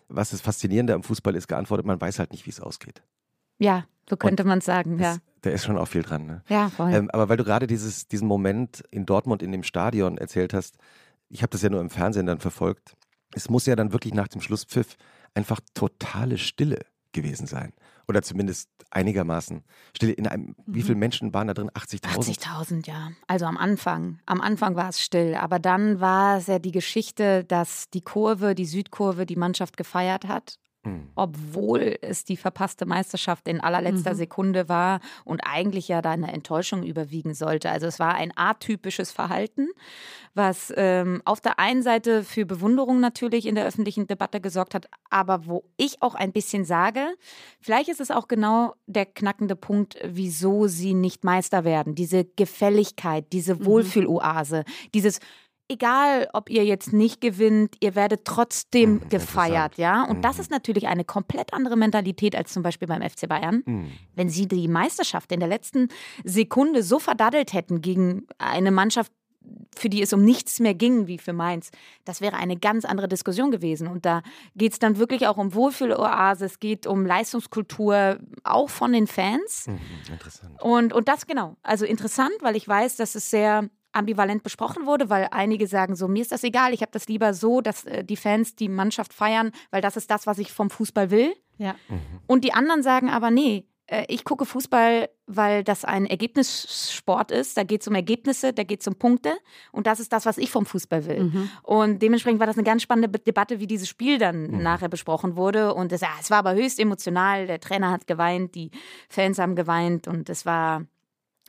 was 0.09 0.31
das 0.31 0.41
Faszinierende 0.41 0.95
am 0.95 1.03
Fußball 1.03 1.35
ist, 1.35 1.49
geantwortet, 1.49 1.87
man 1.87 2.01
weiß 2.01 2.19
halt 2.19 2.33
nicht, 2.33 2.47
wie 2.47 2.51
es 2.51 2.61
ausgeht. 2.61 3.03
Ja, 3.59 3.87
so 4.09 4.17
könnte 4.17 4.45
man 4.45 4.59
es 4.59 4.65
sagen. 4.65 4.99
Ja, 4.99 5.15
Das, 5.15 5.21
da 5.43 5.51
ist 5.51 5.65
schon 5.65 5.79
auch 5.79 5.89
viel 5.89 6.03
dran. 6.03 6.27
Ne? 6.27 6.43
ja 6.49 6.69
voll. 6.69 6.93
Ähm, 6.93 7.11
aber 7.11 7.29
weil 7.29 7.37
du 7.37 7.45
gerade 7.45 7.67
dieses, 7.67 8.07
diesen 8.07 8.29
Moment 8.29 8.85
in 8.91 9.07
Dortmund 9.07 9.43
in 9.43 9.53
dem 9.53 9.63
Stadion 9.63 10.19
erzählt 10.19 10.55
hast, 10.55 10.77
ich 11.29 11.43
habe 11.43 11.51
das 11.51 11.63
ja 11.63 11.71
nur 11.71 11.81
im 11.81 11.91
Fernsehen 11.91 12.27
dann 12.27 12.39
verfolgt. 12.39 12.97
Es 13.35 13.51
muss 13.51 13.67
ja 13.67 13.75
dann 13.75 13.93
wirklich 13.93 14.15
nach 14.15 14.29
dem 14.29 14.41
Schlusspfiff 14.41 14.97
einfach 15.35 15.61
totale 15.75 16.39
Stille 16.39 16.81
gewesen 17.17 17.49
sein. 17.49 17.73
Oder 18.07 18.23
zumindest 18.23 18.71
einigermaßen 18.91 19.65
Stille. 19.97 20.13
In 20.13 20.29
einem, 20.29 20.55
Wie 20.67 20.83
viele 20.83 20.95
Menschen 20.95 21.35
waren 21.35 21.49
da 21.49 21.55
drin? 21.55 21.71
80.000? 21.71 22.39
80.000, 22.39 22.87
ja. 22.87 23.11
Also 23.27 23.47
am 23.47 23.57
Anfang. 23.57 24.21
Am 24.27 24.41
Anfang 24.41 24.77
war 24.77 24.91
es 24.91 25.01
still. 25.01 25.35
Aber 25.35 25.59
dann 25.59 25.99
war 26.01 26.39
es 26.39 26.47
ja 26.47 26.61
die 26.61 26.71
Geschichte, 26.71 27.43
dass 27.45 27.91
die 27.91 28.03
Kurve, 28.03 28.55
die 28.55 28.67
Südkurve, 28.67 29.27
die 29.27 29.35
Mannschaft 29.35 29.77
gefeiert 29.77 30.29
hat. 30.29 30.59
Mhm. 30.87 31.09
Obwohl 31.17 31.97
es 32.01 32.25
die 32.25 32.37
verpasste 32.37 32.87
Meisterschaft 32.87 33.49
in 33.49 33.61
allerletzter 33.61 34.15
Sekunde 34.15 34.69
war 34.69 35.01
und 35.25 35.41
eigentlich 35.41 35.89
ja 35.89 36.01
da 36.01 36.13
eine 36.13 36.33
Enttäuschung 36.33 36.85
überwiegen 36.85 37.35
sollte. 37.35 37.71
Also 37.71 37.87
es 37.87 37.99
war 37.99 38.15
ein 38.15 38.33
atypisches 38.37 39.11
Verhalten, 39.11 39.69
was 40.35 40.73
ähm, 40.77 41.23
auf 41.25 41.41
der 41.41 41.59
einen 41.59 41.83
Seite 41.83 42.23
für 42.23 42.47
Bewunderung 42.47 43.01
natürlich 43.01 43.47
in 43.47 43.57
der 43.57 43.67
öffentlichen 43.67 44.07
Debatte 44.07 44.41
gesorgt 44.41 44.75
hat, 44.75 44.89
aber 45.11 45.47
wo 45.47 45.65
ich 45.77 46.03
auch 46.03 46.15
ein 46.15 46.33
bisschen 46.33 46.65
sage, 46.65 47.01
vielleicht 47.61 47.89
ist 47.89 48.01
es 48.01 48.13
auch 48.13 48.29
genau 48.29 48.75
der 48.87 49.07
knackende 49.07 49.57
Punkt, 49.57 49.99
wieso 50.05 50.69
sie 50.69 50.95
nicht 50.95 51.25
Meister 51.25 51.65
werden. 51.65 51.97
Diese 51.97 52.25
Gefälligkeit, 52.25 53.33
diese 53.33 53.65
Wohlfühloase, 53.65 54.65
dieses 54.95 55.19
Egal, 55.69 56.29
ob 56.33 56.49
ihr 56.49 56.65
jetzt 56.65 56.93
nicht 56.93 57.21
gewinnt, 57.21 57.77
ihr 57.81 57.95
werdet 57.97 58.25
trotzdem 58.25 58.95
Mhm, 58.95 59.09
gefeiert, 59.09 59.79
ja. 59.79 60.05
Und 60.05 60.25
das 60.25 60.37
Mhm. 60.37 60.41
ist 60.43 60.51
natürlich 60.51 60.87
eine 60.87 61.05
komplett 61.05 61.53
andere 61.53 61.77
Mentalität 61.77 62.37
als 62.37 62.53
zum 62.53 62.63
Beispiel 62.63 62.87
beim 62.87 63.03
FC 63.03 63.27
Bayern 63.29 63.63
Mhm. 63.67 63.91
wenn 64.15 64.29
sie 64.29 64.47
die 64.47 64.69
Meisterschaft 64.69 65.33
in 65.33 65.41
der 65.41 65.49
letzten 65.49 65.89
Sekunde 66.25 66.83
so 66.83 66.99
verdaddelt 66.99 67.53
hätten 67.53 67.81
gegen 67.81 68.27
eine 68.39 68.71
Mannschaft, 68.71 69.11
für 69.77 69.89
die 69.89 70.03
es 70.03 70.13
um 70.13 70.25
nichts 70.25 70.59
mehr 70.59 70.75
ging 70.75 71.07
wie 71.07 71.19
für 71.19 71.33
Mainz, 71.33 71.71
das 72.05 72.21
wäre 72.21 72.37
eine 72.37 72.57
ganz 72.57 72.85
andere 72.85 73.07
Diskussion 73.09 73.51
gewesen. 73.51 73.87
Und 73.87 74.05
da 74.07 74.23
geht 74.57 74.73
es 74.73 74.79
dann 74.79 74.99
wirklich 74.99 75.27
auch 75.27 75.37
um 75.37 75.55
Wohlfühloase, 75.55 76.45
es 76.47 76.59
geht 76.59 76.87
um 76.87 77.07
Leistungskultur, 77.07 78.19
auch 78.45 78.71
von 78.71 78.93
den 78.93 79.07
Fans. 79.07 79.67
Mhm. 79.67 79.79
Interessant. 80.13 80.63
Und, 80.63 80.93
und 80.93 81.09
das 81.09 81.27
genau. 81.27 81.57
Also 81.63 81.85
interessant, 81.85 82.33
weil 82.41 82.57
ich 82.57 82.67
weiß, 82.67 82.97
dass 82.97 83.15
es 83.15 83.31
sehr 83.31 83.69
ambivalent 83.97 84.43
besprochen 84.43 84.87
wurde, 84.87 85.11
weil 85.11 85.29
einige 85.31 85.67
sagen 85.67 85.97
so, 85.97 86.09
mir 86.09 86.23
ist 86.23 86.33
das 86.33 86.45
egal, 86.45 86.73
ich 86.73 86.83
habe 86.83 86.93
das 86.93 87.09
lieber 87.09 87.35
so, 87.35 87.61
dass 87.61 87.85
äh, 87.85 88.05
die 88.05 88.17
Fans 88.17 88.55
die 88.55 88.69
Mannschaft 88.69 89.13
feiern, 89.13 89.53
weil 89.71 89.83
das 89.83 89.97
ist 89.97 90.11
das, 90.11 90.27
was 90.27 90.39
ich 90.39 90.53
vom 90.53 90.71
Fußball 90.71 91.11
will. 91.11 91.35
Ja. 91.59 91.75
Und 92.27 92.45
die 92.45 92.53
anderen 92.53 92.83
sagen 92.83 93.09
aber, 93.09 93.31
nee, 93.31 93.65
äh, 93.87 94.05
ich 94.09 94.25
gucke 94.25 94.45
Fußball, 94.45 95.09
weil 95.27 95.65
das 95.65 95.85
ein 95.85 96.07
Ergebnissport 96.07 97.31
ist. 97.31 97.57
Da 97.57 97.65
geht 97.65 97.83
es 97.83 97.89
um 97.89 97.95
Ergebnisse, 97.95 98.53
da 98.53 98.63
geht 98.63 98.81
es 98.81 98.87
um 98.87 98.97
Punkte. 98.97 99.37
Und 99.73 99.87
das 99.87 100.01
ist 100.01 100.13
das, 100.13 100.27
was 100.27 100.39
ich 100.39 100.51
vom 100.51 100.67
Fußball 100.67 101.07
will. 101.07 101.25
Mhm. 101.25 101.51
Und 101.63 102.03
dementsprechend 102.03 102.41
war 102.41 102.47
das 102.47 102.57
eine 102.57 102.65
ganz 102.65 102.83
spannende 102.83 103.19
Debatte, 103.19 103.61
wie 103.61 103.67
dieses 103.67 103.89
Spiel 103.89 104.19
dann 104.19 104.63
nachher 104.63 104.89
besprochen 104.89 105.37
wurde. 105.37 105.75
Und 105.75 105.93
es, 105.93 106.01
ja, 106.01 106.11
es 106.21 106.31
war 106.31 106.39
aber 106.39 106.55
höchst 106.55 106.79
emotional. 106.79 107.47
Der 107.47 107.61
Trainer 107.61 107.91
hat 107.91 108.07
geweint, 108.07 108.55
die 108.55 108.71
Fans 109.09 109.39
haben 109.39 109.57
geweint. 109.57 110.09
Und 110.09 110.29
es 110.29 110.47
war 110.47 110.85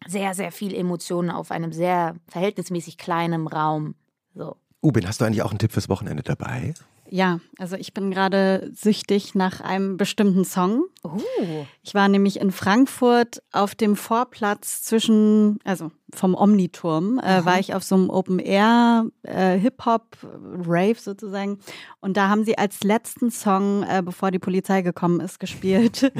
sehr, 0.05 0.33
sehr 0.33 0.51
viel 0.51 0.75
Emotionen 0.75 1.29
auf 1.31 1.51
einem 1.51 1.71
sehr 1.71 2.15
verhältnismäßig 2.27 2.97
kleinen 2.97 3.47
Raum. 3.47 3.95
So. 4.35 4.55
Ubin, 4.81 5.07
hast 5.07 5.21
du 5.21 5.25
eigentlich 5.25 5.41
auch 5.41 5.49
einen 5.49 5.59
Tipp 5.59 5.71
fürs 5.71 5.89
Wochenende 5.89 6.23
dabei? 6.23 6.73
Ja, 7.09 7.39
also 7.57 7.75
ich 7.75 7.93
bin 7.93 8.11
gerade 8.11 8.69
süchtig 8.73 9.35
nach 9.35 9.61
einem 9.61 9.97
bestimmten 9.97 10.43
Song. 10.43 10.85
Uh. 11.03 11.65
Ich 11.81 11.93
war 11.93 12.07
nämlich 12.09 12.39
in 12.39 12.51
Frankfurt 12.51 13.41
auf 13.51 13.75
dem 13.75 13.95
Vorplatz 13.95 14.83
zwischen, 14.83 15.59
also 15.63 15.91
vom 16.13 16.35
Omniturm, 16.35 17.19
äh, 17.19 17.45
war 17.45 17.59
ich 17.59 17.73
auf 17.73 17.83
so 17.83 17.95
einem 17.95 18.09
Open 18.09 18.39
Air 18.39 19.05
äh, 19.23 19.57
Hip 19.57 19.85
Hop 19.85 20.17
Rave 20.23 20.97
sozusagen. 20.99 21.59
Und 22.01 22.17
da 22.17 22.29
haben 22.29 22.43
sie 22.43 22.57
als 22.57 22.83
letzten 22.83 23.31
Song, 23.31 23.83
äh, 23.83 24.01
bevor 24.03 24.31
die 24.31 24.39
Polizei 24.39 24.81
gekommen 24.81 25.19
ist, 25.19 25.39
gespielt 25.39 26.11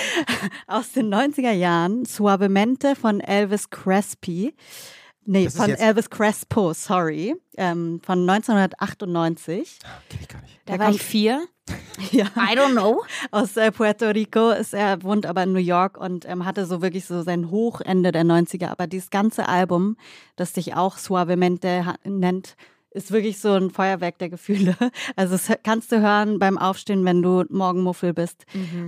aus 0.66 0.92
den 0.92 1.14
90er 1.14 1.52
Jahren 1.52 2.04
Suavemente 2.04 2.96
von 2.96 3.20
Elvis 3.20 3.70
Crespi. 3.70 4.54
Nee, 5.26 5.44
Das 5.44 5.56
von 5.56 5.70
Elvis 5.70 6.10
Crespo, 6.10 6.72
sorry, 6.72 7.34
ähm, 7.56 8.00
von 8.04 8.28
1998. 8.28 9.78
Kenn 10.08 10.20
ich 10.20 10.28
gar 10.28 10.42
nicht. 10.42 10.60
Da 10.66 10.76
Der 10.76 10.86
war 10.86 10.90
ich 10.92 11.02
vier. 11.02 11.46
Ja 12.10 12.26
I 12.36 12.58
don't 12.58 12.72
know. 12.72 13.02
aus 13.30 13.56
äh, 13.56 13.72
Puerto 13.72 14.10
Rico. 14.10 14.50
Ist, 14.50 14.74
er 14.74 15.02
wohnt 15.02 15.24
aber 15.24 15.44
in 15.44 15.52
New 15.52 15.60
York 15.60 15.96
und 15.96 16.28
ähm, 16.28 16.44
hatte 16.44 16.66
so 16.66 16.82
wirklich 16.82 17.06
so 17.06 17.22
sein 17.22 17.50
Hochende 17.50 18.12
der 18.12 18.24
90er. 18.24 18.68
Aber 18.68 18.86
dieses 18.86 19.10
ganze 19.10 19.48
Album, 19.48 19.96
das 20.36 20.52
sich 20.52 20.74
auch 20.74 20.98
Suavemente 20.98 21.94
nennt, 22.04 22.56
ist 22.94 23.10
wirklich 23.10 23.40
so 23.40 23.52
ein 23.52 23.70
Feuerwerk 23.70 24.18
der 24.18 24.30
Gefühle. 24.30 24.76
Also 25.16 25.32
das 25.36 25.52
kannst 25.62 25.92
du 25.92 26.00
hören 26.00 26.38
beim 26.38 26.56
Aufstehen, 26.58 27.04
wenn 27.04 27.22
du 27.22 27.44
Morgenmuffel 27.50 28.14
bist 28.14 28.46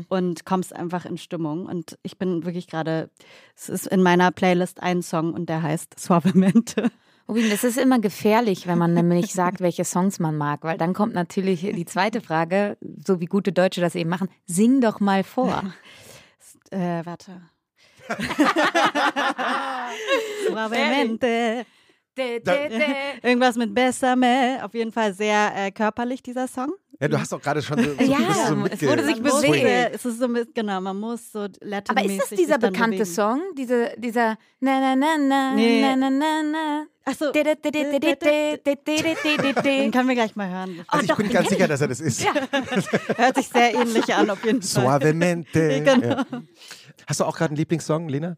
und 0.09 0.45
kommst 0.45 0.75
einfach 0.75 1.05
in 1.05 1.19
Stimmung. 1.19 1.67
Und 1.67 1.99
ich 2.03 2.19
bin 2.19 2.45
wirklich 2.45 2.67
gerade, 2.69 3.11
es 3.55 3.69
ist 3.69 3.87
in 3.87 4.03
meiner 4.03 4.31
Playlist 4.31 4.83
ein 4.83 5.03
Song 5.03 5.35
und 5.35 5.49
der 5.49 5.63
heißt 5.63 5.99
Suavemente. 5.99 6.91
Rubin, 7.29 7.51
das 7.51 7.65
ist 7.65 7.77
immer 7.77 7.99
gefährlich, 7.99 8.67
wenn 8.67 8.79
man 8.79 8.95
nämlich 8.95 9.33
sagt, 9.33 9.61
welche 9.61 9.85
Songs 9.85 10.19
man 10.21 10.37
mag, 10.37 10.63
weil 10.63 10.79
dann 10.79 10.95
kommt 10.95 11.15
natürlich 11.15 11.61
die 11.61 11.85
zweite 11.85 12.21
Frage, 12.21 12.77
so 13.05 13.21
wie 13.21 13.27
gute 13.27 13.53
Deutsche 13.53 13.81
das 13.81 13.95
eben 13.95 14.11
machen, 14.11 14.29
sing 14.47 14.81
doch 14.81 15.01
mal 15.01 15.25
vor. 15.25 15.65
Äh, 16.73 17.07
warte. 17.07 17.43
Suavemente. 20.49 21.65
Irgendwas 22.19 23.57
mit 23.57 23.75
Besame. 23.75 24.59
Auf 24.63 24.75
jeden 24.75 24.93
Fall 24.93 25.13
sehr 25.15 25.53
äh, 25.55 25.71
körperlich, 25.71 26.23
dieser 26.23 26.49
Song. 26.49 26.73
Ja, 26.99 27.09
du 27.09 27.19
hast 27.21 27.31
doch 27.31 27.43
gerade 27.43 27.61
schon 27.61 27.79
so, 27.79 27.91
so, 27.95 28.03
Ja, 28.11 28.19
so 28.49 28.65
es 28.71 28.83
wurde 28.83 29.05
sich 29.05 29.23
bewegt. 29.23 29.65
äh, 29.67 29.91
Es 29.93 30.07
ist 30.07 30.19
so 30.19 30.29
mit, 30.29 30.55
genau, 30.55 30.81
man 30.81 30.99
muss 30.99 31.31
so 31.31 31.47
latin 31.61 31.95
Aber 31.97 32.03
ist 32.07 32.19
das 32.31 32.39
dieser 32.39 32.57
bekannte 32.57 33.05
Song? 33.05 33.43
Diese, 33.59 33.93
dieser 33.99 34.39
na 34.61 34.81
na 34.81 34.97
na 34.97 35.19
na 35.19 35.55
Nee. 35.55 35.83
na 35.83 35.95
na 35.95 36.09
na 36.09 36.43
na. 36.43 36.87
Achso, 37.05 37.31
Den 37.33 37.45
können 39.93 40.09
wir 40.09 40.15
gleich 40.15 40.35
mal 40.37 40.49
hören. 40.49 40.85
Also 40.89 41.03
ich 41.05 41.09
doch, 41.11 41.17
bin 41.19 41.29
ganz 41.31 41.49
sicher, 41.51 41.69
dass 41.69 41.81
er 41.81 41.89
das 41.89 42.01
ist. 42.01 42.27
Hört 43.17 43.37
sich 43.37 43.49
sehr 43.49 43.75
ähnlich 43.75 44.13
an, 44.15 44.31
auf 44.31 44.45
jeden 44.45 44.63
Fall. 44.63 44.83
Suavemente. 44.83 45.83
Genau. 45.85 46.07
Ja. 46.07 46.25
Hast 47.07 47.21
du 47.21 47.25
auch 47.25 47.37
gerade 47.37 47.51
einen 47.51 47.59
Lieblingssong, 47.59 48.09
Lena? 48.09 48.37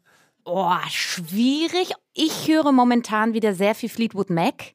Oh, 0.51 0.73
schwierig. 0.89 1.93
Ich 2.15 2.49
höre 2.49 2.73
momentan 2.73 3.35
wieder 3.35 3.53
sehr 3.55 3.75
viel 3.75 3.91
Fleetwood 3.91 4.31
Mac. 4.31 4.73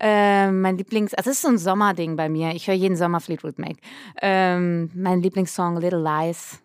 Äh, 0.00 0.50
mein 0.50 0.76
Lieblings, 0.76 1.14
also 1.14 1.30
es 1.30 1.36
ist 1.36 1.42
so 1.42 1.48
ein 1.48 1.58
Sommerding 1.58 2.16
bei 2.16 2.28
mir. 2.28 2.52
Ich 2.54 2.68
höre 2.68 2.74
jeden 2.74 2.96
Sommer 2.96 3.20
Fleetwood 3.20 3.58
Mac. 3.58 3.76
Ähm, 4.20 4.90
mein 4.94 5.22
Lieblingssong 5.22 5.78
Little 5.78 6.02
Lies. 6.02 6.58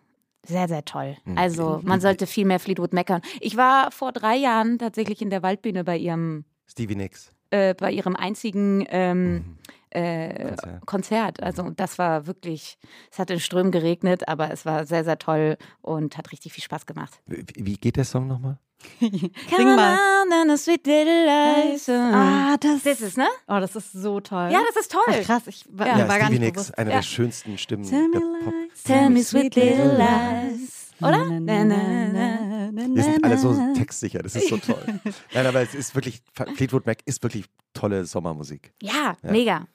Sehr, 0.46 0.68
sehr 0.68 0.84
toll. 0.84 1.16
Also 1.36 1.80
man 1.84 2.00
sollte 2.02 2.26
viel 2.26 2.44
mehr 2.44 2.60
Fleetwood 2.60 2.92
Mac 2.92 3.08
hören. 3.08 3.22
Ich 3.40 3.56
war 3.56 3.90
vor 3.90 4.12
drei 4.12 4.36
Jahren 4.36 4.78
tatsächlich 4.78 5.22
in 5.22 5.30
der 5.30 5.42
Waldbühne 5.42 5.84
bei 5.84 5.96
ihrem, 5.96 6.44
Stevie 6.66 6.96
Nicks. 6.96 7.32
äh, 7.50 7.72
bei 7.74 7.90
ihrem 7.92 8.14
einzigen 8.14 8.86
ähm, 8.90 9.56
äh, 9.94 10.44
Konzert. 10.56 10.86
Konzert. 10.86 11.42
Also 11.42 11.70
das 11.70 11.98
war 11.98 12.26
wirklich, 12.26 12.78
es 13.10 13.18
hat 13.18 13.30
in 13.30 13.40
Strömen 13.40 13.72
geregnet, 13.72 14.28
aber 14.28 14.50
es 14.50 14.66
war 14.66 14.86
sehr, 14.86 15.04
sehr 15.04 15.18
toll 15.18 15.56
und 15.82 16.16
hat 16.18 16.32
richtig 16.32 16.52
viel 16.52 16.62
Spaß 16.64 16.86
gemacht. 16.86 17.20
Wie, 17.26 17.44
wie 17.56 17.76
geht 17.76 17.96
der 17.96 18.04
Song 18.04 18.26
nochmal? 18.26 18.58
Sing 19.00 19.30
mal. 19.76 19.96
on, 20.26 20.32
and 20.32 20.50
a 20.50 20.56
sweet 20.58 20.86
little 20.86 21.24
lies. 21.24 21.88
Ah, 21.88 22.56
das, 22.60 22.82
Das 22.82 23.00
ist, 23.00 23.16
ne? 23.16 23.26
Oh, 23.48 23.58
das 23.60 23.74
ist 23.76 23.92
so 23.92 24.20
toll. 24.20 24.50
Ja, 24.52 24.60
das 24.66 24.76
ist 24.82 24.92
toll. 24.92 25.02
Ach, 25.08 25.22
krass, 25.22 25.42
ich 25.46 25.64
war, 25.70 25.86
Ja. 25.86 26.06
war 26.08 26.18
gar 26.18 26.28
nicht 26.28 26.40
Nicks, 26.40 26.52
bewusst. 26.64 26.78
eine 26.78 26.90
Ja. 26.90 26.96
der 26.96 27.02
schönsten 27.02 27.56
Stimmen 27.56 27.84
Tell 27.88 28.08
me 28.08 28.20
der 28.20 28.44
Pop. 28.44 28.52
lies. 28.54 28.82
Tell 28.82 29.08
me 29.10 29.22
sweet 29.22 29.54
little 29.54 29.96
lies. 29.96 30.90
Oder? 31.00 31.24
Na, 31.24 31.40
na, 31.40 31.64
na, 31.64 32.08
na, 32.12 32.70
na, 32.72 32.94
Wir 32.94 33.02
sind 33.04 33.24
alle 33.24 33.38
so 33.38 33.54
textsicher, 33.74 34.20
das 34.22 34.36
ist 34.36 34.48
so 34.48 34.56
toll. 34.58 34.84
Nein, 35.34 35.46
aber 35.46 35.60
es 35.62 35.74
ist 35.74 35.94
wirklich, 35.94 36.22
Fleetwood 36.54 36.84
Mac 36.86 36.98
ist 37.06 37.22
wirklich 37.22 37.46
tolle 37.72 38.04
Sommermusik. 38.04 38.72
Ja, 38.82 39.16
ja. 39.22 39.30
mega. 39.30 39.66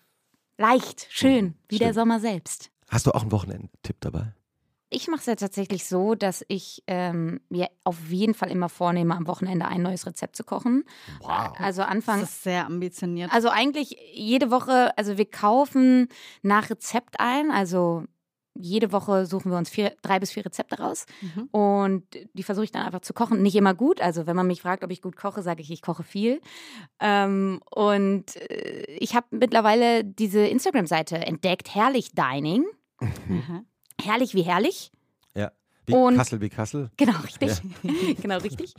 Leicht, 0.60 1.08
schön, 1.10 1.56
wie 1.69 1.76
Stimmt. 1.76 1.88
der 1.88 1.93
Sommer 1.93 2.19
selbst. 2.19 2.69
Hast 2.89 3.08
du 3.08 3.12
auch 3.12 3.22
einen 3.22 3.32
Wochenendtipp 3.32 3.95
dabei? 4.02 4.34
Ich 4.89 5.08
mache 5.08 5.22
es 5.22 5.26
ja 5.28 5.36
tatsächlich 5.36 5.86
so, 5.86 6.15
dass 6.15 6.43
ich 6.50 6.84
ähm, 6.88 7.39
mir 7.48 7.69
auf 7.86 8.10
jeden 8.10 8.34
Fall 8.34 8.52
immer 8.52 8.67
vornehme, 8.67 9.15
am 9.15 9.26
Wochenende 9.26 9.67
ein 9.67 9.82
neues 9.82 10.06
Rezept 10.06 10.36
zu 10.36 10.43
kochen. 10.43 10.84
Wow. 11.22 11.54
Also 11.60 11.84
Anfang. 11.84 12.19
Das 12.19 12.32
ist 12.32 12.43
sehr 12.43 12.65
ambitioniert. 12.65 13.32
Also 13.32 13.48
eigentlich 13.48 13.96
jede 14.13 14.52
Woche, 14.52 14.98
also 14.98 15.17
wir 15.17 15.29
kaufen 15.29 16.10
nach 16.42 16.69
Rezept 16.69 17.21
ein. 17.21 17.52
Also 17.52 18.04
jede 18.56 18.91
Woche 18.91 19.25
suchen 19.25 19.52
wir 19.52 19.58
uns 19.58 19.69
vier, 19.69 19.93
drei 20.02 20.19
bis 20.19 20.31
vier 20.31 20.45
Rezepte 20.45 20.79
raus 20.79 21.06
mhm. 21.21 21.50
und 21.52 22.04
die 22.33 22.43
versuche 22.43 22.65
ich 22.65 22.71
dann 22.71 22.85
einfach 22.85 23.02
zu 23.02 23.13
kochen. 23.13 23.41
Nicht 23.41 23.56
immer 23.56 23.73
gut, 23.73 24.02
also 24.02 24.27
wenn 24.27 24.35
man 24.35 24.47
mich 24.47 24.62
fragt, 24.62 24.83
ob 24.83 24.91
ich 24.91 25.02
gut 25.02 25.15
koche, 25.15 25.41
sage 25.41 25.62
ich, 25.62 25.71
ich 25.71 25.81
koche 25.81 26.04
viel. 26.04 26.41
Ähm, 27.00 27.62
und 27.71 28.35
äh, 28.35 28.83
ich 29.00 29.15
habe 29.15 29.27
mittlerweile 29.31 30.04
diese 30.04 30.39
Instagram-Seite 30.39 31.17
entdeckt, 31.17 31.73
Herrlich 31.73 32.12
Dining. 32.12 32.65
Mhm. 33.00 33.65
Herrlich 34.02 34.33
wie 34.33 34.43
herrlich. 34.43 34.91
Wie 35.90 35.94
und, 35.94 36.15
Kassel 36.15 36.42
wie 36.42 36.50
Kassel. 36.50 36.90
Genau, 36.98 37.17
richtig. 37.23 37.50
Ja. 37.83 37.94
genau, 38.21 38.37
richtig. 38.37 38.73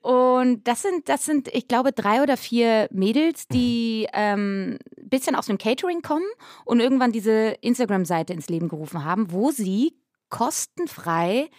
Und 0.00 0.66
das 0.66 0.82
sind, 0.82 1.08
das 1.08 1.24
sind, 1.24 1.48
ich 1.48 1.68
glaube, 1.68 1.92
drei 1.92 2.22
oder 2.22 2.36
vier 2.36 2.88
Mädels, 2.90 3.48
die 3.48 4.06
ein 4.12 4.38
ähm, 4.38 4.78
bisschen 5.08 5.34
aus 5.36 5.46
dem 5.46 5.58
Catering 5.58 6.02
kommen 6.02 6.24
und 6.64 6.80
irgendwann 6.80 7.12
diese 7.12 7.56
Instagram-Seite 7.60 8.32
ins 8.32 8.48
Leben 8.48 8.68
gerufen 8.68 9.04
haben, 9.04 9.32
wo 9.32 9.50
sie 9.50 9.96
kostenfrei 10.30 11.50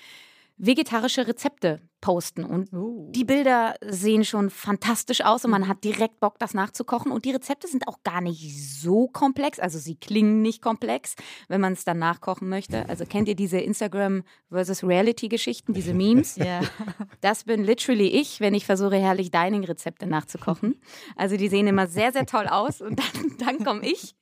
vegetarische 0.57 1.27
Rezepte 1.27 1.81
posten. 2.03 2.43
Und 2.43 2.71
uh. 2.73 3.09
die 3.11 3.23
Bilder 3.23 3.75
sehen 3.81 4.25
schon 4.25 4.49
fantastisch 4.49 5.21
aus 5.21 5.45
und 5.45 5.51
man 5.51 5.69
hat 5.69 5.85
direkt 5.85 6.19
Bock, 6.19 6.37
das 6.37 6.53
nachzukochen. 6.53 7.13
Und 7.13 7.23
die 7.23 7.31
Rezepte 7.31 7.65
sind 7.65 7.87
auch 7.87 8.03
gar 8.03 8.19
nicht 8.19 8.61
so 8.61 9.07
komplex. 9.07 9.57
Also 9.57 9.79
sie 9.79 9.95
klingen 9.95 10.41
nicht 10.41 10.61
komplex, 10.61 11.15
wenn 11.47 11.61
man 11.61 11.73
es 11.73 11.85
dann 11.85 11.99
nachkochen 11.99 12.49
möchte. 12.49 12.89
Also 12.89 13.05
kennt 13.05 13.29
ihr 13.29 13.35
diese 13.35 13.57
Instagram 13.57 14.23
versus 14.51 14.83
Reality-Geschichten, 14.83 15.73
diese 15.73 15.93
Memes? 15.93 16.37
Ja. 16.43 16.59
Das 17.21 17.45
bin 17.45 17.63
literally 17.63 18.07
ich, 18.07 18.41
wenn 18.41 18.53
ich 18.53 18.65
versuche, 18.65 18.97
herrlich 18.97 19.31
Dining-Rezepte 19.31 20.07
nachzukochen. 20.07 20.81
Also 21.15 21.37
die 21.37 21.47
sehen 21.47 21.67
immer 21.67 21.87
sehr, 21.87 22.11
sehr 22.11 22.25
toll 22.25 22.47
aus 22.47 22.81
und 22.81 22.99
dann, 23.13 23.37
dann 23.37 23.63
komme 23.63 23.87
ich 23.87 24.13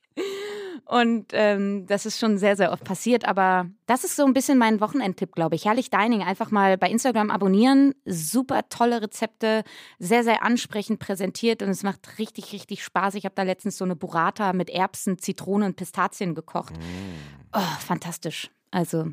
und 0.86 1.26
ähm, 1.32 1.86
das 1.86 2.06
ist 2.06 2.18
schon 2.18 2.38
sehr, 2.38 2.56
sehr 2.56 2.72
oft 2.72 2.84
passiert. 2.84 3.26
Aber 3.26 3.66
das 3.86 4.04
ist 4.04 4.16
so 4.16 4.24
ein 4.24 4.34
bisschen 4.34 4.58
mein 4.58 4.80
Wochenendtipp, 4.80 5.32
glaube 5.32 5.54
ich. 5.54 5.64
Herrlich 5.64 5.90
Dining. 5.90 6.22
Einfach 6.22 6.50
mal 6.50 6.76
bei 6.76 6.90
Instagram 6.90 7.30
abonnieren. 7.30 7.94
Super 8.04 8.68
tolle 8.68 9.00
Rezepte. 9.00 9.64
Sehr, 9.98 10.24
sehr 10.24 10.42
ansprechend 10.42 10.98
präsentiert. 10.98 11.62
Und 11.62 11.70
es 11.70 11.82
macht 11.82 12.18
richtig, 12.18 12.52
richtig 12.52 12.82
Spaß. 12.82 13.14
Ich 13.14 13.24
habe 13.24 13.34
da 13.34 13.42
letztens 13.42 13.78
so 13.78 13.84
eine 13.84 13.96
Burrata 13.96 14.52
mit 14.52 14.70
Erbsen, 14.70 15.18
Zitronen 15.18 15.68
und 15.68 15.76
Pistazien 15.76 16.34
gekocht. 16.34 16.76
Mm. 16.76 17.54
Oh, 17.54 17.80
fantastisch. 17.80 18.50
Also 18.70 19.12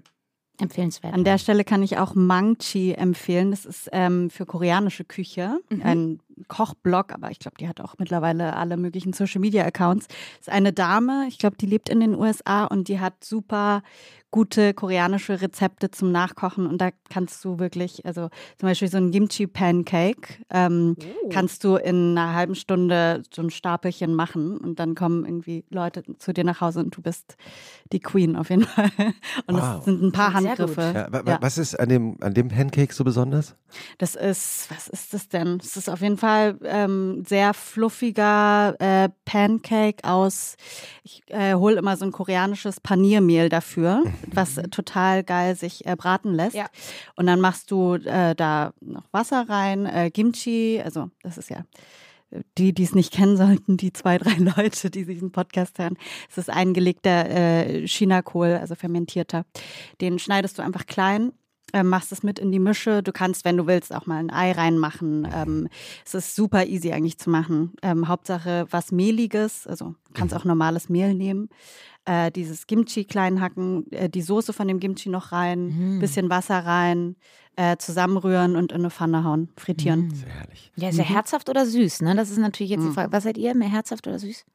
Empfehlenswert. 0.62 1.14
An 1.14 1.24
der 1.24 1.38
Stelle 1.38 1.64
kann 1.64 1.84
ich 1.84 1.98
auch 1.98 2.16
Mangchi 2.16 2.92
empfehlen. 2.92 3.52
Das 3.52 3.66
ist 3.66 3.90
ähm, 3.94 4.30
für 4.30 4.46
koreanische 4.46 5.06
Küche 5.06 5.60
mhm. 5.70 5.82
ein 5.84 6.20
Kochblog, 6.48 7.12
aber 7.14 7.32
ich 7.32 7.40
glaube, 7.40 7.58
die 7.60 7.68
hat 7.68 7.82
auch 7.82 7.96
mittlerweile 7.98 8.56
alle 8.56 8.78
möglichen 8.78 9.14
Social 9.14 9.42
Media 9.42 9.66
Accounts. 9.66 10.08
Das 10.08 10.48
ist 10.48 10.50
eine 10.50 10.74
Dame, 10.74 11.26
ich 11.28 11.38
glaube, 11.38 11.58
die 11.58 11.66
lebt 11.66 11.90
in 11.90 12.00
den 12.00 12.16
USA 12.16 12.66
und 12.66 12.88
die 12.88 13.00
hat 13.00 13.24
super 13.24 13.82
gute 14.32 14.74
koreanische 14.76 15.42
Rezepte 15.42 15.90
zum 15.90 16.12
Nachkochen 16.12 16.68
und 16.68 16.80
da 16.80 16.90
kannst 17.10 17.44
du 17.44 17.58
wirklich, 17.58 18.06
also 18.06 18.30
zum 18.58 18.70
Beispiel 18.70 18.88
so 18.88 18.98
ein 18.98 19.12
Kimchi 19.12 19.48
Pancake, 19.48 20.46
ähm, 20.52 20.96
oh. 21.00 21.30
kannst 21.30 21.64
du 21.64 21.78
in 21.78 22.18
einer 22.18 22.36
halben 22.36 22.54
Stunde 22.54 23.24
so 23.34 23.42
ein 23.42 23.50
Stapelchen 23.50 24.14
machen 24.14 24.58
und 24.58 24.80
dann 24.80 24.94
kommen 24.94 25.26
irgendwie 25.26 25.66
Leute 25.70 26.04
zu 26.20 26.32
dir 26.32 26.44
nach 26.44 26.62
Hause 26.62 26.82
und 26.82 26.96
du 26.96 27.02
bist 27.02 27.38
die 27.92 28.00
Queen 28.00 28.36
auf 28.36 28.52
jeden 28.52 28.64
Fall. 28.66 28.92
Und 29.48 29.56
wow. 29.56 29.78
das 29.78 29.86
sind 29.86 30.04
ein 30.04 30.12
paar 30.12 30.34
Handgriffe. 30.34 30.82
Ja, 30.94 31.22
ja. 31.26 31.38
Was 31.42 31.58
ist 31.58 31.80
an 31.80 31.90
dem, 31.90 32.18
an 32.22 32.36
dem 32.36 32.50
Pancake 32.50 32.94
so 32.94 33.04
besonders? 33.04 33.56
Das 33.98 34.16
ist, 34.16 34.70
was 34.70 34.88
ist 34.88 35.14
das 35.14 35.30
denn? 35.30 35.58
Das 35.58 35.76
ist 35.76 35.90
auf 35.90 36.02
jeden 36.02 36.18
Fall 36.18 36.29
ähm, 36.64 37.24
sehr 37.28 37.54
fluffiger 37.54 38.76
äh, 38.80 39.10
Pancake 39.26 40.04
aus, 40.04 40.56
ich 41.04 41.22
äh, 41.28 41.54
hole 41.54 41.78
immer 41.78 41.98
so 41.98 42.06
ein 42.06 42.12
koreanisches 42.12 42.80
Paniermehl 42.80 43.50
dafür 43.50 44.04
was 44.32 44.56
mhm. 44.56 44.72
total 44.72 45.24
geil 45.24 45.56
sich 45.56 45.86
äh, 45.86 45.96
braten 45.96 46.34
lässt. 46.34 46.56
Ja. 46.56 46.68
Und 47.16 47.28
dann 47.28 47.42
machst 47.42 47.72
du 47.72 47.96
äh, 47.96 48.36
da 48.36 48.74
noch 48.82 49.04
Wasser 49.12 49.48
rein, 49.48 49.86
äh, 49.86 50.12
Kimchi, 50.12 50.82
also 50.84 51.10
das 51.22 51.38
ist 51.38 51.50
ja 51.50 51.64
die, 52.60 52.74
die 52.74 52.84
es 52.84 52.94
nicht 52.94 53.12
kennen 53.12 53.38
sollten, 53.38 53.76
die 53.78 53.92
zwei, 53.92 54.18
drei 54.20 54.36
Leute, 54.36 54.90
die 54.90 55.06
diesen 55.06 55.32
Podcast 55.32 55.80
hören. 55.80 55.98
Es 56.30 56.38
ist 56.38 56.50
eingelegter 56.50 57.28
äh, 57.30 57.88
Chinakohl, 57.88 58.58
also 58.62 58.76
fermentierter. 58.76 59.46
Den 60.00 60.20
schneidest 60.20 60.60
du 60.60 60.62
einfach 60.62 60.86
klein 60.86 61.32
äh, 61.74 61.84
machst 61.84 62.12
es 62.12 62.24
mit 62.24 62.40
in 62.40 62.52
die 62.52 62.60
Mische. 62.60 63.04
Du 63.04 63.12
kannst, 63.12 63.46
wenn 63.46 63.58
du 63.58 63.68
willst, 63.68 63.94
auch 63.94 64.06
mal 64.06 64.18
ein 64.18 64.32
Ei 64.32 64.52
reinmachen. 64.52 65.28
Ähm, 65.34 65.68
es 66.06 66.14
ist 66.14 66.36
super 66.36 66.66
easy 66.66 66.92
eigentlich 66.92 67.18
zu 67.18 67.30
machen. 67.30 67.74
Ähm, 67.82 68.08
Hauptsache 68.08 68.68
was 68.70 68.92
Mehliges, 68.92 69.68
also 69.68 69.96
du 70.08 70.14
kannst 70.14 70.36
auch 70.36 70.46
normales 70.46 70.90
Mehl 70.90 71.14
nehmen. 71.14 71.50
Äh, 72.06 72.32
dieses 72.32 72.66
Kimchi 72.66 73.06
klein 73.06 73.42
hacken, 73.42 73.92
äh, 73.92 74.10
die 74.10 74.22
Soße 74.22 74.54
von 74.54 74.68
dem 74.68 74.80
Kimchi 74.80 75.10
noch 75.10 75.32
rein, 75.32 75.96
mhm. 75.96 76.00
bisschen 76.00 76.30
Wasser 76.30 76.66
rein, 76.66 77.16
äh, 77.56 77.78
zusammenrühren 77.78 78.56
und 78.56 78.72
in 78.72 78.80
eine 78.80 78.90
Pfanne 78.90 79.24
hauen, 79.24 79.50
frittieren. 79.58 80.08
Mhm. 80.08 80.16
Sehr 80.16 80.30
herrlich. 80.30 80.72
Ja, 80.76 80.90
ist 80.90 80.98
ja 80.98 81.04
mhm. 81.04 81.10
herzhaft 81.10 81.50
oder 81.50 81.66
süß, 81.66 82.02
ne? 82.02 82.16
Das 82.16 82.32
ist 82.32 82.38
natürlich 82.38 82.72
jetzt 82.72 82.84
die 82.84 82.88
mhm. 82.88 82.94
Frage. 82.94 83.12
Was 83.12 83.24
seid 83.24 83.38
ihr, 83.38 83.54
mehr 83.54 83.70
herzhaft 83.70 84.08
oder 84.08 84.18
süß? 84.18 84.46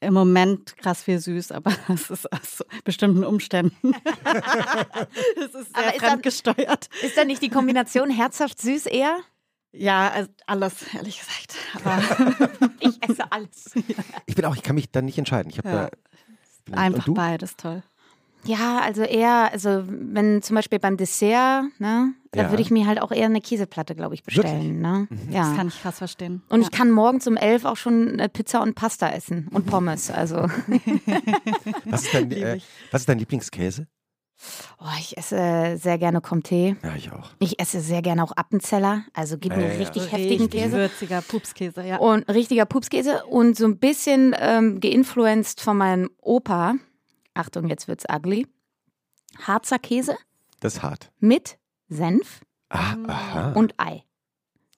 Im 0.00 0.14
Moment 0.14 0.76
krass 0.76 1.02
viel 1.02 1.18
süß, 1.18 1.52
aber 1.52 1.72
das 1.88 2.10
ist 2.10 2.32
aus 2.32 2.64
bestimmten 2.84 3.24
Umständen. 3.24 3.92
das 4.24 5.54
ist 5.54 5.74
sehr 5.74 5.88
aber 5.88 5.98
fremdgesteuert. 5.98 6.88
Ist 7.02 7.16
da 7.16 7.24
nicht 7.24 7.42
die 7.42 7.50
Kombination 7.50 8.10
herzhaft 8.10 8.60
süß 8.60 8.86
eher? 8.86 9.18
Ja, 9.72 10.10
also 10.10 10.30
alles, 10.46 10.94
ehrlich 10.94 11.20
gesagt. 11.20 11.54
Aber 11.74 12.60
ich 12.80 13.02
esse 13.02 13.30
alles. 13.30 13.72
Ich 14.26 14.34
bin 14.34 14.44
auch, 14.44 14.56
ich 14.56 14.62
kann 14.62 14.74
mich 14.74 14.90
dann 14.90 15.04
nicht 15.04 15.18
entscheiden. 15.18 15.50
Ich 15.50 15.58
habe 15.58 15.68
ja. 15.68 15.90
da 16.66 16.78
einfach 16.78 17.06
beides 17.08 17.56
toll. 17.56 17.82
Ja, 18.44 18.80
also 18.80 19.02
eher, 19.02 19.50
also 19.52 19.82
wenn 19.86 20.42
zum 20.42 20.56
Beispiel 20.56 20.78
beim 20.78 20.96
Dessert, 20.96 21.64
ne, 21.78 22.14
ja. 22.34 22.42
da 22.44 22.50
würde 22.50 22.62
ich 22.62 22.70
mir 22.70 22.86
halt 22.86 23.00
auch 23.00 23.12
eher 23.12 23.26
eine 23.26 23.40
Käseplatte, 23.40 23.94
glaube 23.94 24.14
ich, 24.14 24.22
bestellen. 24.22 24.80
Ne? 24.80 25.06
Mhm. 25.10 25.32
Ja. 25.32 25.42
Das 25.42 25.56
kann 25.56 25.68
ich 25.68 25.80
krass 25.80 25.98
verstehen. 25.98 26.42
Und 26.48 26.60
ja. 26.60 26.66
ich 26.66 26.70
kann 26.70 26.90
morgens 26.90 27.26
um 27.26 27.36
elf 27.36 27.64
auch 27.64 27.76
schon 27.76 28.20
Pizza 28.32 28.62
und 28.62 28.74
Pasta 28.74 29.10
essen 29.10 29.48
und 29.52 29.66
Pommes. 29.66 30.10
Also. 30.10 30.36
was, 31.84 32.04
ist 32.04 32.14
dein, 32.14 32.30
äh, 32.32 32.58
was 32.90 33.02
ist 33.02 33.08
dein 33.08 33.18
Lieblingskäse? 33.18 33.86
Oh, 34.80 34.86
ich 35.00 35.16
esse 35.16 35.76
sehr 35.78 35.98
gerne 35.98 36.20
Comté. 36.20 36.76
Ja, 36.82 36.94
ich 36.94 37.10
auch. 37.10 37.30
Ich 37.40 37.58
esse 37.58 37.80
sehr 37.80 38.02
gerne 38.02 38.22
auch 38.22 38.32
Appenzeller. 38.36 39.02
Also 39.12 39.36
gib 39.36 39.56
mir 39.56 39.78
richtig 39.78 40.04
ja. 40.04 40.12
heftigen 40.12 40.42
richtig 40.44 40.62
Käse. 40.62 40.76
Würziger 40.76 41.22
Pupskäse, 41.22 41.82
ja. 41.84 41.96
Und 41.96 42.28
richtiger 42.28 42.64
Pupskäse 42.64 43.24
und 43.26 43.56
so 43.56 43.66
ein 43.66 43.78
bisschen 43.78 44.36
ähm, 44.38 44.78
geinfluenced 44.78 45.60
von 45.60 45.76
meinem 45.76 46.10
Opa. 46.20 46.74
Achtung, 47.38 47.68
jetzt 47.68 47.86
wird's 47.86 48.04
ugly. 48.12 48.46
Harzer 49.46 49.78
Käse. 49.78 50.16
Das 50.60 50.76
ist 50.76 50.82
hart. 50.82 51.12
Mit 51.20 51.58
Senf 51.88 52.40
ah, 52.68 53.52
und 53.54 53.74
Ei. 53.78 54.02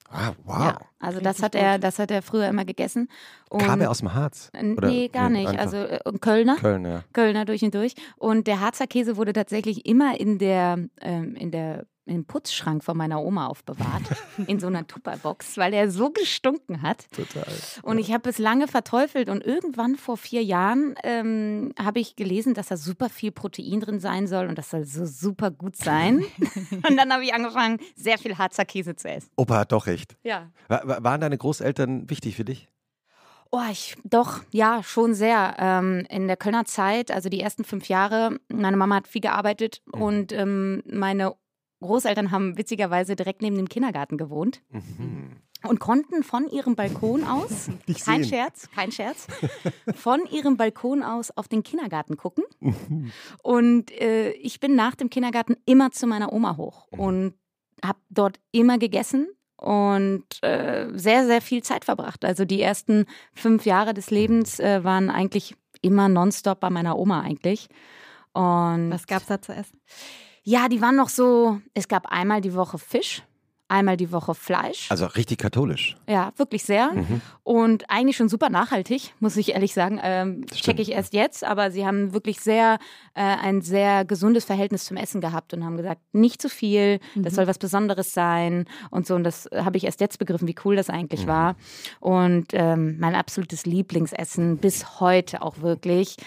Ah, 0.07 0.33
wow. 0.43 0.59
Ja, 0.59 0.79
also 0.99 1.21
das 1.21 1.41
hat 1.41 1.55
er, 1.55 1.79
das 1.79 1.97
hat 1.97 2.11
er 2.11 2.21
früher 2.21 2.47
immer 2.47 2.65
gegessen. 2.65 3.07
Und 3.49 3.63
Kam 3.63 3.81
er 3.81 3.89
aus 3.89 3.99
dem 3.99 4.13
Harz? 4.13 4.51
Oder? 4.53 4.89
Nee, 4.89 5.07
gar 5.07 5.29
nicht. 5.29 5.57
Also 5.57 5.77
äh, 5.77 5.99
Kölner. 6.19 6.57
Köln, 6.57 6.85
ja. 6.85 7.03
Kölner 7.13 7.45
durch 7.45 7.63
und 7.63 7.73
durch. 7.73 7.95
Und 8.17 8.45
der 8.45 8.59
Harzer 8.59 8.87
Käse 8.87 9.17
wurde 9.17 9.33
tatsächlich 9.33 9.85
immer 9.85 10.19
in 10.19 10.37
der, 10.37 10.77
ähm, 10.99 11.35
in 11.35 11.51
der 11.51 11.87
im 12.11 12.25
Putzschrank 12.25 12.83
von 12.83 12.97
meiner 12.97 13.21
Oma 13.21 13.47
aufbewahrt, 13.47 14.03
in 14.47 14.59
so 14.59 14.67
einer 14.67 14.85
Tupperbox, 14.85 15.57
weil 15.57 15.73
er 15.73 15.89
so 15.89 16.11
gestunken 16.11 16.81
hat. 16.81 17.05
Total. 17.11 17.45
Und 17.83 17.97
ich 17.97 18.13
habe 18.13 18.29
es 18.29 18.37
lange 18.37 18.67
verteufelt 18.67 19.29
und 19.29 19.43
irgendwann 19.43 19.95
vor 19.95 20.17
vier 20.17 20.43
Jahren 20.43 20.95
ähm, 21.03 21.73
habe 21.79 21.99
ich 21.99 22.15
gelesen, 22.15 22.53
dass 22.53 22.67
da 22.67 22.77
super 22.77 23.09
viel 23.09 23.31
Protein 23.31 23.79
drin 23.79 23.99
sein 23.99 24.27
soll 24.27 24.47
und 24.47 24.57
das 24.57 24.69
soll 24.69 24.85
so 24.85 25.05
super 25.05 25.51
gut 25.51 25.75
sein. 25.75 26.23
und 26.71 26.97
dann 26.97 27.11
habe 27.11 27.23
ich 27.23 27.33
angefangen, 27.33 27.79
sehr 27.95 28.17
viel 28.17 28.37
Harzer 28.37 28.65
Käse 28.65 28.95
zu 28.95 29.09
essen. 29.09 29.29
Opa 29.35 29.59
hat 29.59 29.71
doch 29.71 29.87
recht. 29.87 30.15
Ja. 30.23 30.51
War, 30.67 31.03
waren 31.03 31.21
deine 31.21 31.37
Großeltern 31.37 32.09
wichtig 32.09 32.35
für 32.35 32.45
dich? 32.45 32.67
Oh, 33.53 33.59
ich, 33.69 33.97
doch, 34.05 34.39
ja, 34.51 34.81
schon 34.81 35.13
sehr. 35.13 35.55
Ähm, 35.59 36.05
in 36.09 36.27
der 36.27 36.37
Kölner 36.37 36.63
Zeit, 36.63 37.11
also 37.11 37.27
die 37.27 37.41
ersten 37.41 37.65
fünf 37.65 37.89
Jahre, 37.89 38.39
meine 38.47 38.77
Mama 38.77 38.95
hat 38.95 39.09
viel 39.09 39.19
gearbeitet 39.19 39.81
mhm. 39.93 40.01
und 40.01 40.31
ähm, 40.31 40.83
meine 40.89 41.35
Großeltern 41.81 42.31
haben 42.31 42.57
witzigerweise 42.57 43.15
direkt 43.15 43.41
neben 43.41 43.57
dem 43.57 43.69
Kindergarten 43.69 44.17
gewohnt. 44.17 44.61
Mhm. 44.69 45.37
Und 45.63 45.79
konnten 45.79 46.23
von 46.23 46.47
ihrem 46.49 46.75
Balkon 46.75 47.23
aus, 47.23 47.69
Nicht 47.85 48.03
kein 48.03 48.23
sehen. 48.23 48.29
Scherz, 48.29 48.69
kein 48.73 48.91
Scherz, 48.91 49.27
von 49.93 50.25
ihrem 50.31 50.57
Balkon 50.57 51.03
aus 51.03 51.29
auf 51.29 51.47
den 51.47 51.61
Kindergarten 51.61 52.17
gucken. 52.17 52.43
Und 53.43 53.91
äh, 53.91 54.31
ich 54.31 54.59
bin 54.59 54.75
nach 54.75 54.95
dem 54.95 55.11
Kindergarten 55.11 55.57
immer 55.65 55.91
zu 55.91 56.07
meiner 56.07 56.33
Oma 56.33 56.57
hoch. 56.57 56.87
Mhm. 56.91 56.99
Und 56.99 57.33
habe 57.83 57.99
dort 58.09 58.39
immer 58.51 58.77
gegessen 58.77 59.27
und 59.57 60.25
äh, 60.41 60.87
sehr, 60.93 61.25
sehr 61.25 61.41
viel 61.41 61.61
Zeit 61.61 61.85
verbracht. 61.85 62.25
Also 62.25 62.45
die 62.45 62.61
ersten 62.61 63.05
fünf 63.33 63.65
Jahre 63.65 63.93
des 63.93 64.09
Lebens 64.09 64.59
äh, 64.59 64.83
waren 64.83 65.09
eigentlich 65.09 65.55
immer 65.81 66.09
nonstop 66.09 66.59
bei 66.59 66.69
meiner 66.69 66.97
Oma 66.97 67.21
eigentlich. 67.21 67.67
Und 68.33 68.91
Was 68.91 69.07
gab's 69.07 69.27
da 69.27 69.41
zu 69.41 69.53
essen? 69.53 69.79
Ja, 70.43 70.67
die 70.67 70.81
waren 70.81 70.95
noch 70.95 71.09
so, 71.09 71.59
es 71.73 71.87
gab 71.87 72.07
einmal 72.07 72.41
die 72.41 72.53
Woche 72.53 72.77
Fisch, 72.77 73.23
einmal 73.71 73.95
die 73.95 74.11
Woche 74.11 74.35
Fleisch. 74.35 74.91
Also 74.91 75.05
richtig 75.05 75.39
katholisch. 75.39 75.95
Ja, 76.07 76.33
wirklich 76.35 76.63
sehr. 76.63 76.91
Mhm. 76.91 77.21
Und 77.43 77.89
eigentlich 77.89 78.17
schon 78.17 78.27
super 78.27 78.49
nachhaltig, 78.49 79.13
muss 79.19 79.37
ich 79.37 79.53
ehrlich 79.53 79.73
sagen. 79.73 79.99
Ähm, 80.03 80.45
checke 80.47 80.81
ich 80.81 80.91
erst 80.91 81.13
jetzt, 81.13 81.43
aber 81.45 81.71
sie 81.71 81.85
haben 81.85 82.13
wirklich 82.13 82.41
sehr 82.41 82.79
äh, 83.13 83.21
ein 83.21 83.61
sehr 83.61 84.03
gesundes 84.03 84.43
Verhältnis 84.43 84.83
zum 84.83 84.97
Essen 84.97 85.21
gehabt 85.21 85.53
und 85.53 85.63
haben 85.63 85.77
gesagt, 85.77 86.01
nicht 86.11 86.41
zu 86.41 86.49
viel, 86.49 86.99
das 87.15 87.35
soll 87.35 87.47
was 87.47 87.59
Besonderes 87.59 88.13
sein 88.13 88.65
und 88.89 89.07
so. 89.07 89.15
Und 89.15 89.23
das 89.23 89.49
habe 89.53 89.77
ich 89.77 89.85
erst 89.85 90.01
jetzt 90.01 90.19
begriffen, 90.19 90.49
wie 90.49 90.55
cool 90.65 90.75
das 90.75 90.89
eigentlich 90.89 91.25
war. 91.25 91.55
Und 92.01 92.47
ähm, 92.51 92.97
mein 92.99 93.15
absolutes 93.15 93.65
Lieblingsessen 93.65 94.57
bis 94.57 94.99
heute 94.99 95.41
auch 95.41 95.61
wirklich 95.61 96.17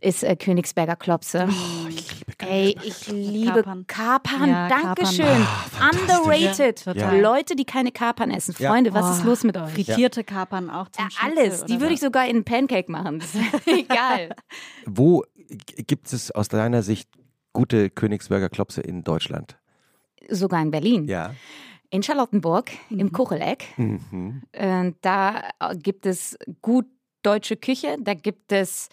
ist 0.00 0.24
äh, 0.24 0.34
Königsberger 0.34 0.96
Klopse. 0.96 1.48
Ich 1.88 2.17
Ey, 2.48 2.76
ich 2.82 3.06
liebe 3.08 3.62
Kapern. 3.62 3.86
Kapern. 3.86 4.48
Ja, 4.48 4.68
Dankeschön. 4.68 5.26
fantastisch. 5.26 6.18
Underrated. 6.18 6.84
Ja. 6.96 7.12
Leute, 7.12 7.56
die 7.56 7.64
keine 7.64 7.92
Kapern 7.92 8.30
essen. 8.30 8.54
Ja. 8.58 8.70
Freunde, 8.70 8.92
was 8.94 9.18
ist 9.18 9.24
Oh, 9.24 9.28
los 9.28 9.44
mit 9.44 9.56
euch? 9.56 9.72
Frittierte 9.72 10.24
Kapern 10.24 10.70
auch 10.70 10.88
zum 10.88 11.04
Ja, 11.04 11.10
alles. 11.24 11.64
Die 11.64 11.80
würde 11.80 11.94
ich 11.94 12.00
sogar 12.00 12.24
in 12.26 12.36
einen 12.36 12.44
Pancake 12.44 12.90
machen. 12.90 13.18
Das 13.20 13.34
ist 13.34 13.66
egal. 13.66 14.34
Wo 14.86 15.24
gibt 15.86 16.12
es 16.12 16.30
aus 16.30 16.48
deiner 16.48 16.82
Sicht 16.82 17.08
gute 17.52 17.90
Königsberger 17.90 18.48
Klopse 18.48 18.80
in 18.80 19.04
Deutschland? 19.04 19.58
Sogar 20.28 20.62
in 20.62 20.70
Berlin. 20.70 21.04
Ja. 21.06 21.34
In 21.90 22.02
Charlottenburg, 22.02 22.70
im 22.90 23.12
Kucheleck. 23.12 23.64
Mhm. 23.78 24.42
Äh, 24.52 24.92
da 25.00 25.42
gibt 25.74 26.04
es 26.06 26.36
gut 26.60 26.86
deutsche 27.22 27.56
Küche. 27.56 27.96
Da 27.98 28.14
gibt 28.14 28.52
es 28.52 28.88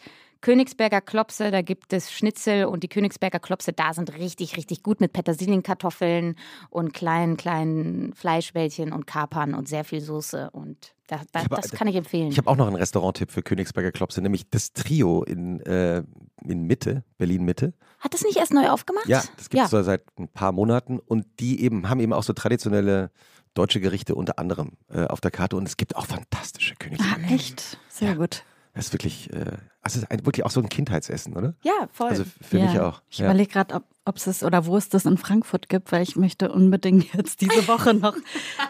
Königsberger 0.46 1.02
Klopse, 1.02 1.50
da 1.50 1.64
gibt 1.64 1.92
es 1.92 2.12
Schnitzel 2.12 2.66
und 2.66 2.84
die 2.84 2.88
Königsberger 2.88 3.40
Klopse 3.40 3.74
da 3.74 3.96
sind 3.96 4.14
richtig, 4.14 4.58
richtig 4.58 4.84
gut 4.84 5.02
mit 5.02 5.12
Petersilienkartoffeln 5.12 6.36
und 6.70 6.94
kleinen, 6.94 7.36
kleinen 7.36 8.14
Fleischbällchen 8.14 8.94
und 8.94 9.08
Kapern 9.08 9.56
und 9.56 9.68
sehr 9.68 9.84
viel 9.84 10.02
Soße. 10.02 10.52
Und 10.52 10.94
da, 11.08 11.22
da, 11.32 11.40
hab- 11.46 11.50
das 11.50 11.72
kann 11.72 11.88
ich 11.88 11.96
empfehlen. 11.96 12.28
Ich 12.30 12.38
habe 12.38 12.48
auch 12.48 12.58
noch 12.58 12.68
einen 12.68 12.76
Restauranttipp 12.76 13.32
für 13.32 13.42
Königsberger 13.42 13.92
Klopse, 13.92 14.22
nämlich 14.22 14.48
das 14.50 14.72
Trio 14.74 15.24
in, 15.24 15.62
äh, 15.62 16.04
in 16.44 16.64
Mitte, 16.68 17.04
Berlin-Mitte. 17.18 17.74
Hat 18.00 18.14
das 18.14 18.22
nicht 18.24 18.38
erst 18.38 18.54
neu 18.54 18.70
aufgemacht? 18.70 19.08
Ja, 19.08 19.24
das 19.38 19.50
gibt 19.50 19.56
ja. 19.58 19.66
es 19.66 19.72
so 19.72 19.82
seit 19.82 20.04
ein 20.20 20.28
paar 20.28 20.52
Monaten 20.52 21.00
und 21.00 21.26
die 21.40 21.64
eben 21.64 21.90
haben 21.90 22.00
eben 22.00 22.14
auch 22.14 22.22
so 22.24 22.34
traditionelle 22.34 23.10
deutsche 23.56 23.80
Gerichte 23.80 24.14
unter 24.14 24.38
anderem 24.38 24.74
äh, 24.90 25.06
auf 25.06 25.22
der 25.22 25.32
Karte 25.32 25.56
und 25.56 25.68
es 25.68 25.76
gibt 25.76 25.96
auch 25.96 26.06
fantastische 26.06 26.76
Königsberger. 26.76 27.26
Ah, 27.30 27.34
echt? 27.34 27.80
Sehr 27.90 28.10
Ja. 28.10 28.14
gut. 28.16 28.44
Das 28.76 28.88
ist 28.88 28.94
wirklich, 28.94 29.32
äh, 29.34 29.54
also 29.86 29.98
es 30.00 30.04
ist 30.04 30.12
ein, 30.12 30.26
wirklich 30.26 30.46
auch 30.46 30.52
so 30.52 30.60
ein 30.62 30.68
Kindheitsessen, 30.68 31.36
oder? 31.36 31.54
Ja, 31.64 31.88
voll. 31.94 32.10
Also 32.10 32.24
für 32.42 32.58
Ja. 32.58 32.66
mich 32.66 32.80
auch. 32.80 33.02
Ich 33.10 33.20
Ja. 33.20 33.26
überlege 33.26 33.52
gerade, 33.54 33.82
ob 34.08 34.18
es 34.18 34.28
es 34.28 34.44
oder 34.44 34.66
wo 34.66 34.78
es 34.78 34.90
das 34.90 35.06
in 35.06 35.18
Frankfurt 35.18 35.70
gibt, 35.70 35.92
weil 35.92 36.02
ich 36.04 36.16
möchte 36.16 36.52
unbedingt 36.52 37.06
jetzt 37.14 37.42
diese 37.42 37.68
Woche 37.68 37.94
noch, 37.94 38.16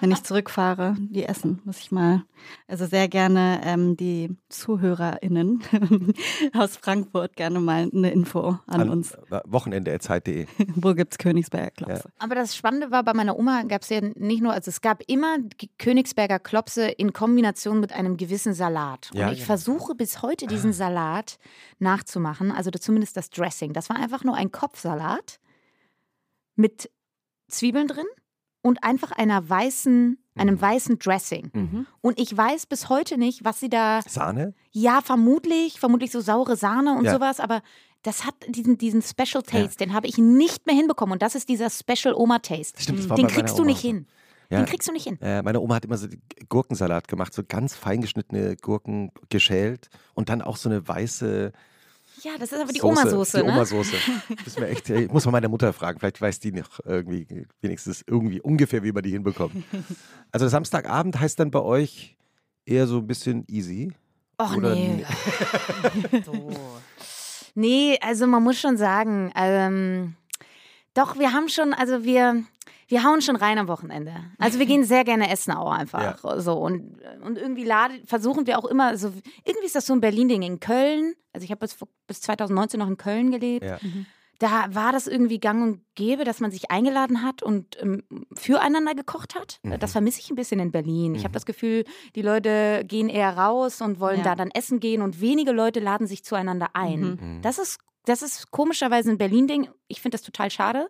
wenn 0.01 0.11
ich 0.11 0.24
zurückfahre, 0.24 0.95
die 0.99 1.24
essen. 1.24 1.61
Muss 1.66 1.80
ich 1.80 1.91
mal, 1.91 2.24
also 2.68 2.86
sehr 2.86 3.07
gerne 3.07 3.61
ähm, 3.63 3.95
die 3.97 4.36
ZuhörerInnen 4.49 5.63
aus 6.53 6.78
Frankfurt 6.78 7.36
gerne 7.36 7.59
mal 7.59 7.89
eine 7.93 8.11
Info 8.11 8.57
an, 8.68 8.82
An 8.82 8.89
uns. 8.89 9.18
Wochenende.zeit.de. 9.45 10.47
Wo 10.76 10.93
gibt's 10.93 11.18
Königsberger 11.18 11.72
Klopse? 11.72 12.09
Aber 12.20 12.36
das 12.36 12.55
Spannende 12.55 12.91
war, 12.91 13.03
bei 13.03 13.13
meiner 13.13 13.38
Oma 13.38 13.63
gab 13.63 13.82
es 13.84 13.89
ja 13.89 14.01
nicht 14.01 14.41
nur, 14.41 14.53
also 14.53 14.70
es 14.70 14.82
gab 14.82 15.01
immer 15.07 15.38
die 15.61 15.70
Königsberger 15.78 16.39
Klopse 16.39 16.88
in 16.88 17.13
Kombination 17.13 17.80
mit 17.80 17.93
einem 17.93 18.18
gewissen 18.18 18.53
Salat. 18.53 19.09
Und 19.13 19.20
Ja, 19.20 19.30
ich 19.32 19.38
genau. 19.38 19.45
versuche 19.47 19.95
bis 19.95 20.22
heute 20.22 20.47
diesen 20.47 20.74
Salat 20.74 21.05
nachzumachen, 21.80 22.51
also 22.51 22.70
zumindest 22.72 23.18
das 23.18 23.30
Dressing. 23.30 23.74
Das 23.74 23.89
war 23.89 23.97
einfach 23.97 24.24
nur 24.24 24.36
ein 24.36 24.51
Kopfsalat 24.51 25.39
mit 26.56 26.89
Zwiebeln 27.47 27.88
drin 27.88 28.06
und 28.62 28.84
einfach 28.84 29.12
einer 29.12 29.47
weißen, 29.47 30.18
einem 30.36 30.60
weißen 30.60 30.97
Dressing. 30.99 31.51
Mhm. 31.53 31.88
Und 32.01 32.20
ich 32.20 32.36
weiß 32.36 32.66
bis 32.66 32.89
heute 32.89 33.18
nicht, 33.18 33.43
was 33.45 33.60
sie 33.60 33.70
da 33.70 34.01
Sahne? 34.08 34.53
ja, 34.72 35.01
vermutlich, 35.01 35.80
vermutlich 35.80 36.12
so 36.12 36.22
saure 36.22 36.56
Sahne 36.56 36.97
und 36.97 37.06
Ja. 37.06 37.14
sowas, 37.14 37.39
aber 37.39 37.62
das 38.01 38.26
hat 38.26 38.36
diesen, 38.47 38.78
diesen 38.78 39.01
Special 39.01 39.41
Taste, 39.43 39.78
den 39.78 39.93
habe 39.93 40.08
ich 40.08 40.18
nicht 40.18 40.66
mehr 40.68 40.76
hinbekommen. 40.76 41.14
Und 41.14 41.22
das 41.22 41.34
ist 41.36 41.49
dieser 41.49 41.70
Special 41.70 42.14
Oma 42.14 42.39
Taste. 42.39 42.82
Stimmt, 42.82 42.99
das 42.99 43.10
war 43.10 43.18
den 43.18 43.28
kriegst 43.28 43.58
du 43.58 43.64
nicht 43.64 43.82
hin. 43.82 44.08
Ja. 44.50 44.60
Den 44.60 44.66
kriegst 44.66 44.88
du 44.88 44.91
nicht 44.93 45.06
hin. 45.06 45.20
Äh, 45.22 45.41
meine 45.41 45.60
Oma 45.60 45.76
hat 45.76 45.86
immer 45.86 45.98
so 45.98 46.08
Gurkensalat 46.50 47.08
gemacht, 47.08 47.34
so 47.34 47.43
ganz 47.48 47.76
fein 47.76 48.02
geschnittene 48.02 48.56
Gurken 48.58 49.12
geschält 49.30 49.89
und 50.14 50.30
dann 50.30 50.41
auch 50.41 50.58
so 50.58 50.70
eine 50.70 50.88
weiße 50.88 51.52
Ja, 52.24 52.32
das 52.39 52.52
ist 52.52 52.62
aber 52.62 52.72
die 52.72 52.80
Soße, 52.80 53.02
Oma-Soße, 53.02 53.38
Die 53.39 53.46
ne? 53.46 53.52
Oma-Soße. 53.54 53.96
Echt, 54.68 54.89
ich 54.89 55.12
muss 55.12 55.26
mal 55.26 55.32
meine 55.32 55.50
Mutter 55.50 55.74
fragen, 55.74 56.00
vielleicht 56.00 56.22
weiß 56.22 56.39
die 56.39 56.52
noch 56.52 56.80
irgendwie, 56.86 57.48
wenigstens 57.62 58.04
irgendwie 58.08 58.41
ungefähr, 58.41 58.84
wie 58.84 58.91
man 58.91 59.04
die 59.04 59.12
hinbekommt. 59.12 59.56
Also 60.32 60.50
Samstagabend 60.50 61.18
heißt 61.18 61.39
dann 61.39 61.50
bei 61.50 61.62
euch 61.62 62.18
eher 62.66 62.88
so 62.88 62.98
ein 62.98 63.08
bisschen 63.08 63.46
easy? 63.48 63.93
Och 64.38 64.58
Oder 64.58 64.76
nee. 64.76 65.06
so. 66.26 66.50
Nee, 67.54 67.98
also 68.02 68.28
man 68.28 68.43
muss 68.43 68.60
schon 68.60 68.76
sagen, 68.76 69.32
ähm, 69.36 70.16
doch, 70.93 71.18
wir 71.18 71.32
haben 71.32 71.48
schon, 71.48 71.74
also 71.74 72.04
wir, 72.04 72.43
wir 72.88 73.04
hauen 73.04 73.22
schon 73.22 73.36
rein 73.36 73.58
am 73.58 73.68
Wochenende. 73.68 74.14
Also 74.38 74.60
wir 74.60 74.66
gehen 74.66 74.84
sehr 74.84 75.04
gerne 75.04 75.30
essen 75.32 75.52
auch 75.54 75.72
einfach. 75.72 76.20
So, 76.40 76.54
und, 76.54 76.98
und 77.24 77.38
irgendwie 77.38 77.64
lade, 77.64 77.96
versuchen 78.06 78.46
wir 78.48 78.60
auch 78.60 78.66
immer, 78.66 78.98
so, 78.98 79.12
irgendwie 79.44 79.66
ist 79.66 79.76
das 79.76 79.86
so 79.88 79.94
ein 79.94 80.02
Berlin-Ding. 80.02 80.42
In 80.44 80.60
Köln, 80.60 81.14
also 81.34 81.44
ich 81.46 81.52
habe 81.52 81.60
bis, 81.60 81.78
bis 82.08 82.22
2019 82.22 82.80
noch 82.80 82.88
in 82.88 82.98
Köln 82.98 83.32
gelebt. 83.32 83.66
Ja. 83.66 83.78
Da 84.40 84.66
war 84.76 84.92
das 84.92 85.08
irgendwie 85.08 85.40
gang 85.40 85.64
und 85.64 85.82
gäbe, 85.96 86.26
dass 86.26 86.42
man 86.42 86.52
sich 86.52 86.70
eingeladen 86.70 87.24
hat 87.24 87.42
und 87.42 87.82
ähm, 87.82 88.04
füreinander 88.34 88.94
gekocht 88.94 89.34
hat. 89.34 89.60
Mhm. 89.64 89.80
Das 89.80 89.94
vermisse 89.94 90.20
ich 90.20 90.30
ein 90.30 90.36
bisschen 90.36 90.60
in 90.60 90.72
Berlin. 90.72 91.16
Ich 91.16 91.24
habe 91.24 91.34
das 91.34 91.46
Gefühl, 91.46 91.86
die 92.16 92.22
Leute 92.22 92.84
gehen 92.86 93.08
eher 93.08 93.38
raus 93.38 93.80
und 93.82 94.00
wollen 94.02 94.18
Ja. 94.18 94.24
da 94.24 94.36
dann 94.36 94.52
essen 94.52 94.82
gehen 94.82 95.02
und 95.02 95.22
wenige 95.22 95.54
Leute 95.54 95.80
laden 95.80 96.06
sich 96.06 96.26
zueinander 96.26 96.72
ein. 96.74 97.00
Mhm. 97.00 97.42
Das 97.42 97.58
ist 97.60 97.80
das 98.08 98.22
ist 98.22 98.52
komischerweise 98.52 99.10
ein 99.10 99.18
Berlin-Ding. 99.18 99.68
Ich 99.88 100.00
finde 100.00 100.16
das 100.18 100.22
total 100.22 100.52
schade. 100.52 100.88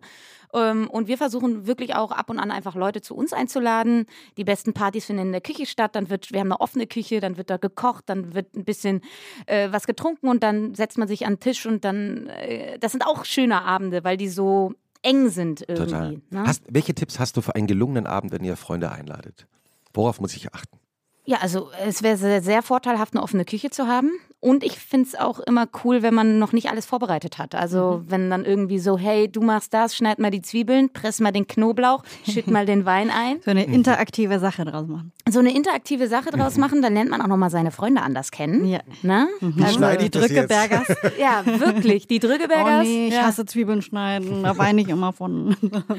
Ähm, 0.56 0.88
und 0.88 1.06
wir 1.06 1.18
versuchen 1.18 1.66
wirklich 1.66 1.94
auch 1.94 2.10
ab 2.10 2.30
und 2.30 2.38
an 2.38 2.50
einfach 2.50 2.74
Leute 2.74 3.02
zu 3.02 3.14
uns 3.14 3.32
einzuladen. 3.32 4.06
Die 4.36 4.44
besten 4.44 4.72
Partys 4.72 5.04
finden 5.04 5.26
in 5.26 5.32
der 5.32 5.40
Küche 5.40 5.66
statt. 5.66 5.94
Dann 5.94 6.08
wird, 6.08 6.32
wir 6.32 6.40
haben 6.40 6.50
eine 6.50 6.60
offene 6.60 6.86
Küche, 6.86 7.20
dann 7.20 7.36
wird 7.36 7.50
da 7.50 7.58
gekocht, 7.58 8.04
dann 8.06 8.34
wird 8.34 8.54
ein 8.56 8.64
bisschen 8.64 9.02
äh, 9.46 9.68
was 9.70 9.86
getrunken 9.86 10.28
und 10.28 10.42
dann 10.42 10.74
setzt 10.74 10.98
man 10.98 11.08
sich 11.08 11.26
an 11.26 11.34
den 11.34 11.40
Tisch 11.40 11.66
und 11.66 11.84
dann, 11.84 12.28
äh, 12.28 12.78
das 12.78 12.92
sind 12.92 13.06
auch 13.06 13.24
schöne 13.24 13.62
Abende, 13.62 14.02
weil 14.02 14.16
die 14.16 14.28
so 14.28 14.72
eng 15.02 15.28
sind 15.28 15.60
irgendwie. 15.68 15.84
Total. 15.84 16.12
Ne? 16.30 16.44
Hast, 16.46 16.62
welche 16.68 16.94
Tipps 16.94 17.18
hast 17.18 17.36
du 17.36 17.42
für 17.42 17.54
einen 17.54 17.66
gelungenen 17.66 18.06
Abend, 18.06 18.32
wenn 18.32 18.42
ihr 18.42 18.56
Freunde 18.56 18.90
einladet? 18.90 19.46
Worauf 19.92 20.20
muss 20.20 20.34
ich 20.34 20.52
achten? 20.54 20.78
Ja, 21.26 21.38
also 21.40 21.68
es 21.84 22.02
wäre 22.02 22.16
sehr, 22.16 22.42
sehr 22.42 22.62
vorteilhaft, 22.62 23.14
eine 23.14 23.22
offene 23.22 23.44
Küche 23.44 23.70
zu 23.70 23.86
haben. 23.86 24.12
Und 24.38 24.62
ich 24.62 24.78
finde 24.78 25.08
es 25.08 25.14
auch 25.16 25.40
immer 25.40 25.66
cool, 25.82 26.02
wenn 26.02 26.14
man 26.14 26.38
noch 26.38 26.52
nicht 26.52 26.70
alles 26.70 26.86
vorbereitet 26.86 27.38
hat. 27.38 27.54
Also 27.54 28.02
wenn 28.06 28.30
dann 28.30 28.44
irgendwie 28.44 28.78
so, 28.78 28.96
hey, 28.96 29.28
du 29.28 29.40
machst 29.40 29.74
das, 29.74 29.96
schneid 29.96 30.18
mal 30.20 30.30
die 30.30 30.42
Zwiebeln, 30.42 30.92
press 30.92 31.20
mal 31.20 31.32
den 31.32 31.46
Knoblauch, 31.48 32.04
schütt 32.30 32.46
mal 32.46 32.64
den 32.66 32.84
Wein 32.84 33.10
ein. 33.10 33.40
So 33.46 33.50
eine 33.50 33.64
interaktive 33.64 34.38
Sache 34.40 34.64
draus 34.64 34.86
machen. 34.88 35.12
So 35.28 35.38
eine 35.38 35.54
interaktive 35.54 36.08
Sache 36.08 36.30
draus 36.30 36.56
machen, 36.58 36.82
dann 36.82 36.94
lernt 36.94 37.10
man 37.10 37.20
auch 37.22 37.26
nochmal 37.28 37.50
seine 37.50 37.70
Freunde 37.70 38.02
anders 38.02 38.30
kennen. 38.30 38.66
Ja. 38.66 38.80
Ne? 39.02 39.28
Wie 39.40 39.66
schneide 39.66 40.04
ich 40.04 40.14
jetzt? 40.14 40.30
Drückebergers. 40.30 40.88
Ja, 41.18 41.42
wirklich. 41.44 42.06
Die 42.06 42.16
Oh 42.22 42.26
Drückebergers. 42.26 42.84
nee, 42.84 43.08
ich 43.08 43.14
ja. 43.14 43.22
hasse 43.22 43.46
Zwiebeln 43.46 43.82
schneiden. 43.82 44.42
Da 44.42 44.58
weine 44.58 44.82
ich 44.82 44.88
immer 44.88 45.12
von. 45.12 45.56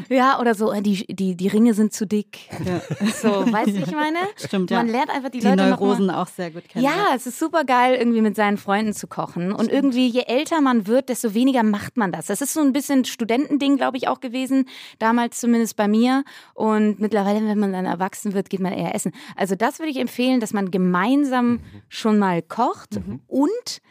ja, 0.09 0.39
oder 0.39 0.55
so, 0.55 0.71
äh, 0.71 0.82
die, 0.82 1.05
die, 1.07 1.36
die 1.36 1.47
Ringe 1.47 1.73
sind 1.73 1.93
zu 1.93 2.05
dick. 2.05 2.49
Ja. 2.65 2.82
So, 3.11 3.51
weißt 3.51 3.67
du, 3.67 3.73
wie 3.75 3.84
ich 3.84 3.91
meine? 3.91 4.19
Stimmt, 4.38 4.71
ja. 4.71 4.78
Man 4.78 4.88
lernt 4.88 5.09
einfach 5.18 5.30
die, 5.30 5.39
Die 5.39 5.45
Leute 5.47 5.57
mal- 5.63 5.70
Neurosen 5.72 6.09
auch 6.09 6.28
sehr 6.28 6.51
gut 6.51 6.68
kennen. 6.70 6.86
Ja, 6.86 7.07
es 7.15 7.28
ist 7.28 7.38
super 7.39 7.63
geil, 7.65 7.95
irgendwie 7.95 8.22
mit 8.22 8.36
seinen 8.36 8.57
Freunden 8.57 8.93
zu 8.93 9.07
kochen. 9.07 9.51
Und 9.51 9.70
irgendwie, 9.72 10.07
je 10.07 10.22
älter 10.28 10.61
man 10.61 10.88
wird, 10.88 11.09
desto 11.09 11.34
weniger 11.34 11.63
macht 11.63 11.97
man 11.97 12.11
das. 12.11 12.28
Das 12.28 12.41
ist 12.41 12.53
so 12.53 12.61
ein 12.61 12.72
bisschen 12.74 13.03
Studentending, 13.05 13.76
glaube 13.78 13.97
ich, 13.97 14.07
auch 14.07 14.20
gewesen. 14.20 14.65
Damals 14.99 15.39
zumindest 15.39 15.76
bei 15.76 15.88
mir. 15.88 16.24
Und 16.53 16.99
mittlerweile, 16.99 17.45
wenn 17.45 17.59
man 17.59 17.74
dann 17.74 17.86
erwachsen 17.86 18.34
wird, 18.34 18.49
geht 18.49 18.61
man 18.61 18.74
eher 18.74 18.95
essen. 18.95 19.11
Also 19.36 19.55
das 19.55 19.80
würde 19.80 19.91
ich 19.91 19.97
empfehlen, 19.99 20.39
dass 20.39 20.53
man 20.53 20.72
gemeinsam 20.72 21.59
schon 21.89 22.18
mal 22.20 22.41
kocht. 22.41 22.99
Und 23.28 23.82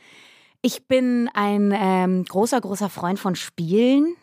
ich 0.62 0.86
bin 0.86 1.28
ein 1.34 1.72
ähm, 1.76 2.24
großer, 2.24 2.60
großer 2.60 2.88
Freund 2.88 3.18
von 3.18 3.34
Spielen. 3.36 4.16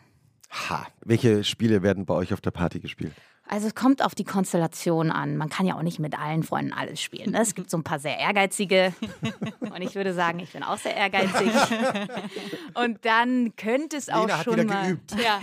Ha, 0.68 0.86
welche 1.04 1.42
Spiele 1.42 1.82
werden 1.82 2.04
bei 2.06 2.14
euch 2.14 2.32
auf 2.32 2.40
der 2.40 2.50
Party 2.50 2.80
gespielt? 2.80 3.12
Also 3.46 3.66
es 3.66 3.74
kommt 3.74 4.02
auf 4.02 4.14
die 4.14 4.24
Konstellation 4.24 5.10
an. 5.10 5.36
Man 5.36 5.50
kann 5.50 5.66
ja 5.66 5.76
auch 5.76 5.82
nicht 5.82 5.98
mit 5.98 6.18
allen 6.18 6.42
Freunden 6.42 6.72
alles 6.72 7.00
spielen. 7.02 7.32
Ne? 7.32 7.40
Es 7.42 7.54
gibt 7.54 7.70
so 7.70 7.76
ein 7.76 7.84
paar 7.84 7.98
sehr 7.98 8.18
ehrgeizige. 8.18 8.94
Und 9.60 9.82
ich 9.82 9.94
würde 9.94 10.14
sagen, 10.14 10.38
ich 10.38 10.52
bin 10.52 10.62
auch 10.62 10.78
sehr 10.78 10.96
ehrgeizig. 10.96 11.50
Und 12.74 13.04
dann 13.04 13.54
könnte 13.56 13.96
es 13.96 14.08
auch 14.08 14.26
Lena 14.26 14.42
schon 14.42 14.66
mal. 14.66 14.86
geübt. 14.86 15.14
Ja, 15.22 15.40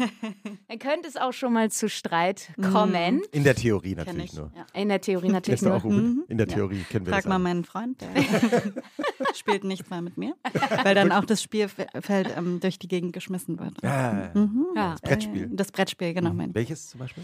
dann 0.68 0.80
könnte 0.80 1.08
es 1.08 1.16
auch 1.16 1.32
schon 1.32 1.54
mal 1.54 1.70
zu 1.70 1.90
Streit 1.90 2.50
kommen. 2.72 3.22
In 3.32 3.44
der 3.44 3.56
Theorie 3.56 3.96
natürlich 3.96 4.26
ich. 4.26 4.34
nur. 4.34 4.52
Ja. 4.56 4.66
In 4.74 4.90
der 4.90 5.00
Theorie 5.02 5.30
natürlich 5.30 5.62
nur. 5.62 5.76
auch 5.76 5.84
gut. 5.84 6.28
In 6.28 6.38
der 6.38 6.48
Theorie 6.48 6.84
kennen 6.90 7.06
wir 7.06 7.14
Frag 7.14 7.24
das 7.24 7.30
mal 7.30 7.36
alle. 7.36 7.44
meinen 7.44 7.66
Freund, 7.66 8.02
der 8.02 8.10
spielt 9.36 9.64
nichts 9.64 9.90
mehr 9.90 10.02
mit 10.02 10.18
mir, 10.18 10.36
weil 10.84 10.96
dann 10.96 11.12
auch 11.12 11.26
das 11.26 11.42
Spielfeld 11.44 12.34
ähm, 12.36 12.60
durch 12.60 12.80
die 12.80 12.88
Gegend 12.88 13.14
geschmissen 13.14 13.60
wird. 13.60 13.84
Ah, 13.84 14.32
Ja. 14.76 14.96
Brettspiel. 15.02 15.44
Äh, 15.44 15.50
Das 15.52 15.72
Brettspiel, 15.72 16.14
genau. 16.14 16.34
Mein. 16.34 16.54
Welches 16.56 16.90
zum 16.90 17.00
Beispiel? 17.00 17.24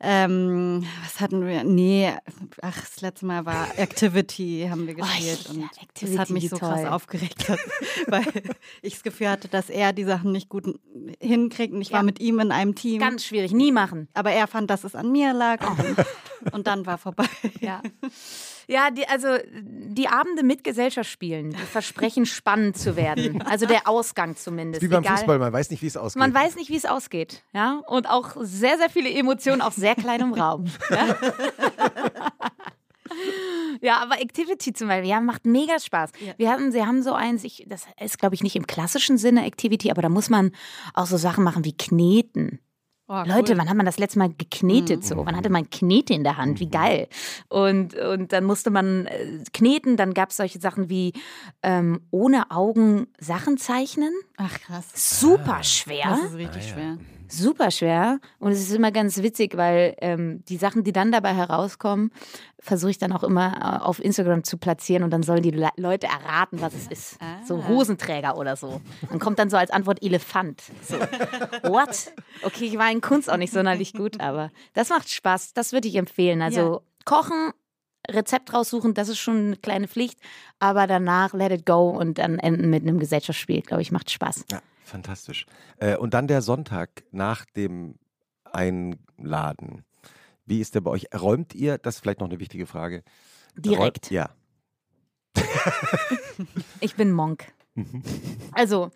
Ähm, 0.00 0.86
was 1.02 1.20
hatten 1.20 1.44
wir? 1.44 1.64
Nee, 1.64 2.12
ach, 2.62 2.80
das 2.80 3.00
letzte 3.00 3.26
Mal 3.26 3.44
war 3.46 3.76
Activity, 3.78 4.68
haben 4.70 4.86
wir 4.86 4.94
Oh, 4.94 5.00
gespielt. 5.02 5.44
ja, 5.46 5.50
und 5.50 5.64
Activity, 5.82 6.06
das 6.16 6.18
hat 6.18 6.30
mich 6.30 6.48
so 6.48 6.56
krass 6.56 6.82
toll. 6.82 6.90
aufgeregt, 6.90 7.48
dass, 7.48 7.58
weil 8.06 8.24
ich 8.82 8.94
das 8.94 9.02
Gefühl 9.02 9.28
hatte, 9.28 9.48
dass 9.48 9.68
er 9.70 9.92
die 9.92 10.04
Sachen 10.04 10.30
nicht 10.30 10.48
gut 10.48 10.66
hinkriegt. 11.20 11.74
Und 11.74 11.80
ich 11.82 11.90
war 11.90 12.00
Ja. 12.00 12.04
mit 12.04 12.20
ihm 12.20 12.38
in 12.38 12.52
einem 12.52 12.76
Team. 12.76 13.00
Ganz 13.00 13.24
schwierig, 13.24 13.50
nie 13.52 13.72
machen. 13.72 14.06
aber 14.14 14.30
er 14.30 14.46
fand, 14.46 14.70
dass 14.70 14.84
es 14.84 14.94
an 14.94 15.10
mir 15.10 15.32
lag. 15.32 15.68
Und, 15.68 16.52
und 16.54 16.66
dann 16.68 16.86
war 16.86 16.98
vorbei. 16.98 17.26
Ja. 17.60 17.82
Ja, 18.70 18.90
die, 18.90 19.08
also 19.08 19.28
die 19.50 20.08
Abende 20.08 20.42
mit 20.42 20.62
Gesellschaft 20.62 21.10
spielen, 21.10 21.50
die 21.50 21.56
versprechen 21.56 22.26
spannend 22.26 22.76
zu 22.76 22.96
werden. 22.96 23.40
Also 23.42 23.64
der 23.64 23.88
Ausgang 23.88 24.36
zumindest. 24.36 24.82
Wie 24.82 24.88
beim 24.88 25.02
Egal. 25.02 25.16
Fußball, 25.16 25.38
man 25.38 25.52
weiß 25.52 25.70
nicht, 25.70 25.80
wie 25.82 25.86
es 25.86 25.96
ausgeht. 25.96 26.20
Man 26.20 26.34
weiß 26.34 26.56
nicht, 26.56 26.68
wie 26.68 26.76
es 26.76 26.84
ausgeht. 26.84 27.42
Ja? 27.54 27.80
Und 27.86 28.08
auch 28.08 28.36
sehr, 28.40 28.76
sehr 28.76 28.90
viele 28.90 29.10
Emotionen 29.10 29.62
auf 29.62 29.72
sehr 29.72 29.94
kleinem 29.94 30.34
Raum. 30.34 30.66
Ja? 30.90 31.16
Ja, 33.80 34.02
aber 34.02 34.20
Activity 34.20 34.72
zum 34.72 34.88
Beispiel, 34.88 35.10
ja, 35.10 35.20
macht 35.20 35.46
mega 35.46 35.78
Spaß. 35.78 36.10
Ja. 36.20 36.34
Wir 36.36 36.50
hatten, 36.50 36.72
sie 36.72 36.84
haben 36.84 37.02
so 37.02 37.12
eins, 37.12 37.44
ich, 37.44 37.64
das 37.66 37.86
ist, 37.98 38.18
glaube 38.18 38.34
ich, 38.34 38.42
nicht 38.42 38.56
im 38.56 38.66
klassischen 38.66 39.18
Sinne 39.18 39.46
Activity, 39.46 39.90
aber 39.90 40.02
da 40.02 40.08
muss 40.08 40.28
man 40.28 40.52
auch 40.94 41.06
so 41.06 41.16
Sachen 41.16 41.44
machen 41.44 41.64
wie 41.64 41.76
Kneten. 41.76 42.60
Oh, 43.10 43.22
Leute, 43.26 43.52
cool. 43.52 43.58
wann 43.58 43.70
hat 43.70 43.76
man 43.76 43.86
das 43.86 43.98
letzte 43.98 44.18
Mal 44.18 44.28
geknetet 44.36 45.02
so? 45.02 45.24
Wann 45.24 45.34
hatte 45.34 45.48
man 45.48 45.70
Knete 45.70 46.12
in 46.12 46.24
der 46.24 46.36
Hand? 46.36 46.60
Wie 46.60 46.68
geil. 46.68 47.08
Und, 47.48 47.94
und 47.94 48.32
dann 48.32 48.44
musste 48.44 48.70
man 48.70 49.06
äh, 49.06 49.42
kneten, 49.54 49.96
dann 49.96 50.12
gab 50.12 50.28
es 50.30 50.36
solche 50.36 50.58
Sachen 50.60 50.90
wie 50.90 51.14
ähm, 51.62 52.00
ohne 52.10 52.50
Augen 52.50 53.06
Sachen 53.18 53.56
zeichnen. 53.56 54.12
Ach 54.36 54.60
krass. 54.60 54.84
Super 55.20 55.62
schwer. 55.64 56.04
Das 56.10 56.20
ist 56.32 56.34
richtig 56.36 56.62
Ah, 56.64 56.66
ja. 56.66 56.72
schwer. 56.74 56.98
Super 57.28 57.70
schwer. 57.70 58.18
Und 58.38 58.52
es 58.52 58.60
ist 58.60 58.72
immer 58.72 58.90
ganz 58.90 59.18
witzig, 59.22 59.56
weil 59.56 59.94
ähm, 60.00 60.42
die 60.48 60.56
Sachen, 60.56 60.84
die 60.84 60.92
dann 60.92 61.12
dabei 61.12 61.34
herauskommen, 61.34 62.10
versuche 62.60 62.90
ich 62.90 62.98
dann 62.98 63.12
auch 63.12 63.22
immer 63.22 63.80
äh, 63.80 63.84
auf 63.84 64.02
Instagram 64.02 64.44
zu 64.44 64.56
platzieren 64.58 65.02
und 65.02 65.10
dann 65.10 65.22
sollen 65.22 65.42
die 65.42 65.50
Le 65.50 65.68
Leute 65.76 66.06
erraten, 66.06 66.60
was 66.60 66.74
es 66.74 66.86
ist. 66.88 67.18
So 67.46 67.58
Ah. 67.58 67.68
Hosenträger 67.68 68.36
oder 68.36 68.56
so. 68.56 68.80
Dann 69.08 69.18
kommt 69.18 69.38
dann 69.38 69.50
so 69.50 69.56
als 69.56 69.70
Antwort 69.70 70.02
Elefant. 70.02 70.62
So. 70.82 70.96
What? 71.68 72.12
Okay, 72.42 72.64
ich 72.64 72.78
war 72.78 72.90
in 72.90 73.00
Kunst 73.00 73.30
auch 73.30 73.36
nicht 73.36 73.52
sonderlich 73.52 73.92
gut, 73.92 74.20
aber 74.20 74.50
das 74.74 74.88
macht 74.88 75.10
Spaß. 75.10 75.52
Das 75.54 75.72
würde 75.72 75.88
ich 75.88 75.96
empfehlen. 75.96 76.42
Also 76.42 76.82
kochen, 77.04 77.52
Rezept 78.10 78.54
raussuchen, 78.54 78.94
das 78.94 79.08
ist 79.08 79.18
schon 79.18 79.36
eine 79.36 79.56
kleine 79.56 79.86
Pflicht, 79.88 80.18
aber 80.60 80.86
danach 80.86 81.34
let 81.34 81.52
it 81.52 81.66
go 81.66 81.90
und 81.90 82.18
dann 82.18 82.38
enden 82.38 82.70
mit 82.70 82.82
einem 82.82 82.98
Gesellschaftsspiel, 82.98 83.60
glaube 83.62 83.82
ich, 83.82 83.92
macht 83.92 84.10
Spaß. 84.10 84.46
Ja, 84.50 84.60
fantastisch. 84.88 85.46
Äh, 85.78 85.96
und 85.96 86.14
dann 86.14 86.26
der 86.26 86.42
Sonntag 86.42 87.04
nach 87.10 87.44
dem 87.44 87.94
Einladen. 88.44 89.84
Wie 90.46 90.60
ist 90.60 90.74
der 90.74 90.80
bei 90.80 90.90
euch? 90.90 91.06
Räumt 91.14 91.54
ihr, 91.54 91.78
das 91.78 91.96
ist 91.96 92.00
vielleicht 92.00 92.20
noch 92.20 92.28
eine 92.28 92.40
wichtige 92.40 92.66
Frage. 92.66 93.02
Direkt. 93.56 93.80
Räumt, 93.80 94.10
ja. 94.10 94.30
Ich 96.80 96.94
bin 96.94 97.12
Monk. 97.12 97.46
Also, 98.52 98.90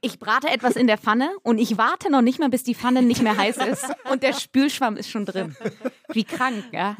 ich 0.00 0.18
brate 0.20 0.48
etwas 0.48 0.76
in 0.76 0.86
der 0.86 0.98
Pfanne 0.98 1.30
und 1.42 1.58
ich 1.58 1.78
warte 1.78 2.10
noch 2.12 2.20
nicht 2.20 2.38
mal, 2.38 2.50
bis 2.50 2.62
die 2.62 2.74
Pfanne 2.74 3.02
nicht 3.02 3.22
mehr 3.22 3.36
heiß 3.36 3.56
ist 3.56 3.86
und 4.10 4.22
der 4.22 4.34
Spülschwamm 4.34 4.96
ist 4.96 5.10
schon 5.10 5.24
drin. 5.24 5.56
Wie 6.12 6.24
krank, 6.24 6.64
ja. 6.70 6.96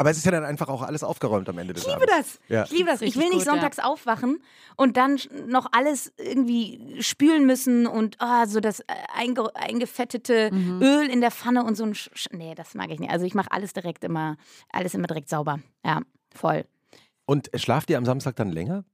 Aber 0.00 0.10
es 0.10 0.16
ist 0.16 0.24
ja 0.24 0.30
dann 0.32 0.44
einfach 0.44 0.68
auch 0.68 0.80
alles 0.80 1.04
aufgeräumt 1.04 1.46
am 1.50 1.58
Ende 1.58 1.74
des 1.74 1.82
Ich 1.86 1.92
Abends. 1.92 2.06
liebe 2.06 2.16
das. 2.18 2.38
Ja. 2.48 2.64
Ich 2.64 2.70
liebe 2.70 2.88
das. 2.90 3.02
Ich 3.02 3.16
will 3.16 3.24
nicht 3.28 3.32
gut, 3.40 3.46
ja. 3.46 3.52
sonntags 3.52 3.78
aufwachen 3.78 4.42
und 4.76 4.96
dann 4.96 5.18
noch 5.46 5.66
alles 5.72 6.10
irgendwie 6.16 6.96
spülen 7.02 7.44
müssen 7.44 7.86
und 7.86 8.16
ah, 8.18 8.46
so 8.46 8.60
das 8.60 8.80
äh, 8.80 8.84
einge 9.14 9.54
eingefettete 9.54 10.50
Mhm. 10.52 10.80
Öl 10.82 11.06
in 11.10 11.20
der 11.20 11.30
Pfanne 11.30 11.64
und 11.64 11.74
so 11.76 11.84
ein. 11.84 11.94
Sch 11.94 12.08
Sch- 12.14 12.34
nee, 12.34 12.54
das 12.54 12.74
mag 12.74 12.90
ich 12.90 12.98
nicht. 12.98 13.10
Also 13.12 13.26
ich 13.26 13.34
mache 13.34 13.52
alles 13.52 13.74
direkt 13.74 14.02
immer, 14.04 14.36
alles 14.72 14.94
immer 14.94 15.06
direkt 15.06 15.28
sauber. 15.28 15.60
Ja, 15.84 16.00
voll. 16.34 16.64
Und 17.26 17.50
schlaft 17.56 17.90
ihr 17.90 17.98
am 17.98 18.06
Samstag 18.06 18.36
dann 18.36 18.48
länger? 18.50 18.84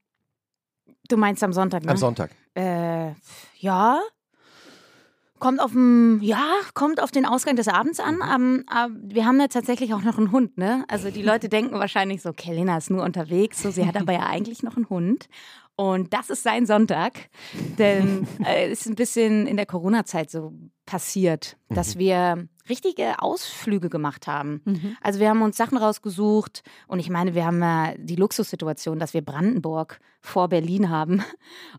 Du 1.09 1.17
meinst 1.17 1.43
am 1.45 1.53
Sonntag, 1.53 1.85
ne? 1.85 1.93
Am 1.93 1.97
Sonntag. 1.97 2.33
Äh, 2.55 3.13
ja. 3.59 4.01
Kommt 5.39 5.61
auf 5.61 5.73
den, 5.73 6.21
ja, 6.23 6.45
kommt 6.75 7.03
auf 7.03 7.11
den 7.11 7.27
Ausgang 7.27 7.57
des 7.57 7.69
Abends 7.69 8.01
an. 8.01 8.21
Ähm, 8.35 8.65
aber 8.67 8.93
wir 9.03 9.27
haben 9.27 9.39
ja 9.41 9.49
tatsächlich 9.49 9.93
auch 9.95 10.03
noch 10.03 10.19
einen 10.19 10.33
Hund, 10.33 10.57
ne? 10.57 10.85
Also 10.89 11.11
die 11.11 11.23
Leute 11.23 11.49
denken 11.49 11.79
wahrscheinlich 11.79 12.23
so, 12.23 12.31
okay, 12.31 12.55
Lena 12.55 12.77
ist 12.79 12.91
nur 12.91 13.05
unterwegs. 13.05 13.63
So, 13.63 13.71
sie 13.71 13.87
hat 13.87 13.97
aber 13.97 14.13
ja 14.13 14.27
eigentlich 14.27 14.63
noch 14.63 14.77
einen 14.77 14.89
Hund. 14.89 15.29
Und 15.77 16.15
das 16.15 16.31
ist 16.31 16.43
sein 16.43 16.65
Sonntag. 16.65 17.29
Denn 17.79 18.27
äh, 18.45 18.71
es 18.71 18.81
ist 18.81 18.87
ein 18.87 18.95
bisschen 18.95 19.47
in 19.47 19.57
der 19.57 19.67
Corona-Zeit 19.67 20.31
so 20.31 20.53
passiert, 20.87 21.59
dass 21.69 21.99
wir 21.99 22.49
richtige 22.69 23.21
Ausflüge 23.21 23.91
gemacht 23.91 24.27
haben. 24.27 24.63
Mhm. 24.65 24.97
Also 25.03 25.21
wir 25.21 25.29
haben 25.29 25.43
uns 25.43 25.57
Sachen 25.57 25.77
rausgesucht 25.77 26.63
und 26.87 26.99
ich 26.99 27.11
meine, 27.11 27.35
wir 27.35 27.45
haben 27.45 27.61
ja 27.61 27.95
die 27.99 28.17
Luxussituation, 28.17 28.99
dass 28.99 29.15
wir 29.15 29.23
Brandenburg 29.23 30.01
vor 30.27 30.49
Berlin 30.49 30.91
haben 30.91 31.23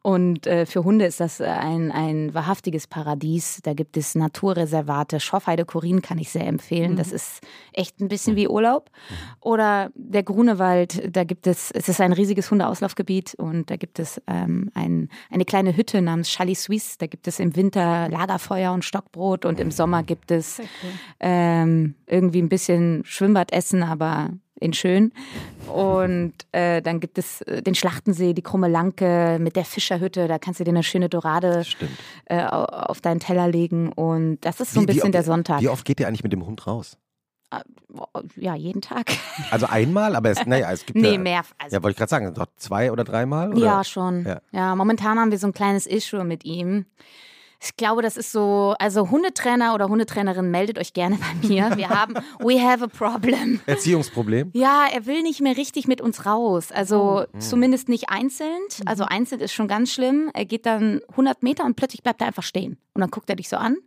und 0.02 0.48
äh, 0.48 0.66
für 0.66 0.84
Hunde 0.84 1.06
ist 1.06 1.20
das 1.20 1.40
äh, 1.40 1.46
ein, 1.46 1.92
ein 1.92 2.34
wahrhaftiges 2.34 2.88
Paradies. 2.88 3.60
Da 3.64 3.74
gibt 3.74 3.98
es 3.98 4.16
Naturreservate, 4.16 5.20
Schorfheide 5.20 5.66
Korin 5.66 6.02
kann 6.02 6.18
ich 6.18 6.30
sehr 6.30 6.48
empfehlen. 6.48 6.96
Das 6.96 7.12
ist 7.12 7.42
echt 7.74 8.00
ein 8.00 8.08
bisschen 8.08 8.36
wie 8.36 8.48
Urlaub. 8.48 8.90
Oder 9.42 9.92
der 9.96 10.24
Grunewald, 10.24 11.16
da 11.16 11.24
gibt 11.24 11.48
es, 11.48 11.72
es 11.72 11.90
ist 11.90 12.02
ein 12.02 12.14
riesiges 12.14 12.50
Hundeauslaufgebiet 12.50 13.36
und 13.36 13.70
da 13.70 13.76
gibt 13.76 14.00
es 14.00 14.22
ähm, 14.28 14.72
ein, 14.74 15.10
eine 15.30 15.46
kleine 15.46 15.76
Hütte 15.76 16.02
namens 16.02 16.30
Chalet 16.30 16.58
Suisse. 16.58 16.96
Da 17.00 17.08
gibt 17.08 17.28
es 17.28 17.40
im 17.40 17.56
Winter 17.56 18.08
Lagerfeuer 18.10 18.72
und 18.72 18.86
Stockbrot 18.86 19.46
und 19.46 19.60
im 19.60 19.72
Sommer 19.72 20.04
gibt 20.04 20.32
es 20.32 20.62
ähm, 21.20 21.96
irgendwie 22.06 22.42
ein 22.42 22.50
bisschen 22.50 23.04
Schwimmbad 23.06 23.52
essen, 23.52 23.84
aber 23.84 24.32
in 24.60 24.74
schön. 24.74 25.12
Und 25.72 26.34
äh, 26.52 26.82
dann 26.82 27.00
gibt 27.00 27.18
es 27.18 27.42
äh, 27.42 27.62
den 27.62 27.76
Schlachtensee, 27.76 28.34
die 28.34 28.42
Krumme 28.42 28.68
Lanke 28.68 29.38
mit 29.40 29.56
der 29.56 29.66
Fischerhütte. 29.66 30.28
Da 30.28 30.40
kannst 30.40 30.60
du 30.60 30.64
dir 30.64 30.72
eine 30.72 30.84
schöne 30.84 31.10
Dorade 31.10 31.64
äh, 32.26 32.40
au- 32.44 32.66
auf 32.66 33.02
deinen 33.02 33.20
Teller 33.20 33.48
legen. 33.48 33.92
Und 33.92 34.40
das 34.42 34.60
ist 34.60 34.74
so 34.74 34.80
ein 34.80 34.84
Wie- 34.84 34.88
wie 34.90 34.94
bisschen 34.94 35.08
oft- 35.10 35.14
der 35.14 35.24
Sonntag. 35.24 35.62
Wie 35.62 35.70
oft 35.70 35.86
geht 35.86 36.00
ihr 36.00 36.08
eigentlich 36.08 36.24
mit 36.24 36.34
dem 36.34 36.46
Hund 36.46 36.66
raus? 36.68 36.98
Ja, 38.36 38.56
jeden 38.56 38.82
Tag. 38.82 39.06
Also 39.52 39.68
einmal, 39.68 40.16
aber 40.16 40.32
es, 40.32 40.46
naja, 40.46 40.70
es 40.72 40.86
gibt 40.86 41.00
Nee, 41.00 41.14
ja, 41.14 41.18
mehr. 41.20 41.42
Also, 41.60 41.76
Ja, 41.78 41.84
wollte 41.84 41.92
ich 41.94 41.98
gerade 41.98 42.10
sagen, 42.10 42.34
doch 42.34 42.48
zwei 42.58 42.92
oder 42.92 43.04
dreimal? 43.06 43.52
Oder? 43.54 43.60
Ja, 43.66 43.84
schon. 43.84 44.26
Ja. 44.26 44.42
Ja. 44.52 44.76
momentan 44.76 45.18
haben 45.20 45.32
wir 45.32 45.38
so 45.38 45.48
ein 45.48 45.54
kleines 45.54 45.86
Issue 45.88 46.24
mit 46.26 46.44
ihm. 46.44 46.86
Ich 47.60 47.76
glaube, 47.76 48.02
das 48.02 48.18
ist 48.18 48.32
so, 48.32 48.76
also 48.78 49.10
Hundetrainer 49.10 49.74
oder 49.74 49.90
Hundetrainerin, 49.90 50.52
meldet 50.52 50.78
euch 50.78 50.94
gerne 50.94 51.18
bei 51.18 51.48
mir. 51.48 51.72
Wir 51.78 51.90
haben, 51.90 52.14
we 52.40 52.62
have 52.62 52.84
a 52.84 52.88
problem. 52.88 53.60
Erziehungsproblem? 53.66 54.52
Ja, 54.54 54.86
er 54.92 55.06
will 55.06 55.24
nicht 55.24 55.42
mehr 55.42 55.58
richtig 55.58 55.88
mit 55.88 56.00
uns 56.00 56.26
raus. 56.26 56.72
Also 56.72 57.26
zumindest 57.40 57.90
nicht 57.90 58.10
einzeln. 58.10 58.60
Also 58.86 59.06
einzeln 59.06 59.42
ist 59.42 59.54
schon 59.54 59.68
ganz 59.68 59.92
schlimm. 59.92 60.30
Er 60.34 60.46
geht 60.46 60.66
dann 60.66 61.02
100 61.10 61.42
Meter 61.42 61.66
und 61.66 61.76
plötzlich 61.76 62.04
bleibt 62.04 62.22
er 62.22 62.28
einfach 62.28 62.44
stehen. 62.44 62.78
Und 62.94 63.02
dann 63.02 63.10
guckt 63.10 63.30
er 63.30 63.36
dich 63.36 63.50
so 63.50 63.58
an 63.58 63.78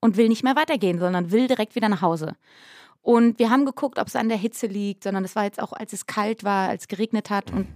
und 0.00 0.16
will 0.16 0.28
nicht 0.28 0.44
mehr 0.44 0.56
weitergehen, 0.56 0.98
sondern 0.98 1.32
will 1.32 1.48
direkt 1.48 1.74
wieder 1.74 1.88
nach 1.88 2.02
Hause. 2.02 2.36
Und 3.02 3.38
wir 3.38 3.50
haben 3.50 3.64
geguckt, 3.64 3.98
ob 3.98 4.08
es 4.08 4.16
an 4.16 4.28
der 4.28 4.38
Hitze 4.38 4.66
liegt, 4.66 5.04
sondern 5.04 5.24
es 5.24 5.34
war 5.34 5.44
jetzt 5.44 5.60
auch, 5.60 5.72
als 5.72 5.92
es 5.92 6.06
kalt 6.06 6.44
war, 6.44 6.68
als 6.68 6.82
es 6.82 6.88
geregnet 6.88 7.30
hat. 7.30 7.50
Und 7.50 7.66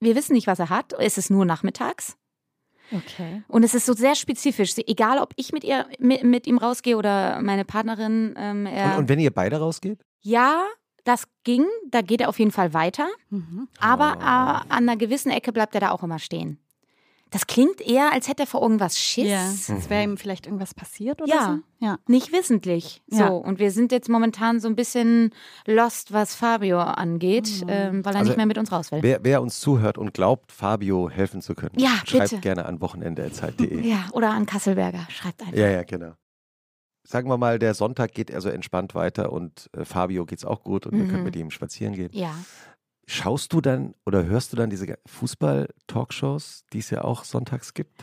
wir 0.00 0.14
wissen 0.14 0.34
nicht, 0.34 0.46
was 0.46 0.58
er 0.58 0.70
hat. 0.70 0.92
Es 0.98 1.18
ist 1.18 1.30
nur 1.30 1.44
nachmittags. 1.44 2.16
Okay. 2.92 3.42
Und 3.48 3.62
es 3.64 3.74
ist 3.74 3.86
so 3.86 3.92
sehr 3.94 4.14
spezifisch. 4.14 4.74
Egal, 4.86 5.18
ob 5.18 5.32
ich 5.36 5.52
mit, 5.52 5.64
ihr, 5.64 5.86
mit, 5.98 6.22
mit 6.24 6.46
ihm 6.46 6.58
rausgehe 6.58 6.96
oder 6.96 7.40
meine 7.42 7.64
Partnerin. 7.64 8.34
Ähm, 8.36 8.66
er, 8.66 8.92
Und, 8.92 8.98
und 9.00 9.08
wenn 9.08 9.18
ihr 9.18 9.30
beide 9.32 9.58
rausgeht? 9.58 10.00
ja, 10.20 10.62
das 11.04 11.24
ging. 11.42 11.66
Da 11.90 12.00
geht 12.00 12.20
er 12.20 12.28
auf 12.28 12.38
jeden 12.38 12.52
Fall 12.52 12.74
weiter. 12.74 13.08
Mhm. 13.30 13.66
Aber 13.80 14.14
Oh. 14.18 14.20
äh, 14.20 14.24
an 14.24 14.88
einer 14.88 14.96
gewissen 14.96 15.30
Ecke 15.32 15.52
bleibt 15.52 15.74
er 15.74 15.80
da 15.80 15.90
auch 15.90 16.02
immer 16.04 16.18
stehen. 16.20 16.58
Das 17.32 17.46
klingt 17.46 17.80
eher, 17.80 18.12
als 18.12 18.28
hätte 18.28 18.44
er 18.44 18.46
vor 18.46 18.62
irgendwas 18.62 18.98
Schiss. 18.98 19.26
Ja. 19.28 19.50
Es 19.50 19.90
wäre 19.90 20.04
ihm 20.04 20.16
vielleicht 20.16 20.46
irgendwas 20.46 20.74
passiert 20.74 21.20
oder 21.20 21.34
Ja. 21.34 21.58
so? 21.80 21.84
Ja. 21.86 21.98
Nicht 22.06 22.30
wissentlich. 22.32 23.02
So. 23.08 23.18
Ja. 23.18 23.28
Und 23.28 23.58
wir 23.58 23.70
sind 23.72 23.90
jetzt 23.90 24.08
momentan 24.08 24.60
so 24.60 24.68
ein 24.68 24.76
bisschen 24.76 25.30
lost, 25.66 26.12
was 26.12 26.34
Fabio 26.34 26.78
angeht, 26.78 27.64
ähm, 27.66 28.04
weil 28.04 28.14
er 28.14 28.20
Also, 28.20 28.30
nicht 28.30 28.36
mehr 28.36 28.46
mit 28.46 28.58
uns 28.58 28.70
raus 28.70 28.92
will. 28.92 29.02
Wer, 29.02 29.24
wer 29.24 29.42
uns 29.42 29.58
zuhört 29.60 29.98
und 29.98 30.14
glaubt, 30.14 30.52
Fabio 30.52 31.10
helfen 31.10 31.40
zu 31.42 31.54
können, 31.54 31.74
Ja, 31.78 31.90
schreibt 32.06 32.30
bitte. 32.30 32.40
gerne 32.42 32.66
an 32.66 32.80
wochenende.zeit.de. 32.80 33.80
Ja, 33.80 34.06
oder 34.12 34.30
an 34.30 34.46
Kasselberger. 34.46 35.06
Schreibt 35.08 35.40
einfach. 35.42 35.56
ja, 35.56 35.68
ja, 35.70 35.82
genau. 35.82 36.12
sagen 37.04 37.28
wir 37.28 37.36
mal, 37.36 37.58
der 37.58 37.74
Sonntag 37.74 38.12
geht 38.12 38.32
also 38.32 38.48
entspannt 38.48 38.94
weiter 38.94 39.32
und 39.32 39.68
äh, 39.76 39.84
Fabio 39.84 40.24
geht's 40.24 40.44
auch 40.44 40.62
gut 40.62 40.86
und 40.86 40.94
mhm. 40.94 40.98
wir 41.02 41.08
können 41.08 41.24
mit 41.24 41.34
ihm 41.34 41.50
spazieren 41.50 41.94
gehen. 41.94 42.10
Ja. 42.12 42.32
Schaust 43.12 43.52
du 43.52 43.60
dann 43.60 43.94
oder 44.06 44.24
hörst 44.24 44.54
du 44.54 44.56
dann 44.56 44.70
diese 44.70 44.96
Fußball-Talkshows, 45.04 46.64
die 46.72 46.78
es 46.78 46.88
ja 46.88 47.04
auch 47.04 47.24
sonntags 47.24 47.74
gibt? 47.74 48.02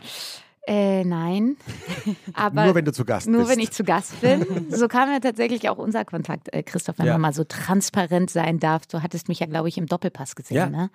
Äh, 0.68 1.02
nein. 1.04 1.56
Aber 2.34 2.66
nur 2.66 2.76
wenn 2.76 2.84
du 2.84 2.92
zu 2.92 3.04
Gast 3.04 3.26
nur 3.26 3.38
bist. 3.38 3.48
Nur 3.48 3.56
wenn 3.56 3.60
ich 3.60 3.72
zu 3.72 3.82
Gast 3.82 4.20
bin. 4.20 4.46
So 4.70 4.86
kam 4.86 5.10
ja 5.10 5.18
tatsächlich 5.18 5.68
auch 5.68 5.78
unser 5.78 6.04
Kontakt, 6.04 6.54
äh, 6.54 6.62
Christoph, 6.62 7.00
wenn 7.00 7.06
ja. 7.06 7.14
man 7.14 7.22
mal 7.22 7.32
so 7.32 7.42
transparent 7.42 8.30
sein 8.30 8.60
darf. 8.60 8.86
Du 8.86 9.02
hattest 9.02 9.26
mich 9.26 9.40
ja, 9.40 9.46
glaube 9.46 9.68
ich, 9.68 9.78
im 9.78 9.86
Doppelpass 9.86 10.36
gesehen. 10.36 10.56
Ja. 10.56 10.68
Ne? 10.68 10.90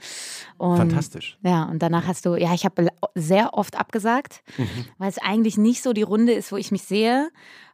Und, 0.58 0.78
Fantastisch. 0.78 1.38
Ja, 1.42 1.64
und 1.64 1.80
danach 1.82 2.08
hast 2.08 2.26
du, 2.26 2.36
ja, 2.36 2.54
ich 2.54 2.64
habe 2.64 2.88
sehr 3.16 3.54
oft 3.54 3.78
abgesagt, 3.78 4.44
mhm. 4.58 4.86
weil 4.98 5.10
es 5.10 5.18
eigentlich 5.18 5.58
nicht 5.58 5.84
so 5.84 5.92
die 5.92 6.04
Runde 6.04 6.32
ist, 6.32 6.54
wo 6.54 6.56
ich 6.56 6.72
mich 6.72 6.84
sehe. 6.84 7.30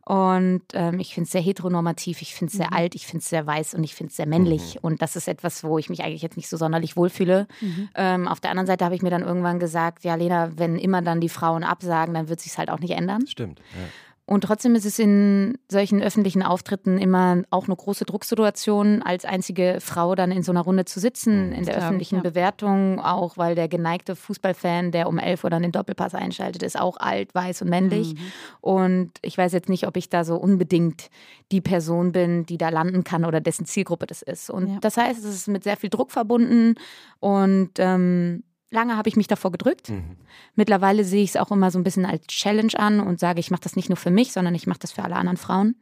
Und 0.05 0.63
ähm, 0.73 0.99
ich 0.99 1.13
finde 1.13 1.25
es 1.25 1.31
sehr 1.31 1.41
heteronormativ, 1.41 2.21
ich 2.21 2.33
finde 2.33 2.51
es 2.51 2.57
sehr 2.57 2.67
mhm. 2.67 2.73
alt, 2.73 2.95
ich 2.95 3.05
finde 3.05 3.19
es 3.19 3.29
sehr 3.29 3.45
weiß 3.45 3.75
und 3.75 3.83
ich 3.83 3.95
finde 3.95 4.09
es 4.09 4.17
sehr 4.17 4.27
männlich. 4.27 4.75
Mhm. 4.75 4.79
Und 4.81 5.01
das 5.01 5.15
ist 5.15 5.27
etwas, 5.27 5.63
wo 5.63 5.77
ich 5.77 5.89
mich 5.89 6.03
eigentlich 6.03 6.21
jetzt 6.21 6.37
nicht 6.37 6.49
so 6.49 6.57
sonderlich 6.57 6.97
wohlfühle. 6.97 7.47
Mhm. 7.61 7.89
Ähm, 7.95 8.27
auf 8.27 8.39
der 8.39 8.49
anderen 8.51 8.67
Seite 8.67 8.83
habe 8.85 8.95
ich 8.95 9.01
mir 9.01 9.11
dann 9.11 9.21
irgendwann 9.21 9.59
gesagt, 9.59 10.03
ja, 10.03 10.15
Lena, 10.15 10.57
wenn 10.57 10.77
immer 10.77 11.01
dann 11.01 11.21
die 11.21 11.29
Frauen 11.29 11.63
absagen, 11.63 12.13
dann 12.13 12.29
wird 12.29 12.39
sich 12.39 12.57
halt 12.57 12.69
auch 12.69 12.79
nicht 12.79 12.91
ändern. 12.91 13.27
Stimmt. 13.27 13.59
Ja. 13.59 13.87
Und 14.25 14.45
trotzdem 14.45 14.75
ist 14.75 14.85
es 14.85 14.97
in 14.97 15.57
solchen 15.69 16.01
öffentlichen 16.01 16.41
Auftritten 16.41 16.97
immer 16.97 17.41
auch 17.49 17.65
eine 17.65 17.75
große 17.75 18.05
Drucksituation, 18.05 19.01
als 19.01 19.25
einzige 19.25 19.79
Frau 19.81 20.15
dann 20.15 20.31
in 20.31 20.43
so 20.43 20.51
einer 20.51 20.61
Runde 20.61 20.85
zu 20.85 20.99
sitzen, 20.99 21.47
mhm, 21.47 21.53
in 21.53 21.65
der 21.65 21.77
öffentlichen 21.77 22.17
ich, 22.17 22.23
ja. 22.23 22.29
Bewertung, 22.29 22.99
auch 22.99 23.37
weil 23.37 23.55
der 23.55 23.67
geneigte 23.67 24.15
Fußballfan, 24.15 24.91
der 24.91 25.07
um 25.09 25.17
elf 25.17 25.43
Uhr 25.43 25.49
dann 25.49 25.63
den 25.63 25.71
Doppelpass 25.71 26.15
einschaltet, 26.15 26.63
ist 26.63 26.79
auch 26.79 26.97
alt, 26.97 27.35
weiß 27.35 27.63
und 27.63 27.69
männlich. 27.69 28.13
Mhm. 28.13 28.19
Und 28.61 29.11
ich 29.21 29.37
weiß 29.37 29.51
jetzt 29.53 29.69
nicht, 29.69 29.85
ob 29.87 29.97
ich 29.97 30.09
da 30.09 30.23
so 30.23 30.37
unbedingt 30.37 31.09
die 31.51 31.61
Person 31.61 32.11
bin, 32.11 32.45
die 32.45 32.57
da 32.57 32.69
landen 32.69 33.03
kann 33.03 33.25
oder 33.25 33.41
dessen 33.41 33.65
Zielgruppe 33.65 34.07
das 34.07 34.21
ist. 34.21 34.49
Und 34.49 34.67
ja. 34.67 34.77
das 34.79 34.97
heißt, 34.97 35.19
es 35.19 35.35
ist 35.35 35.47
mit 35.47 35.63
sehr 35.63 35.77
viel 35.77 35.89
Druck 35.89 36.11
verbunden 36.11 36.75
und 37.19 37.71
ähm, 37.79 38.43
Lange 38.71 38.97
habe 38.97 39.09
ich 39.09 39.17
mich 39.17 39.27
davor 39.27 39.51
gedrückt. 39.51 39.89
Mhm. 39.89 40.17
Mittlerweile 40.55 41.03
sehe 41.03 41.23
ich 41.23 41.31
es 41.31 41.37
auch 41.37 41.51
immer 41.51 41.71
so 41.71 41.77
ein 41.77 41.83
bisschen 41.83 42.05
als 42.05 42.25
Challenge 42.27 42.73
an 42.77 43.01
und 43.01 43.19
sage, 43.19 43.39
ich 43.39 43.51
mache 43.51 43.61
das 43.61 43.75
nicht 43.75 43.89
nur 43.89 43.97
für 43.97 44.11
mich, 44.11 44.31
sondern 44.31 44.55
ich 44.55 44.65
mache 44.65 44.79
das 44.79 44.93
für 44.93 45.03
alle 45.03 45.15
anderen 45.15 45.37
Frauen. 45.37 45.75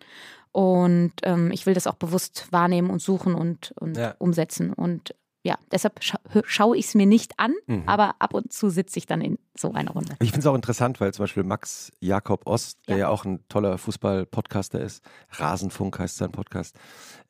Und 0.51 1.13
ähm, 1.23 1.51
ich 1.51 1.67
will 1.67 1.75
das 1.75 1.85
auch 1.85 1.93
bewusst 1.93 2.47
wahrnehmen 2.51 2.89
und 2.89 3.01
suchen 3.01 3.35
und, 3.35 3.73
und 3.79 3.95
ja. 3.95 4.15
umsetzen. 4.17 4.73
Und 4.73 5.13
ja, 5.43 5.57
deshalb 5.71 6.03
scha 6.03 6.19
schaue 6.43 6.75
ich 6.75 6.87
es 6.87 6.95
mir 6.95 7.05
nicht 7.05 7.33
an, 7.37 7.53
mhm. 7.67 7.83
aber 7.85 8.15
ab 8.19 8.33
und 8.33 8.51
zu 8.51 8.69
sitze 8.69 8.99
ich 8.99 9.05
dann 9.05 9.21
in 9.21 9.37
so 9.55 9.71
einer 9.71 9.91
Runde. 9.91 10.15
Ich 10.19 10.31
finde 10.31 10.39
es 10.39 10.47
auch 10.47 10.55
interessant, 10.55 10.99
weil 10.99 11.13
zum 11.13 11.23
Beispiel 11.23 11.43
Max 11.43 11.91
Jakob 12.01 12.45
Ost, 12.45 12.79
der 12.87 12.97
ja, 12.97 13.01
ja 13.03 13.09
auch 13.09 13.23
ein 13.23 13.39
toller 13.47 13.77
Fußball-Podcaster 13.77 14.81
ist, 14.81 15.03
Rasenfunk 15.31 15.97
heißt 15.97 16.17
sein 16.17 16.31
Podcast, 16.31 16.75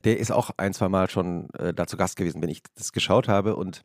der 0.04 0.18
ist 0.18 0.32
auch 0.32 0.50
ein, 0.56 0.74
zwei 0.74 0.88
Mal 0.88 1.08
schon 1.08 1.50
äh, 1.54 1.72
dazu 1.72 1.96
Gast 1.96 2.16
gewesen, 2.16 2.42
wenn 2.42 2.50
ich 2.50 2.62
das 2.74 2.92
geschaut 2.92 3.28
habe 3.28 3.54
und 3.54 3.84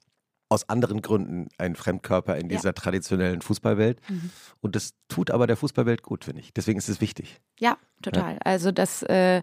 aus 0.49 0.69
anderen 0.69 1.01
Gründen 1.01 1.49
ein 1.57 1.75
Fremdkörper 1.75 2.37
in 2.37 2.49
dieser 2.49 2.69
ja. 2.69 2.73
traditionellen 2.73 3.41
Fußballwelt. 3.41 3.99
Mhm. 4.09 4.29
Und 4.61 4.75
das 4.75 4.93
tut 5.07 5.31
aber 5.31 5.47
der 5.47 5.57
Fußballwelt 5.57 6.03
gut, 6.03 6.25
finde 6.25 6.41
ich. 6.41 6.53
Deswegen 6.53 6.77
ist 6.77 6.89
es 6.89 7.01
wichtig. 7.01 7.41
Ja, 7.59 7.77
total. 8.01 8.33
Ja. 8.33 8.39
Also 8.43 8.71
das, 8.71 9.01
äh, 9.03 9.41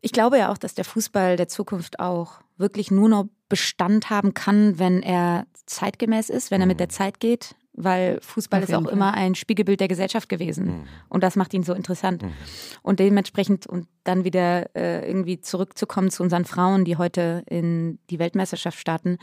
ich 0.00 0.12
glaube 0.12 0.38
ja 0.38 0.50
auch, 0.50 0.58
dass 0.58 0.74
der 0.74 0.84
Fußball 0.84 1.36
der 1.36 1.48
Zukunft 1.48 2.00
auch 2.00 2.40
wirklich 2.56 2.90
nur 2.90 3.08
noch 3.08 3.26
Bestand 3.48 4.08
haben 4.08 4.32
kann, 4.32 4.78
wenn 4.78 5.02
er 5.02 5.46
zeitgemäß 5.66 6.30
ist, 6.30 6.50
wenn 6.50 6.60
er 6.60 6.66
mit 6.66 6.80
der 6.80 6.86
mhm. 6.86 6.92
Zeit 6.92 7.20
geht. 7.20 7.54
Weil 7.74 8.20
Fußball 8.20 8.62
ist 8.62 8.74
auch 8.74 8.82
Fall. 8.82 8.92
immer 8.92 9.14
ein 9.14 9.34
Spiegelbild 9.34 9.80
der 9.80 9.88
Gesellschaft 9.88 10.28
gewesen. 10.28 10.66
Mhm. 10.66 10.84
Und 11.08 11.22
das 11.22 11.36
macht 11.36 11.54
ihn 11.54 11.62
so 11.62 11.72
interessant. 11.72 12.22
Mhm. 12.22 12.32
Und 12.82 13.00
dementsprechend, 13.00 13.66
und 13.66 13.86
dann 14.04 14.24
wieder 14.24 14.74
äh, 14.76 15.06
irgendwie 15.06 15.40
zurückzukommen 15.40 16.10
zu 16.10 16.22
unseren 16.22 16.44
Frauen, 16.44 16.84
die 16.84 16.98
heute 16.98 17.44
in 17.46 17.98
die 18.10 18.18
Weltmeisterschaft 18.18 18.78
starten, 18.78 19.16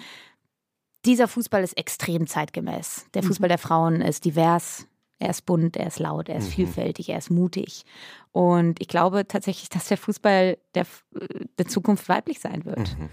dieser 1.06 1.28
Fußball 1.28 1.64
ist 1.64 1.78
extrem 1.78 2.28
zeitgemäß. 2.28 3.06
Der 3.14 3.24
Fußball 3.24 3.48
mhm. 3.48 3.52
der 3.52 3.58
Frauen 3.58 4.02
ist 4.02 4.26
divers, 4.26 4.88
er 5.20 5.32
ist 5.32 5.46
bunt, 5.46 5.76
er 5.76 5.88
ist 5.88 6.00
laut, 6.00 6.30
er 6.30 6.38
ist 6.38 6.48
mhm. 6.48 6.54
vielfältig, 6.54 7.10
er 7.10 7.18
ist 7.18 7.30
mutig. 7.30 7.84
Und 8.32 8.82
ich 8.82 8.88
glaube 8.88 9.28
tatsächlich, 9.28 9.70
dass 9.70 9.88
der 9.88 9.98
Fußball 9.98 10.58
der, 10.76 10.86
der 11.58 11.68
Zukunft 11.68 12.08
weiblich 12.08 12.40
sein 12.40 12.64
wird. 12.64 12.98
Mhm. 12.98 13.10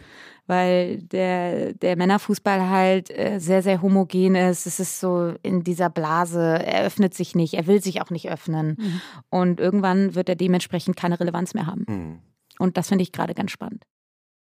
Weil 0.46 1.02
der, 1.02 1.74
der 1.74 1.96
Männerfußball 1.96 2.70
halt 2.70 3.10
äh, 3.10 3.40
sehr, 3.40 3.64
sehr 3.64 3.82
homogen 3.82 4.36
ist. 4.36 4.66
Es 4.66 4.78
ist 4.78 5.00
so 5.00 5.34
in 5.42 5.64
dieser 5.64 5.90
Blase, 5.90 6.40
er 6.40 6.84
öffnet 6.84 7.14
sich 7.14 7.34
nicht, 7.34 7.54
er 7.54 7.66
will 7.66 7.82
sich 7.82 8.00
auch 8.00 8.10
nicht 8.10 8.30
öffnen. 8.30 8.76
Mhm. 8.78 9.00
Und 9.28 9.60
irgendwann 9.60 10.14
wird 10.14 10.28
er 10.28 10.36
dementsprechend 10.36 10.96
keine 10.96 11.18
Relevanz 11.18 11.54
mehr 11.54 11.66
haben. 11.66 11.84
Mhm. 11.88 12.18
Und 12.60 12.76
das 12.76 12.88
finde 12.88 13.02
ich 13.02 13.10
gerade 13.10 13.34
ganz 13.34 13.50
spannend. 13.50 13.84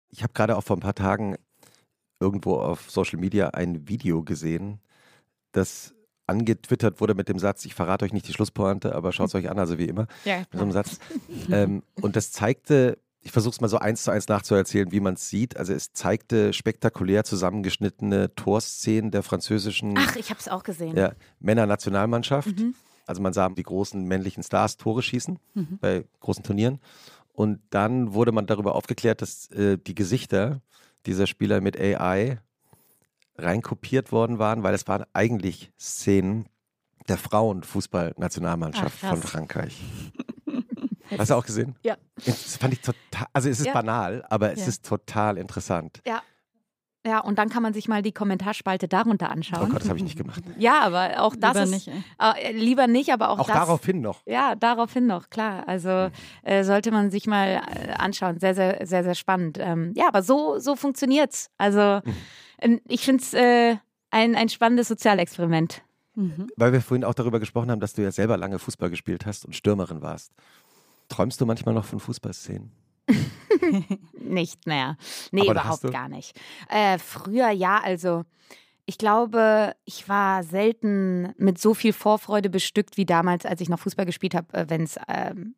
Ich 0.09 0.22
habe 0.22 0.32
gerade 0.32 0.57
auch 0.57 0.64
vor 0.64 0.76
ein 0.76 0.80
paar 0.80 0.95
Tagen 0.95 1.36
irgendwo 2.20 2.56
auf 2.56 2.90
Social 2.90 3.18
Media 3.18 3.48
ein 3.48 3.88
Video 3.88 4.22
gesehen, 4.22 4.80
das 5.52 5.94
angetwittert 6.26 7.00
wurde 7.00 7.14
mit 7.14 7.28
dem 7.28 7.38
Satz, 7.38 7.64
ich 7.64 7.74
verrate 7.74 8.04
euch 8.04 8.12
nicht 8.12 8.28
die 8.28 8.32
Schlusspointe, 8.32 8.94
aber 8.94 9.12
schaut 9.12 9.28
es 9.28 9.34
euch 9.34 9.50
an, 9.50 9.58
also 9.58 9.78
wie 9.78 9.86
immer. 9.86 10.06
Ja, 10.24 10.38
mit 10.38 10.48
so 10.52 10.60
einem 10.60 10.72
Satz. 10.72 11.00
ähm, 11.50 11.82
und 12.00 12.14
das 12.14 12.30
zeigte, 12.30 12.98
ich 13.20 13.32
versuche 13.32 13.54
es 13.54 13.60
mal 13.60 13.68
so 13.68 13.78
eins 13.78 14.04
zu 14.04 14.12
eins 14.12 14.28
nachzuerzählen, 14.28 14.92
wie 14.92 15.00
man 15.00 15.14
es 15.14 15.28
sieht. 15.28 15.56
Also 15.56 15.72
es 15.72 15.92
zeigte 15.92 16.52
spektakulär 16.52 17.24
zusammengeschnittene 17.24 18.34
Torszenen 18.36 19.10
der 19.10 19.24
französischen 19.24 19.94
Ach, 19.98 20.14
ich 20.14 20.30
habe 20.30 20.38
es 20.38 20.48
auch 20.48 20.62
gesehen. 20.62 20.96
Ja, 20.96 21.12
Männernationalmannschaft. 21.40 22.58
Mhm. 22.58 22.74
Also 23.06 23.22
man 23.22 23.32
sah 23.32 23.48
die 23.48 23.64
großen 23.64 24.04
männlichen 24.04 24.44
Stars 24.44 24.76
Tore 24.76 25.02
schießen 25.02 25.38
mhm. 25.54 25.78
bei 25.80 26.04
großen 26.20 26.44
Turnieren. 26.44 26.78
Und 27.32 27.60
dann 27.70 28.14
wurde 28.14 28.30
man 28.30 28.46
darüber 28.46 28.76
aufgeklärt, 28.76 29.20
dass 29.20 29.50
äh, 29.50 29.78
die 29.78 29.94
Gesichter 29.94 30.60
dieser 31.07 31.26
Spieler 31.26 31.61
mit 31.61 31.78
AI 31.78 32.40
reinkopiert 33.36 34.12
worden 34.12 34.38
waren, 34.38 34.62
weil 34.62 34.74
es 34.74 34.86
waren 34.86 35.05
eigentlich 35.12 35.72
Szenen 35.78 36.46
der 37.09 37.16
Frauenfußballnationalmannschaft 37.16 38.98
von 38.98 39.22
Frankreich. 39.22 39.80
Hast 41.18 41.30
du 41.30 41.34
auch 41.34 41.44
gesehen? 41.44 41.74
Ja. 41.82 41.96
Das 42.24 42.57
fand 42.57 42.74
ich 42.74 42.80
total, 42.80 43.26
also 43.32 43.48
es 43.48 43.59
ist 43.59 43.66
ja. 43.66 43.72
banal, 43.72 44.24
aber 44.28 44.53
es 44.53 44.61
ja. 44.61 44.66
ist 44.66 44.84
total 44.84 45.38
interessant. 45.38 46.01
Ja, 46.07 46.22
ja, 47.07 47.20
und 47.20 47.38
dann 47.38 47.48
kann 47.48 47.62
man 47.62 47.72
sich 47.72 47.88
mal 47.88 48.03
die 48.03 48.12
Kommentarspalte 48.12 48.86
darunter 48.86 49.30
anschauen. 49.30 49.68
Oh 49.68 49.72
Gott, 49.72 49.80
das 49.80 49.88
habe 49.88 49.98
ich 49.98 50.05
nicht 50.05 50.18
gemacht. 50.18 50.42
Ja, 50.59 50.80
aber 50.80 51.22
auch 51.22 51.34
das 51.34 51.55
lieber 51.55 51.64
ist, 51.64 51.70
nicht. 51.70 51.88
Äh, 52.18 52.53
lieber 52.53 52.86
nicht, 52.86 53.11
aber 53.11 53.30
auch, 53.30 53.38
auch 53.38 53.46
das. 53.46 53.57
daraufhin 53.57 54.03
noch. 54.03 54.20
Ja, 54.26 54.55
daraufhin 54.55 55.07
noch, 55.07 55.30
klar. 55.30 55.66
Also 55.66 55.88
mhm. 55.88 56.11
äh, 56.42 56.62
sollte 56.62 56.90
man 56.90 57.11
sich 57.11 57.26
mal 57.26 57.62
äh, 57.74 57.92
anschauen. 57.92 58.38
Sehr, 58.38 58.55
sehr, 58.55 58.86
sehr, 58.86 59.03
sehr 59.03 59.14
spannend. 59.14 59.57
Ähm, 59.59 59.92
ja, 59.96 60.09
aber 60.09 60.22
so, 60.22 60.59
so 60.59 60.76
funktioniert's. 60.76 61.51
Also 61.57 62.01
mhm. 62.61 62.80
ich 62.86 63.03
finde 63.03 63.22
es 63.22 63.32
äh, 63.32 63.76
ein, 64.11 64.36
ein 64.36 64.51
spannendes 64.51 64.88
Sozialexperiment. 64.88 65.82
Mhm. 66.16 66.48
Weil 66.57 66.72
wir 66.74 66.82
vorhin 66.82 67.05
auch 67.05 67.14
darüber 67.14 67.40
gesprochen 67.40 67.70
haben, 67.70 67.80
dass 67.80 67.94
du 67.94 68.03
ja 68.03 68.12
selber 68.12 68.36
lange 68.36 68.59
Fußball 68.59 68.90
gespielt 68.90 69.24
hast 69.24 69.46
und 69.46 69.57
Stürmerin 69.57 70.03
warst. 70.03 70.32
Träumst 71.09 71.40
du 71.40 71.46
manchmal 71.46 71.74
noch 71.74 71.86
von 71.86 71.98
Fußballszenen? 71.98 72.72
nicht 74.12 74.66
mehr. 74.66 74.96
Nee, 75.32 75.48
überhaupt 75.48 75.90
gar 75.90 76.08
nicht. 76.08 76.38
Äh, 76.68 76.98
früher 76.98 77.50
ja, 77.50 77.80
also 77.82 78.24
ich 78.86 78.98
glaube, 78.98 79.74
ich 79.84 80.08
war 80.08 80.42
selten 80.42 81.32
mit 81.38 81.58
so 81.58 81.74
viel 81.74 81.92
Vorfreude 81.92 82.50
bestückt 82.50 82.96
wie 82.96 83.06
damals, 83.06 83.46
als 83.46 83.61
ich 83.61 83.68
noch 83.68 83.78
Fußball 83.78 84.06
gespielt 84.06 84.34
habe, 84.34 84.52
äh, 84.54 84.66
wenn 84.68 84.82
es 84.82 84.96
ähm, 85.08 85.54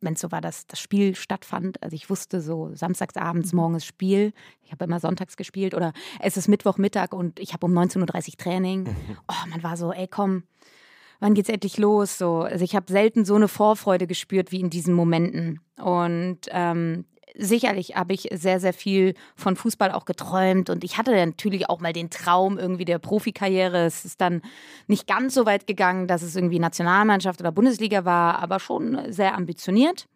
wenn 0.00 0.14
es 0.14 0.20
so 0.20 0.30
war, 0.30 0.40
dass 0.40 0.66
das 0.66 0.80
Spiel 0.80 1.14
stattfand. 1.14 1.82
Also 1.82 1.94
ich 1.94 2.10
wusste 2.10 2.40
so, 2.40 2.70
samstagsabends, 2.74 3.52
mhm. 3.52 3.56
morgens 3.58 3.84
Spiel. 3.84 4.32
Ich 4.62 4.72
habe 4.72 4.84
immer 4.84 5.00
sonntags 5.00 5.36
gespielt 5.36 5.74
oder 5.74 5.92
es 6.20 6.36
ist 6.36 6.48
Mittwochmittag 6.48 7.12
und 7.12 7.40
ich 7.40 7.52
habe 7.52 7.66
um 7.66 7.72
19.30 7.72 8.02
Uhr 8.28 8.36
Training. 8.36 8.82
Mhm. 8.84 9.16
Oh, 9.28 9.48
man 9.48 9.62
war 9.62 9.76
so, 9.76 9.92
ey 9.92 10.06
komm, 10.08 10.44
wann 11.20 11.34
geht's 11.34 11.48
endlich 11.48 11.78
los? 11.78 12.18
So, 12.18 12.40
also 12.40 12.64
ich 12.64 12.76
habe 12.76 12.90
selten 12.90 13.24
so 13.24 13.34
eine 13.34 13.48
Vorfreude 13.48 14.06
gespürt 14.06 14.52
wie 14.52 14.60
in 14.60 14.70
diesen 14.70 14.94
Momenten. 14.94 15.60
Und 15.76 16.40
ähm, 16.50 17.04
sicherlich 17.38 17.96
habe 17.96 18.14
ich 18.14 18.28
sehr, 18.32 18.60
sehr 18.60 18.72
viel 18.72 19.14
von 19.34 19.56
Fußball 19.56 19.92
auch 19.92 20.04
geträumt 20.04 20.70
und 20.70 20.84
ich 20.84 20.98
hatte 20.98 21.12
natürlich 21.12 21.68
auch 21.68 21.80
mal 21.80 21.92
den 21.92 22.10
Traum 22.10 22.58
irgendwie 22.58 22.84
der 22.84 22.98
Profikarriere. 22.98 23.84
Es 23.86 24.04
ist 24.04 24.20
dann 24.20 24.42
nicht 24.86 25.06
ganz 25.06 25.34
so 25.34 25.46
weit 25.46 25.66
gegangen, 25.66 26.06
dass 26.08 26.22
es 26.22 26.36
irgendwie 26.36 26.58
Nationalmannschaft 26.58 27.40
oder 27.40 27.52
Bundesliga 27.52 28.04
war, 28.04 28.38
aber 28.38 28.60
schon 28.60 29.12
sehr 29.12 29.36
ambitioniert. 29.36 30.06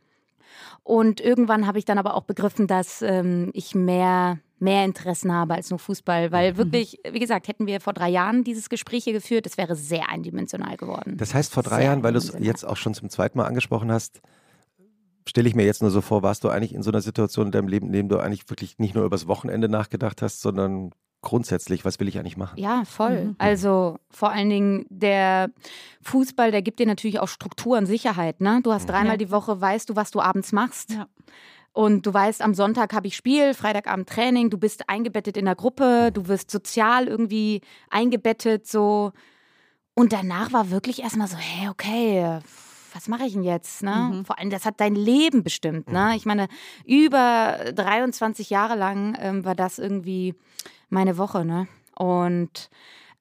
Und 0.83 1.21
irgendwann 1.21 1.66
habe 1.66 1.79
ich 1.79 1.85
dann 1.85 1.99
aber 1.99 2.14
auch 2.14 2.25
begriffen, 2.25 2.66
dass 2.66 3.03
ähm, 3.03 3.51
ich 3.53 3.75
mehr 3.75 4.39
mehr 4.61 4.85
Interessen 4.85 5.33
habe 5.33 5.55
als 5.55 5.71
nur 5.71 5.79
Fußball, 5.79 6.33
weil 6.33 6.53
mhm. 6.53 6.59
wirklich, 6.59 7.01
wie 7.11 7.18
gesagt, 7.18 7.49
hätten 7.49 7.66
wir 7.66 7.81
vor 7.81 7.95
drei 7.95 8.11
Jahren 8.11 8.45
dieses 8.45 8.68
Gespräch 8.68 9.05
hier 9.05 9.14
geführt, 9.14 9.47
es 9.47 9.57
wäre 9.57 9.75
sehr 9.75 10.11
eindimensional 10.11 10.77
geworden. 10.77 11.16
Das 11.16 11.35
heißt, 11.35 11.53
vor 11.53 11.62
drei 11.62 11.77
sehr 11.77 11.85
Jahren, 11.87 12.03
weil 12.03 12.12
du 12.12 12.18
es 12.18 12.35
jetzt 12.39 12.64
auch 12.64 12.77
schon 12.77 12.93
zum 12.95 13.09
zweiten 13.09 13.39
Mal 13.39 13.47
angesprochen 13.47 13.91
hast, 13.91 14.21
stelle 15.29 15.49
ich 15.49 15.55
mir 15.55 15.64
jetzt 15.64 15.83
nur 15.83 15.91
so 15.91 16.01
vor, 16.01 16.23
warst 16.23 16.45
du 16.45 16.49
eigentlich 16.49 16.75
in 16.75 16.83
so 16.83 16.91
einer 16.91 17.01
Situation 17.03 17.47
in 17.47 17.53
deinem 17.53 17.68
Leben, 17.68 17.87
in 17.89 17.93
dem 17.93 18.09
du 18.09 18.18
eigentlich 18.18 18.49
wirklich 18.51 18.79
nicht 18.79 18.95
nur 18.95 19.05
übers 19.05 19.27
Wochenende 19.27 19.68
nachgedacht 19.68 20.23
hast, 20.23 20.41
sondern 20.41 20.91
grundsätzlich, 21.23 21.85
was 21.85 22.01
will 22.01 22.09
ich 22.09 22.18
eigentlich 22.18 22.37
machen? 22.39 22.59
Ja, 22.59 22.85
voll. 22.85 23.25
Mhm. 23.25 23.35
Also 23.39 23.99
vor 24.11 24.31
allen 24.31 24.49
Dingen 24.49 24.87
der 24.89 25.51
Fußball, 26.03 26.51
der 26.51 26.62
gibt 26.62 26.81
dir 26.81 26.87
natürlich 26.87 27.21
auch 27.21 27.29
Struktur 27.29 27.77
und 27.77 27.87
Sicherheit. 27.87 28.41
Ne? 28.41 28.61
Du 28.62 28.73
hast 28.73 28.87
dreimal 28.87 29.12
Ja. 29.12 29.16
die 29.18 29.31
Woche, 29.31 29.61
weißt 29.61 29.91
du, 29.91 29.97
was 29.97 30.11
du 30.11 30.21
abends 30.21 30.53
machst. 30.53 30.93
Ja. 30.93 31.07
Und 31.73 32.07
du 32.07 32.12
weißt, 32.12 32.43
am 32.43 32.55
Sonntag 32.55 32.93
habe 32.95 33.07
ich 33.07 33.14
Spiel, 33.16 33.55
Freitagabend 33.55 34.09
Training, 34.09 34.51
du 34.51 34.59
bist 34.59 34.89
eingebettet 34.89 35.37
in 35.37 35.45
der 35.45 35.55
Gruppe, 35.55 36.11
du 36.12 36.27
wirst 36.27 36.51
sozial 36.51 37.07
irgendwie 37.07 37.61
eingebettet, 37.91 38.66
so. 38.66 39.12
Und 39.95 40.12
danach 40.12 40.53
war 40.53 40.71
wirklich 40.71 41.03
erstmal 41.03 41.29
so, 41.29 41.37
hey, 41.37 41.68
okay, 41.68 42.39
was 42.95 43.09
mache 43.09 43.24
ich 43.24 43.32
denn 43.32 43.43
jetzt? 43.43 43.82
Ne? 43.82 44.11
Mhm. 44.12 44.24
Vor 44.24 44.38
allem, 44.38 44.51
das 44.51 44.64
hat 44.64 44.80
dein 44.80 44.95
Leben 44.95 45.43
bestimmt. 45.43 45.91
Ne? 45.91 46.14
Ich 46.16 46.26
meine, 46.26 46.49
über 46.84 47.59
23 47.74 48.51
Jahre 48.51 48.76
lang 48.76 49.16
ähm, 49.20 49.45
war 49.45 49.55
das 49.55 49.78
irgendwie 49.78 50.34
meine 50.88 51.18
Woche. 51.18 51.45
Ne? 51.45 51.68
Und 51.95 52.70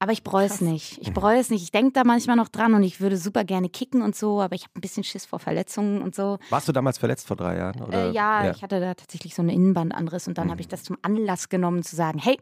aber 0.02 0.14
ich 0.14 0.24
bereue 0.24 0.46
es 0.46 0.62
nicht. 0.62 0.98
Ich 1.02 1.14
bereue 1.14 1.40
es 1.40 1.50
nicht. 1.50 1.62
Ich 1.62 1.72
denke 1.72 1.92
da 1.92 2.06
manchmal 2.06 2.38
noch 2.38 2.48
dran 2.48 2.74
und 2.74 2.84
ich 2.84 3.02
würde 3.02 3.18
super 3.18 3.44
gerne 3.44 3.68
kicken 3.68 4.02
und 4.02 4.16
so, 4.16 4.42
aber 4.42 4.56
ich 4.56 4.64
habe 4.64 4.72
ein 4.78 4.82
bisschen 4.82 5.04
Schiss 5.04 5.26
vor 5.26 5.40
Verletzungen 5.40 6.02
und 6.02 6.16
so. 6.16 6.40
Warst 6.50 6.70
du 6.70 6.72
damals 6.72 6.98
verletzt 6.98 7.28
vor 7.28 7.36
drei 7.36 7.58
Jahren? 7.58 7.82
Oder? 7.82 8.10
Äh, 8.10 8.12
ja, 8.12 8.50
ich 8.50 8.64
hatte 8.64 8.80
da 8.80 8.94
tatsächlich 8.94 9.36
so 9.36 9.42
eine 9.42 9.54
Innenbandanriss 9.54 10.30
und 10.30 10.38
dann 10.38 10.50
habe 10.50 10.62
ich 10.62 10.70
das 10.70 10.84
zum 10.84 10.98
Anlass 11.02 11.50
genommen 11.50 11.84
zu 11.84 11.98
sagen, 11.98 12.18
hey, 12.18 12.40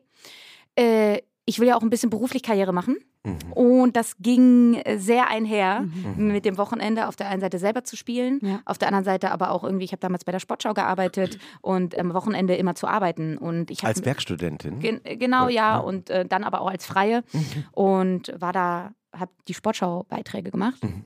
äh, 0.76 1.24
ich 1.50 1.60
will 1.60 1.68
ja 1.70 1.76
auch 1.78 1.82
ein 1.82 1.90
bisschen 1.90 2.10
beruflich 2.10 2.44
Karriere 2.44 2.74
machen. 2.74 2.98
Mhm. 3.24 3.54
Und 3.54 3.96
das 3.96 4.18
ging 4.20 4.82
sehr 4.98 5.30
einher 5.30 5.82
Mhm. 5.82 6.28
mit 6.28 6.44
dem 6.46 6.58
Wochenende 6.58 7.08
auf 7.08 7.16
der 7.16 7.30
einen 7.30 7.40
Seite 7.42 7.58
selber 7.58 7.84
zu 7.86 7.96
spielen, 7.96 8.40
Ja. 8.44 8.60
auf 8.66 8.78
der 8.78 8.90
anderen 8.90 9.06
Seite 9.06 9.32
aber 9.32 9.52
auch 9.52 9.64
irgendwie, 9.64 9.86
ich 9.86 9.92
habe 9.94 10.02
damals 10.02 10.26
bei 10.26 10.32
der 10.34 10.40
Sportschau 10.40 10.74
gearbeitet 10.74 11.40
und 11.62 11.98
am 11.98 12.14
Wochenende 12.14 12.56
immer 12.56 12.76
zu 12.76 12.86
arbeiten. 12.88 13.38
Und 13.38 13.72
ich 13.72 13.84
Als 13.84 14.04
Werkstudentin? 14.06 14.80
Gen 14.80 15.02
genau, 15.18 15.46
Oder- 15.46 15.54
ja. 15.54 15.76
ja. 15.76 15.78
Und 15.80 16.10
äh, 16.10 16.26
dann 16.26 16.44
aber 16.44 16.62
auch 16.62 16.70
als 16.70 16.86
Freie. 16.86 17.24
Und 17.72 18.34
war 18.40 18.52
da, 18.54 18.92
habe 19.16 19.32
die 19.48 19.54
Sportschau-Beiträge 19.54 20.52
gemacht. 20.52 20.84
Mhm. 20.84 21.06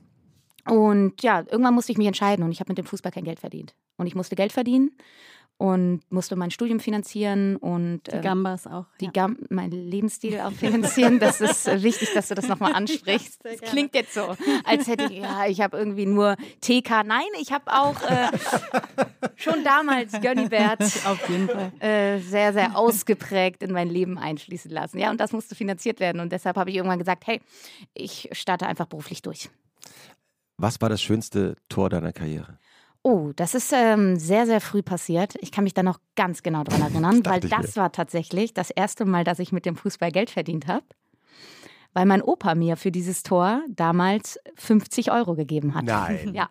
Und 0.70 1.22
ja, 1.22 1.44
irgendwann 1.50 1.74
musste 1.74 1.92
ich 1.92 1.98
mich 1.98 2.06
entscheiden 2.06 2.44
und 2.44 2.52
ich 2.52 2.60
habe 2.60 2.70
mit 2.70 2.78
dem 2.78 2.84
Fußball 2.86 3.10
kein 3.12 3.24
Geld 3.24 3.40
verdient. 3.40 3.74
Und 3.96 4.06
ich 4.06 4.14
musste 4.14 4.36
Geld 4.36 4.52
verdienen 4.52 4.90
und 5.62 6.00
musste 6.10 6.34
mein 6.34 6.50
Studium 6.50 6.80
finanzieren 6.80 7.54
und 7.54 8.08
Die 8.08 8.16
äh, 8.16 8.20
Gambas 8.20 8.66
auch. 8.66 8.86
die 9.00 9.04
ja. 9.04 9.10
Gam 9.12 9.36
meinen 9.48 9.70
Lebensstil 9.70 10.40
auch 10.40 10.50
finanzieren. 10.50 11.20
Das 11.20 11.40
ist 11.40 11.66
wichtig, 11.84 12.12
dass 12.14 12.26
du 12.26 12.34
das 12.34 12.48
nochmal 12.48 12.72
ansprichst. 12.74 13.44
Das 13.44 13.60
klingt 13.60 13.94
jetzt 13.94 14.12
so, 14.12 14.34
als 14.64 14.88
hätte 14.88 15.04
ich, 15.04 15.20
ja, 15.20 15.46
ich 15.46 15.60
habe 15.60 15.76
irgendwie 15.78 16.06
nur 16.06 16.34
TK. 16.62 17.04
Nein, 17.04 17.28
ich 17.40 17.52
habe 17.52 17.72
auch 17.72 17.94
äh, 18.02 18.26
schon 19.36 19.62
damals 19.62 20.20
Gönnibert 20.20 20.82
Auf 21.06 21.28
jeden 21.28 21.48
Fall. 21.48 21.70
äh, 21.78 22.18
sehr, 22.18 22.52
sehr 22.52 22.76
ausgeprägt 22.76 23.62
in 23.62 23.70
mein 23.72 23.88
Leben 23.88 24.18
einschließen 24.18 24.68
lassen. 24.70 24.98
Ja, 24.98 25.12
und 25.12 25.20
das 25.20 25.30
musste 25.30 25.54
finanziert 25.54 26.00
werden. 26.00 26.20
Und 26.20 26.32
deshalb 26.32 26.56
habe 26.56 26.70
ich 26.70 26.76
irgendwann 26.76 26.98
gesagt, 26.98 27.24
hey, 27.28 27.40
ich 27.94 28.28
starte 28.32 28.66
einfach 28.66 28.86
beruflich 28.86 29.22
durch. 29.22 29.48
Was 30.56 30.80
war 30.80 30.88
das 30.88 31.00
schönste 31.00 31.54
Tor 31.68 31.88
deiner 31.88 32.12
Karriere? 32.12 32.58
Oh, 33.04 33.32
das 33.34 33.54
ist 33.54 33.72
ähm, 33.72 34.16
sehr, 34.16 34.46
sehr 34.46 34.60
früh 34.60 34.82
passiert. 34.82 35.34
Ich 35.40 35.50
kann 35.50 35.64
mich 35.64 35.74
da 35.74 35.82
noch 35.82 35.98
ganz 36.14 36.42
genau 36.42 36.62
dran 36.62 36.82
erinnern, 36.82 37.24
weil 37.24 37.40
dachte 37.40 37.46
ich 37.46 37.56
mir. 37.56 37.62
das 37.62 37.76
war 37.76 37.90
tatsächlich 37.90 38.54
das 38.54 38.70
erste 38.70 39.04
Mal, 39.04 39.24
dass 39.24 39.40
ich 39.40 39.50
mit 39.50 39.66
dem 39.66 39.74
Fußball 39.74 40.12
Geld 40.12 40.30
verdient 40.30 40.68
habe. 40.68 40.84
Weil 41.94 42.06
mein 42.06 42.22
Opa 42.22 42.54
mir 42.54 42.76
für 42.76 42.92
dieses 42.92 43.22
Tor 43.22 43.62
damals 43.68 44.38
50 44.54 45.10
Euro 45.10 45.34
gegeben 45.34 45.74
hat. 45.74 45.84
Nein. 45.84 46.32
Ja. 46.32 46.48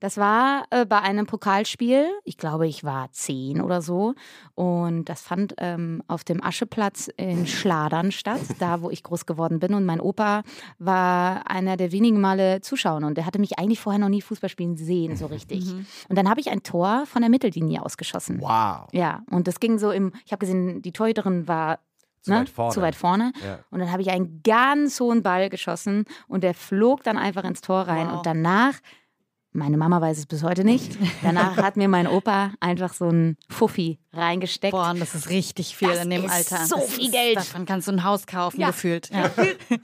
Das 0.00 0.16
war 0.16 0.64
äh, 0.70 0.86
bei 0.86 1.00
einem 1.00 1.26
Pokalspiel. 1.26 2.06
Ich 2.24 2.38
glaube, 2.38 2.66
ich 2.66 2.84
war 2.84 3.12
zehn 3.12 3.60
oder 3.60 3.82
so. 3.82 4.14
Und 4.54 5.04
das 5.04 5.20
fand 5.20 5.54
ähm, 5.58 6.02
auf 6.08 6.24
dem 6.24 6.42
Ascheplatz 6.42 7.08
in 7.16 7.46
Schladern 7.46 8.10
statt, 8.10 8.40
da 8.58 8.82
wo 8.82 8.90
ich 8.90 9.02
groß 9.02 9.26
geworden 9.26 9.60
bin. 9.60 9.74
Und 9.74 9.84
mein 9.84 10.00
Opa 10.00 10.42
war 10.78 11.48
einer 11.50 11.76
der 11.76 11.92
wenigen 11.92 12.20
Male 12.20 12.60
Zuschauer. 12.62 12.96
Und 12.96 13.16
der 13.16 13.26
hatte 13.26 13.38
mich 13.38 13.58
eigentlich 13.58 13.80
vorher 13.80 14.00
noch 14.00 14.08
nie 14.08 14.22
Fußball 14.22 14.50
spielen 14.50 14.76
sehen, 14.76 15.16
so 15.16 15.26
richtig. 15.26 15.70
Und 16.08 16.16
dann 16.16 16.28
habe 16.28 16.40
ich 16.40 16.50
ein 16.50 16.62
Tor 16.62 17.04
von 17.06 17.22
der 17.22 17.30
Mittellinie 17.30 17.84
ausgeschossen. 17.84 18.40
Wow. 18.40 18.88
Ja, 18.92 19.22
und 19.30 19.46
das 19.46 19.60
ging 19.60 19.78
so 19.78 19.90
im, 19.90 20.12
ich 20.24 20.32
habe 20.32 20.40
gesehen, 20.40 20.82
die 20.82 20.92
Torhüterin 20.92 21.46
war 21.46 21.78
Zu 22.22 22.32
weit 22.32 22.48
vorne. 22.48 22.74
Zu 22.74 22.82
weit 22.82 22.94
vorne. 22.94 23.32
Ja. 23.44 23.58
Und 23.70 23.80
dann 23.80 23.92
habe 23.92 24.02
ich 24.02 24.10
einen 24.10 24.42
ganz 24.42 24.98
hohen 25.00 25.22
Ball 25.22 25.48
geschossen 25.50 26.04
und 26.28 26.42
der 26.42 26.54
flog 26.54 27.02
dann 27.02 27.16
einfach 27.18 27.44
ins 27.44 27.60
Tor 27.60 27.82
rein. 27.82 28.08
Wow. 28.08 28.18
Und 28.18 28.26
danach, 28.26 28.74
meine 29.52 29.76
Mama 29.76 30.00
weiß 30.00 30.18
es 30.18 30.26
bis 30.26 30.42
heute 30.44 30.62
nicht, 30.64 30.96
danach 31.22 31.56
hat 31.56 31.76
mir 31.76 31.88
mein 31.88 32.06
Opa 32.06 32.52
einfach 32.60 32.92
so 32.92 33.08
ein 33.08 33.36
Fuffi 33.48 33.98
reingesteckt. 34.12 34.70
Boah, 34.72 34.94
das 34.96 35.14
ist 35.14 35.28
richtig 35.28 35.76
viel 35.76 35.88
Das 35.88 36.04
in 36.04 36.10
dem 36.10 36.24
ist 36.24 36.30
Alter. 36.32 36.64
so 36.66 36.76
das 36.76 36.90
viel 36.92 37.06
ist, 37.06 37.12
Geld. 37.12 37.36
Davon 37.36 37.66
kannst 37.66 37.88
du 37.88 37.92
ein 37.92 38.04
Haus 38.04 38.26
kaufen, 38.26 38.60
Ja. 38.60 38.68
gefühlt. 38.68 39.10
Ja. 39.10 39.30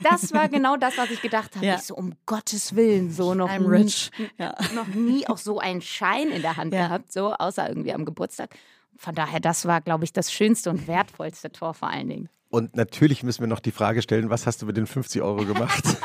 Das 0.02 0.32
war 0.32 0.48
genau 0.48 0.76
das, 0.76 0.96
was 0.96 1.10
ich 1.10 1.20
gedacht 1.20 1.56
habe. 1.56 1.66
Ja. 1.66 1.74
Ich 1.76 1.82
so, 1.82 1.94
um 1.96 2.14
Gottes 2.26 2.76
Willen, 2.76 3.10
so 3.10 3.34
noch 3.34 3.50
I'm 3.50 3.60
nie, 3.68 3.82
rich. 3.82 4.10
Ja. 4.38 4.54
noch 4.74 4.86
nie 4.88 5.26
auch 5.28 5.38
so 5.38 5.58
einen 5.58 5.80
Schein 5.82 6.28
in 6.28 6.42
der 6.42 6.56
Hand 6.56 6.72
Ja. 6.72 6.86
gehabt, 6.86 7.12
so 7.12 7.32
außer 7.34 7.68
irgendwie 7.68 7.92
am 7.92 8.04
Geburtstag. 8.04 8.50
Von 8.96 9.14
daher, 9.14 9.40
das 9.40 9.66
war, 9.66 9.80
glaube 9.80 10.04
ich, 10.04 10.12
das 10.12 10.32
schönste 10.32 10.70
und 10.70 10.86
wertvollste 10.86 11.50
Tor 11.52 11.74
vor 11.74 11.88
allen 11.90 12.08
Dingen. 12.08 12.28
Und 12.48 12.76
natürlich 12.76 13.22
müssen 13.24 13.40
wir 13.40 13.48
noch 13.48 13.60
die 13.60 13.72
Frage 13.72 14.00
stellen, 14.00 14.30
was 14.30 14.46
hast 14.46 14.62
du 14.62 14.66
mit 14.66 14.76
den 14.76 14.86
50 14.86 15.20
Euro 15.22 15.44
gemacht? 15.44 15.84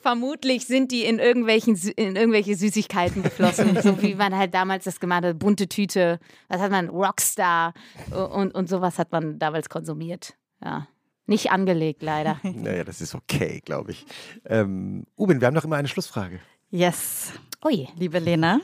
Vermutlich 0.00 0.66
sind 0.66 0.92
die 0.92 1.04
in, 1.04 1.18
irgendwelchen, 1.18 1.76
in 1.96 2.16
irgendwelche 2.16 2.56
Süßigkeiten 2.56 3.22
geflossen, 3.22 3.80
so 3.82 4.00
wie 4.02 4.14
man 4.14 4.36
halt 4.36 4.54
damals 4.54 4.84
das 4.84 5.00
gemacht 5.00 5.24
hat, 5.24 5.38
bunte 5.38 5.68
Tüte, 5.68 6.18
was 6.48 6.60
hat 6.60 6.70
man, 6.70 6.88
Rockstar 6.88 7.74
und, 8.10 8.54
und 8.54 8.68
sowas 8.68 8.98
hat 8.98 9.12
man 9.12 9.38
damals 9.38 9.68
konsumiert. 9.68 10.34
Ja, 10.64 10.86
nicht 11.26 11.50
angelegt 11.50 12.02
leider. 12.02 12.40
naja, 12.42 12.84
das 12.84 13.00
ist 13.00 13.14
okay, 13.14 13.60
glaube 13.64 13.92
ich. 13.92 14.06
Ähm, 14.46 15.04
Uben, 15.16 15.40
wir 15.40 15.46
haben 15.46 15.54
noch 15.54 15.64
immer 15.64 15.76
eine 15.76 15.88
Schlussfrage. 15.88 16.40
Yes, 16.70 17.32
Ui, 17.62 17.88
liebe 17.96 18.18
Lena. 18.18 18.60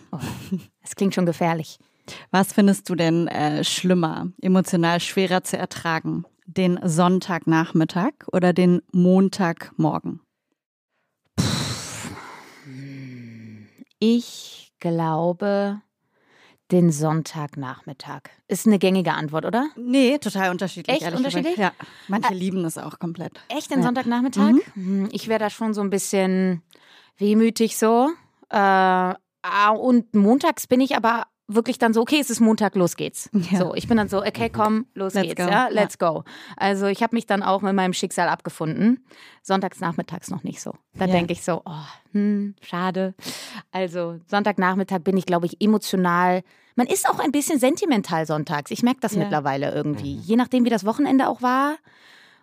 das 0.81 0.97
klingt 0.97 1.15
schon 1.15 1.27
gefährlich. 1.27 1.79
Was 2.31 2.53
findest 2.53 2.89
du 2.89 2.95
denn 2.95 3.29
äh, 3.29 3.63
schlimmer, 3.63 4.29
emotional 4.41 5.01
schwerer 5.01 5.45
zu 5.45 5.59
ertragen? 5.59 6.25
Den 6.47 6.79
Sonntagnachmittag 6.83 8.13
oder 8.33 8.53
den 8.53 8.81
Montagmorgen? 8.93 10.21
Ich 13.99 14.73
glaube, 14.79 15.81
den 16.71 16.91
Sonntagnachmittag. 16.91 18.23
Ist 18.49 18.67
eine 18.67 18.79
gängige 18.79 19.13
Antwort, 19.15 19.45
oder? 19.47 19.69
Nee, 19.77 20.19
total 20.19 20.51
unterschiedlich. 20.51 21.01
Echt 21.03 21.15
unterschiedlich? 21.15 21.55
Gesagt. 21.57 21.77
Ja, 21.81 21.87
manche 22.09 22.35
lieben 22.35 22.65
es 22.65 22.77
auch 22.77 22.99
komplett. 22.99 23.33
Echt 23.49 23.71
den 23.71 23.79
Ja. 23.79 23.85
Sonntagnachmittag? 23.85 24.55
Hm, 24.75 25.09
Ich 25.13 25.29
wäre 25.29 25.39
da 25.39 25.51
schon 25.51 25.75
so 25.75 25.81
ein 25.81 25.91
bisschen 25.91 26.63
wehmütig 27.19 27.77
so. 27.79 28.11
Äh, 28.51 28.57
ah, 28.59 29.71
und 29.71 30.15
montags 30.15 30.67
bin 30.67 30.81
ich 30.81 30.97
aber 30.97 31.25
wirklich 31.49 31.79
dann 31.79 31.93
so, 31.95 32.01
okay, 32.01 32.19
es 32.21 32.29
ist 32.31 32.41
Montag, 32.41 32.75
los 32.75 32.97
geht's. 32.97 33.31
Ja. 33.33 33.59
So, 33.61 33.75
ich 33.75 33.87
bin 33.87 33.97
dann 33.97 34.09
so, 34.09 34.19
okay, 34.19 34.51
komm, 34.51 34.87
los 34.95 35.15
Let's 35.15 35.29
geht's, 35.29 35.43
go. 35.45 35.49
ja, 35.51 35.67
Ja. 35.67 35.69
let's 35.71 35.99
go. 35.99 36.25
Also 36.57 36.87
ich 36.87 37.03
habe 37.05 37.15
mich 37.15 37.27
dann 37.27 37.43
auch 37.45 37.63
mit 37.63 37.73
meinem 37.75 37.93
Schicksal 37.93 38.29
abgefunden. 38.29 39.05
Sonntags 39.43 39.79
nachmittags 39.79 40.29
noch 40.31 40.43
nicht 40.43 40.61
so. 40.61 40.73
Da 40.95 41.05
Ja. 41.07 41.13
denke 41.13 41.33
ich 41.33 41.43
so, 41.43 41.63
oh, 41.65 41.85
hm, 42.13 42.57
schade. 42.61 43.15
Also 43.71 44.19
Sonntagnachmittag 44.27 45.01
bin 45.03 45.17
ich, 45.17 45.27
glaube 45.27 45.47
ich, 45.47 45.61
emotional. 45.61 46.43
Man 46.75 46.89
ist 46.89 47.09
auch 47.09 47.21
ein 47.21 47.31
bisschen 47.31 47.61
sentimental 47.61 48.27
sonntags. 48.27 48.71
Ich 48.73 48.83
merke 48.83 49.01
das 49.01 49.13
Ja. 49.15 49.21
mittlerweile 49.21 49.73
irgendwie. 49.73 50.17
Je 50.17 50.35
nachdem, 50.37 50.65
wie 50.65 50.71
das 50.71 50.85
Wochenende 50.85 51.29
auch 51.29 51.43
war 51.43 51.77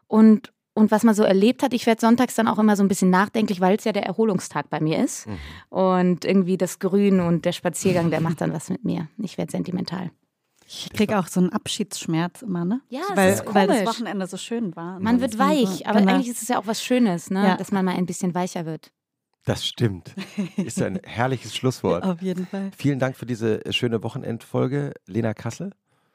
und, 0.07 0.52
und 0.73 0.91
was 0.91 1.03
man 1.03 1.13
so 1.13 1.23
erlebt 1.23 1.63
hat. 1.63 1.73
Ich 1.73 1.85
werde 1.85 2.01
sonntags 2.01 2.35
dann 2.35 2.47
auch 2.47 2.59
immer 2.59 2.75
so 2.75 2.83
ein 2.83 2.87
bisschen 2.87 3.09
nachdenklich, 3.09 3.61
weil 3.61 3.77
es 3.77 3.83
ja 3.83 3.91
der 3.91 4.03
Erholungstag 4.03 4.69
bei 4.69 4.79
mir 4.79 5.03
ist. 5.03 5.27
Mhm. 5.27 5.37
Und 5.69 6.25
irgendwie 6.25 6.57
das 6.57 6.79
Grün 6.79 7.19
und 7.19 7.45
der 7.45 7.51
Spaziergang, 7.51 8.09
der 8.09 8.21
macht 8.21 8.41
dann 8.41 8.53
was 8.53 8.69
mit 8.69 8.83
mir. 8.83 9.07
Ich 9.17 9.37
werde 9.37 9.51
sentimental. 9.51 10.11
Ich 10.65 10.89
kriege 10.93 11.19
auch 11.19 11.27
so 11.27 11.39
einen 11.39 11.49
Abschiedsschmerz 11.49 12.41
immer, 12.41 12.65
ne? 12.65 12.81
Ja, 12.89 13.01
das 13.09 13.17
weil, 13.17 13.33
ist 13.33 13.45
weil 13.53 13.67
das 13.67 13.77
komisch. 13.77 13.95
Wochenende 13.95 14.27
so 14.27 14.37
schön 14.37 14.75
war. 14.75 14.99
Man 14.99 15.19
wird 15.21 15.33
das 15.33 15.39
weich, 15.39 15.69
so, 15.69 15.85
aber 15.85 15.99
genau. 15.99 16.13
eigentlich 16.13 16.29
ist 16.29 16.41
es 16.41 16.47
ja 16.47 16.57
auch 16.57 16.67
was 16.67 16.81
Schönes, 16.81 17.29
ne? 17.29 17.43
Ja. 17.43 17.57
dass 17.57 17.71
man 17.71 17.85
mal 17.85 17.95
ein 17.95 18.05
bisschen 18.05 18.33
weicher 18.33 18.65
wird. 18.65 18.91
Das 19.45 19.65
stimmt. 19.65 20.15
Ist 20.55 20.81
ein 20.81 21.01
herrliches 21.05 21.55
Schlusswort. 21.55 22.03
Auf 22.03 22.21
jeden 22.21 22.47
Fall. 22.47 22.71
Vielen 22.77 22.97
Dank 22.97 23.17
für 23.17 23.25
diese 23.25 23.59
schöne 23.71 24.01
Wochenendfolge, 24.01 24.93
Lena 25.05 25.33
Kassel. 25.33 25.71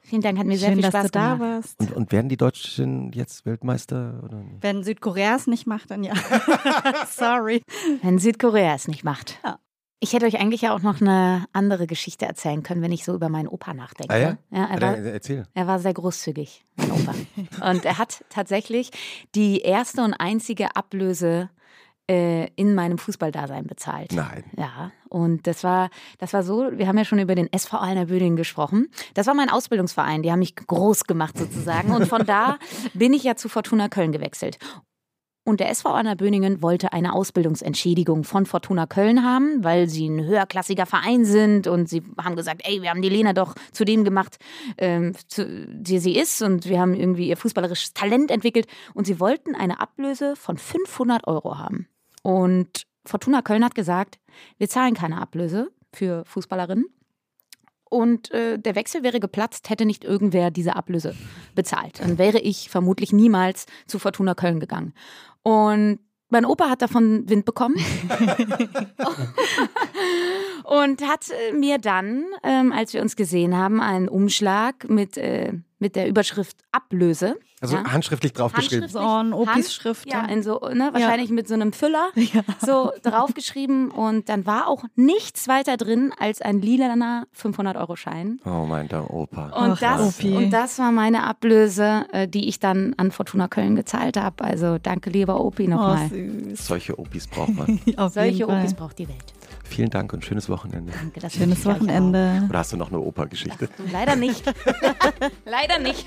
Vielen 0.08 0.22
Dank, 0.22 0.38
hat 0.38 0.46
mir 0.46 0.56
sehr 0.56 0.68
Schön, 0.68 0.76
viel 0.76 0.90
dass 0.90 0.92
Spaß 0.92 1.04
du 1.06 1.10
da 1.10 1.34
gemacht. 1.34 1.40
warst. 1.40 1.80
Und, 1.80 1.92
und 1.92 2.12
werden 2.12 2.30
die 2.30 2.38
Deutschen 2.38 3.12
jetzt 3.12 3.44
Weltmeister? 3.44 4.22
Oder? 4.24 4.38
nicht? 4.38 4.62
Wenn 4.62 4.82
Südkorea 4.82 5.36
es 5.36 5.46
nicht 5.46 5.66
macht, 5.66 5.90
dann 5.90 6.02
ja. 6.02 6.14
Sorry. 7.06 7.62
Wenn 8.02 8.18
Südkorea 8.18 8.74
es 8.74 8.88
nicht 8.88 9.04
macht. 9.04 9.38
Ja. 9.44 9.58
Ich 10.00 10.14
hätte 10.14 10.24
euch 10.26 10.38
eigentlich 10.40 10.62
ja 10.62 10.74
auch 10.74 10.80
noch 10.80 11.00
eine 11.02 11.44
andere 11.52 11.86
Geschichte 11.86 12.24
erzählen 12.24 12.62
können, 12.62 12.80
wenn 12.80 12.92
ich 12.92 13.04
so 13.04 13.14
über 13.14 13.28
meinen 13.28 13.48
Opa 13.48 13.74
nachdenke. 13.74 14.14
Ah 14.14 14.16
ja? 14.16 14.38
er, 14.50 14.80
war, 14.80 14.96
Erzähl. 14.96 15.44
er 15.52 15.66
war 15.66 15.78
sehr 15.80 15.92
großzügig, 15.92 16.64
mein 16.76 16.92
Opa. 16.92 17.14
und 17.70 17.84
er 17.84 17.98
hat 17.98 18.24
tatsächlich 18.30 18.90
die 19.34 19.60
erste 19.60 20.02
und 20.02 20.14
einzige 20.14 20.74
Ablöse 20.76 21.50
in 22.10 22.74
meinem 22.74 22.96
Fußballdasein 22.96 23.66
bezahlt. 23.66 24.12
Nein. 24.12 24.44
Ja, 24.56 24.92
und 25.08 25.46
das 25.46 25.62
war, 25.62 25.90
das 26.18 26.32
war 26.32 26.42
so, 26.42 26.70
wir 26.72 26.86
haben 26.86 26.96
ja 26.96 27.04
schon 27.04 27.18
über 27.18 27.34
den 27.34 27.52
SV 27.52 27.76
Alner 27.76 28.06
Bödingen 28.06 28.36
gesprochen. 28.36 28.88
Das 29.14 29.26
war 29.26 29.34
mein 29.34 29.50
Ausbildungsverein, 29.50 30.22
die 30.22 30.32
haben 30.32 30.38
mich 30.38 30.56
groß 30.56 31.04
gemacht 31.04 31.36
sozusagen. 31.36 31.94
Und 31.94 32.06
von 32.06 32.24
da 32.24 32.58
bin 32.94 33.12
ich 33.12 33.24
ja 33.24 33.36
zu 33.36 33.48
Fortuna 33.48 33.88
Köln 33.88 34.12
gewechselt. 34.12 34.58
Und 35.48 35.60
der 35.60 35.70
SV 35.70 36.02
Böningen 36.18 36.60
wollte 36.60 36.92
eine 36.92 37.14
Ausbildungsentschädigung 37.14 38.24
von 38.24 38.44
Fortuna 38.44 38.86
Köln 38.86 39.24
haben, 39.24 39.64
weil 39.64 39.88
sie 39.88 40.06
ein 40.06 40.22
höherklassiger 40.22 40.84
Verein 40.84 41.24
sind. 41.24 41.66
Und 41.66 41.88
sie 41.88 42.02
haben 42.22 42.36
gesagt, 42.36 42.60
ey, 42.64 42.82
wir 42.82 42.90
haben 42.90 43.00
die 43.00 43.08
Lena 43.08 43.32
doch 43.32 43.54
zu 43.72 43.86
dem 43.86 44.04
gemacht, 44.04 44.36
ähm, 44.76 45.14
zu, 45.26 45.66
die 45.70 46.00
sie 46.00 46.18
ist. 46.18 46.42
Und 46.42 46.68
wir 46.68 46.78
haben 46.78 46.92
irgendwie 46.92 47.28
ihr 47.28 47.38
fußballerisches 47.38 47.94
Talent 47.94 48.30
entwickelt. 48.30 48.66
Und 48.92 49.06
sie 49.06 49.20
wollten 49.20 49.54
eine 49.54 49.80
Ablöse 49.80 50.36
von 50.36 50.58
500 50.58 51.26
Euro 51.26 51.56
haben. 51.56 51.88
Und 52.22 52.86
Fortuna 53.04 53.42
Köln 53.42 53.64
hat 53.64 53.74
gesagt, 53.74 54.18
wir 54.58 54.68
zahlen 54.68 54.94
keine 54.94 55.20
Ablöse 55.20 55.70
für 55.92 56.24
Fußballerinnen. 56.26 56.86
Und 57.90 58.30
äh, 58.32 58.58
der 58.58 58.74
Wechsel 58.74 59.02
wäre 59.02 59.18
geplatzt, 59.18 59.70
hätte 59.70 59.86
nicht 59.86 60.04
irgendwer 60.04 60.50
diese 60.50 60.76
Ablöse 60.76 61.14
bezahlt. 61.54 62.00
Dann 62.00 62.18
wäre 62.18 62.38
ich 62.38 62.68
vermutlich 62.68 63.12
niemals 63.12 63.64
zu 63.86 63.98
Fortuna 63.98 64.34
Köln 64.34 64.60
gegangen. 64.60 64.92
Und 65.42 66.00
mein 66.28 66.44
Opa 66.44 66.68
hat 66.68 66.82
davon 66.82 67.26
Wind 67.28 67.46
bekommen 67.46 67.76
und 70.64 71.00
hat 71.02 71.30
äh, 71.30 71.52
mir 71.54 71.78
dann, 71.78 72.26
ähm, 72.42 72.70
als 72.72 72.92
wir 72.92 73.00
uns 73.00 73.16
gesehen 73.16 73.56
haben, 73.56 73.80
einen 73.80 74.10
Umschlag 74.10 74.86
mit, 74.90 75.16
äh, 75.16 75.54
mit 75.78 75.96
der 75.96 76.06
Überschrift 76.08 76.58
Ablöse. 76.70 77.38
Also 77.60 77.76
ja. 77.76 77.84
handschriftlich 77.84 78.32
draufgeschrieben. 78.32 78.88
So 78.88 79.00
ein 79.00 79.32
Opis 79.32 79.74
Schrift. 79.74 80.08
Ja, 80.10 80.24
in 80.26 80.42
so, 80.42 80.60
ne, 80.72 80.90
wahrscheinlich 80.92 81.30
ja. 81.30 81.34
mit 81.34 81.48
so 81.48 81.54
einem 81.54 81.72
Füller 81.72 82.08
ja. 82.14 82.42
so 82.64 82.92
draufgeschrieben 83.02 83.90
und 83.90 84.28
dann 84.28 84.46
war 84.46 84.68
auch 84.68 84.84
nichts 84.94 85.48
weiter 85.48 85.76
drin 85.76 86.12
als 86.18 86.40
ein 86.40 86.60
lilaner 86.60 87.26
500-Euro-Schein. 87.36 88.40
Oh 88.44 88.64
mein 88.64 88.88
der 88.88 89.12
Opa. 89.12 89.46
Und, 89.46 89.72
Ach, 89.72 89.80
das, 89.80 90.20
und 90.20 90.50
das 90.50 90.78
war 90.78 90.92
meine 90.92 91.24
Ablöse, 91.24 92.06
äh, 92.12 92.28
die 92.28 92.48
ich 92.48 92.60
dann 92.60 92.94
an 92.96 93.10
Fortuna 93.10 93.48
Köln 93.48 93.76
gezahlt 93.76 94.16
habe. 94.16 94.44
Also 94.44 94.78
danke 94.78 95.10
lieber 95.10 95.40
Opi 95.40 95.66
nochmal. 95.68 96.10
Oh, 96.12 96.54
Solche 96.54 96.98
Opis 96.98 97.26
braucht 97.26 97.54
man. 97.54 97.80
Solche 98.10 98.48
Opis 98.48 98.74
braucht 98.74 98.98
die 98.98 99.08
Welt. 99.08 99.34
Vielen 99.64 99.90
Dank 99.90 100.12
und 100.12 100.24
schönes 100.24 100.48
Wochenende. 100.48 100.92
Danke, 100.92 101.20
das 101.20 101.34
schönes 101.34 101.64
Wochenende. 101.66 102.44
Oder 102.48 102.58
hast 102.58 102.72
du 102.72 102.76
noch 102.76 102.88
eine 102.88 103.00
Opergeschichte? 103.00 103.68
Leider 103.92 104.16
nicht. 104.16 104.42
Leider 105.44 105.78
nicht. 105.78 106.06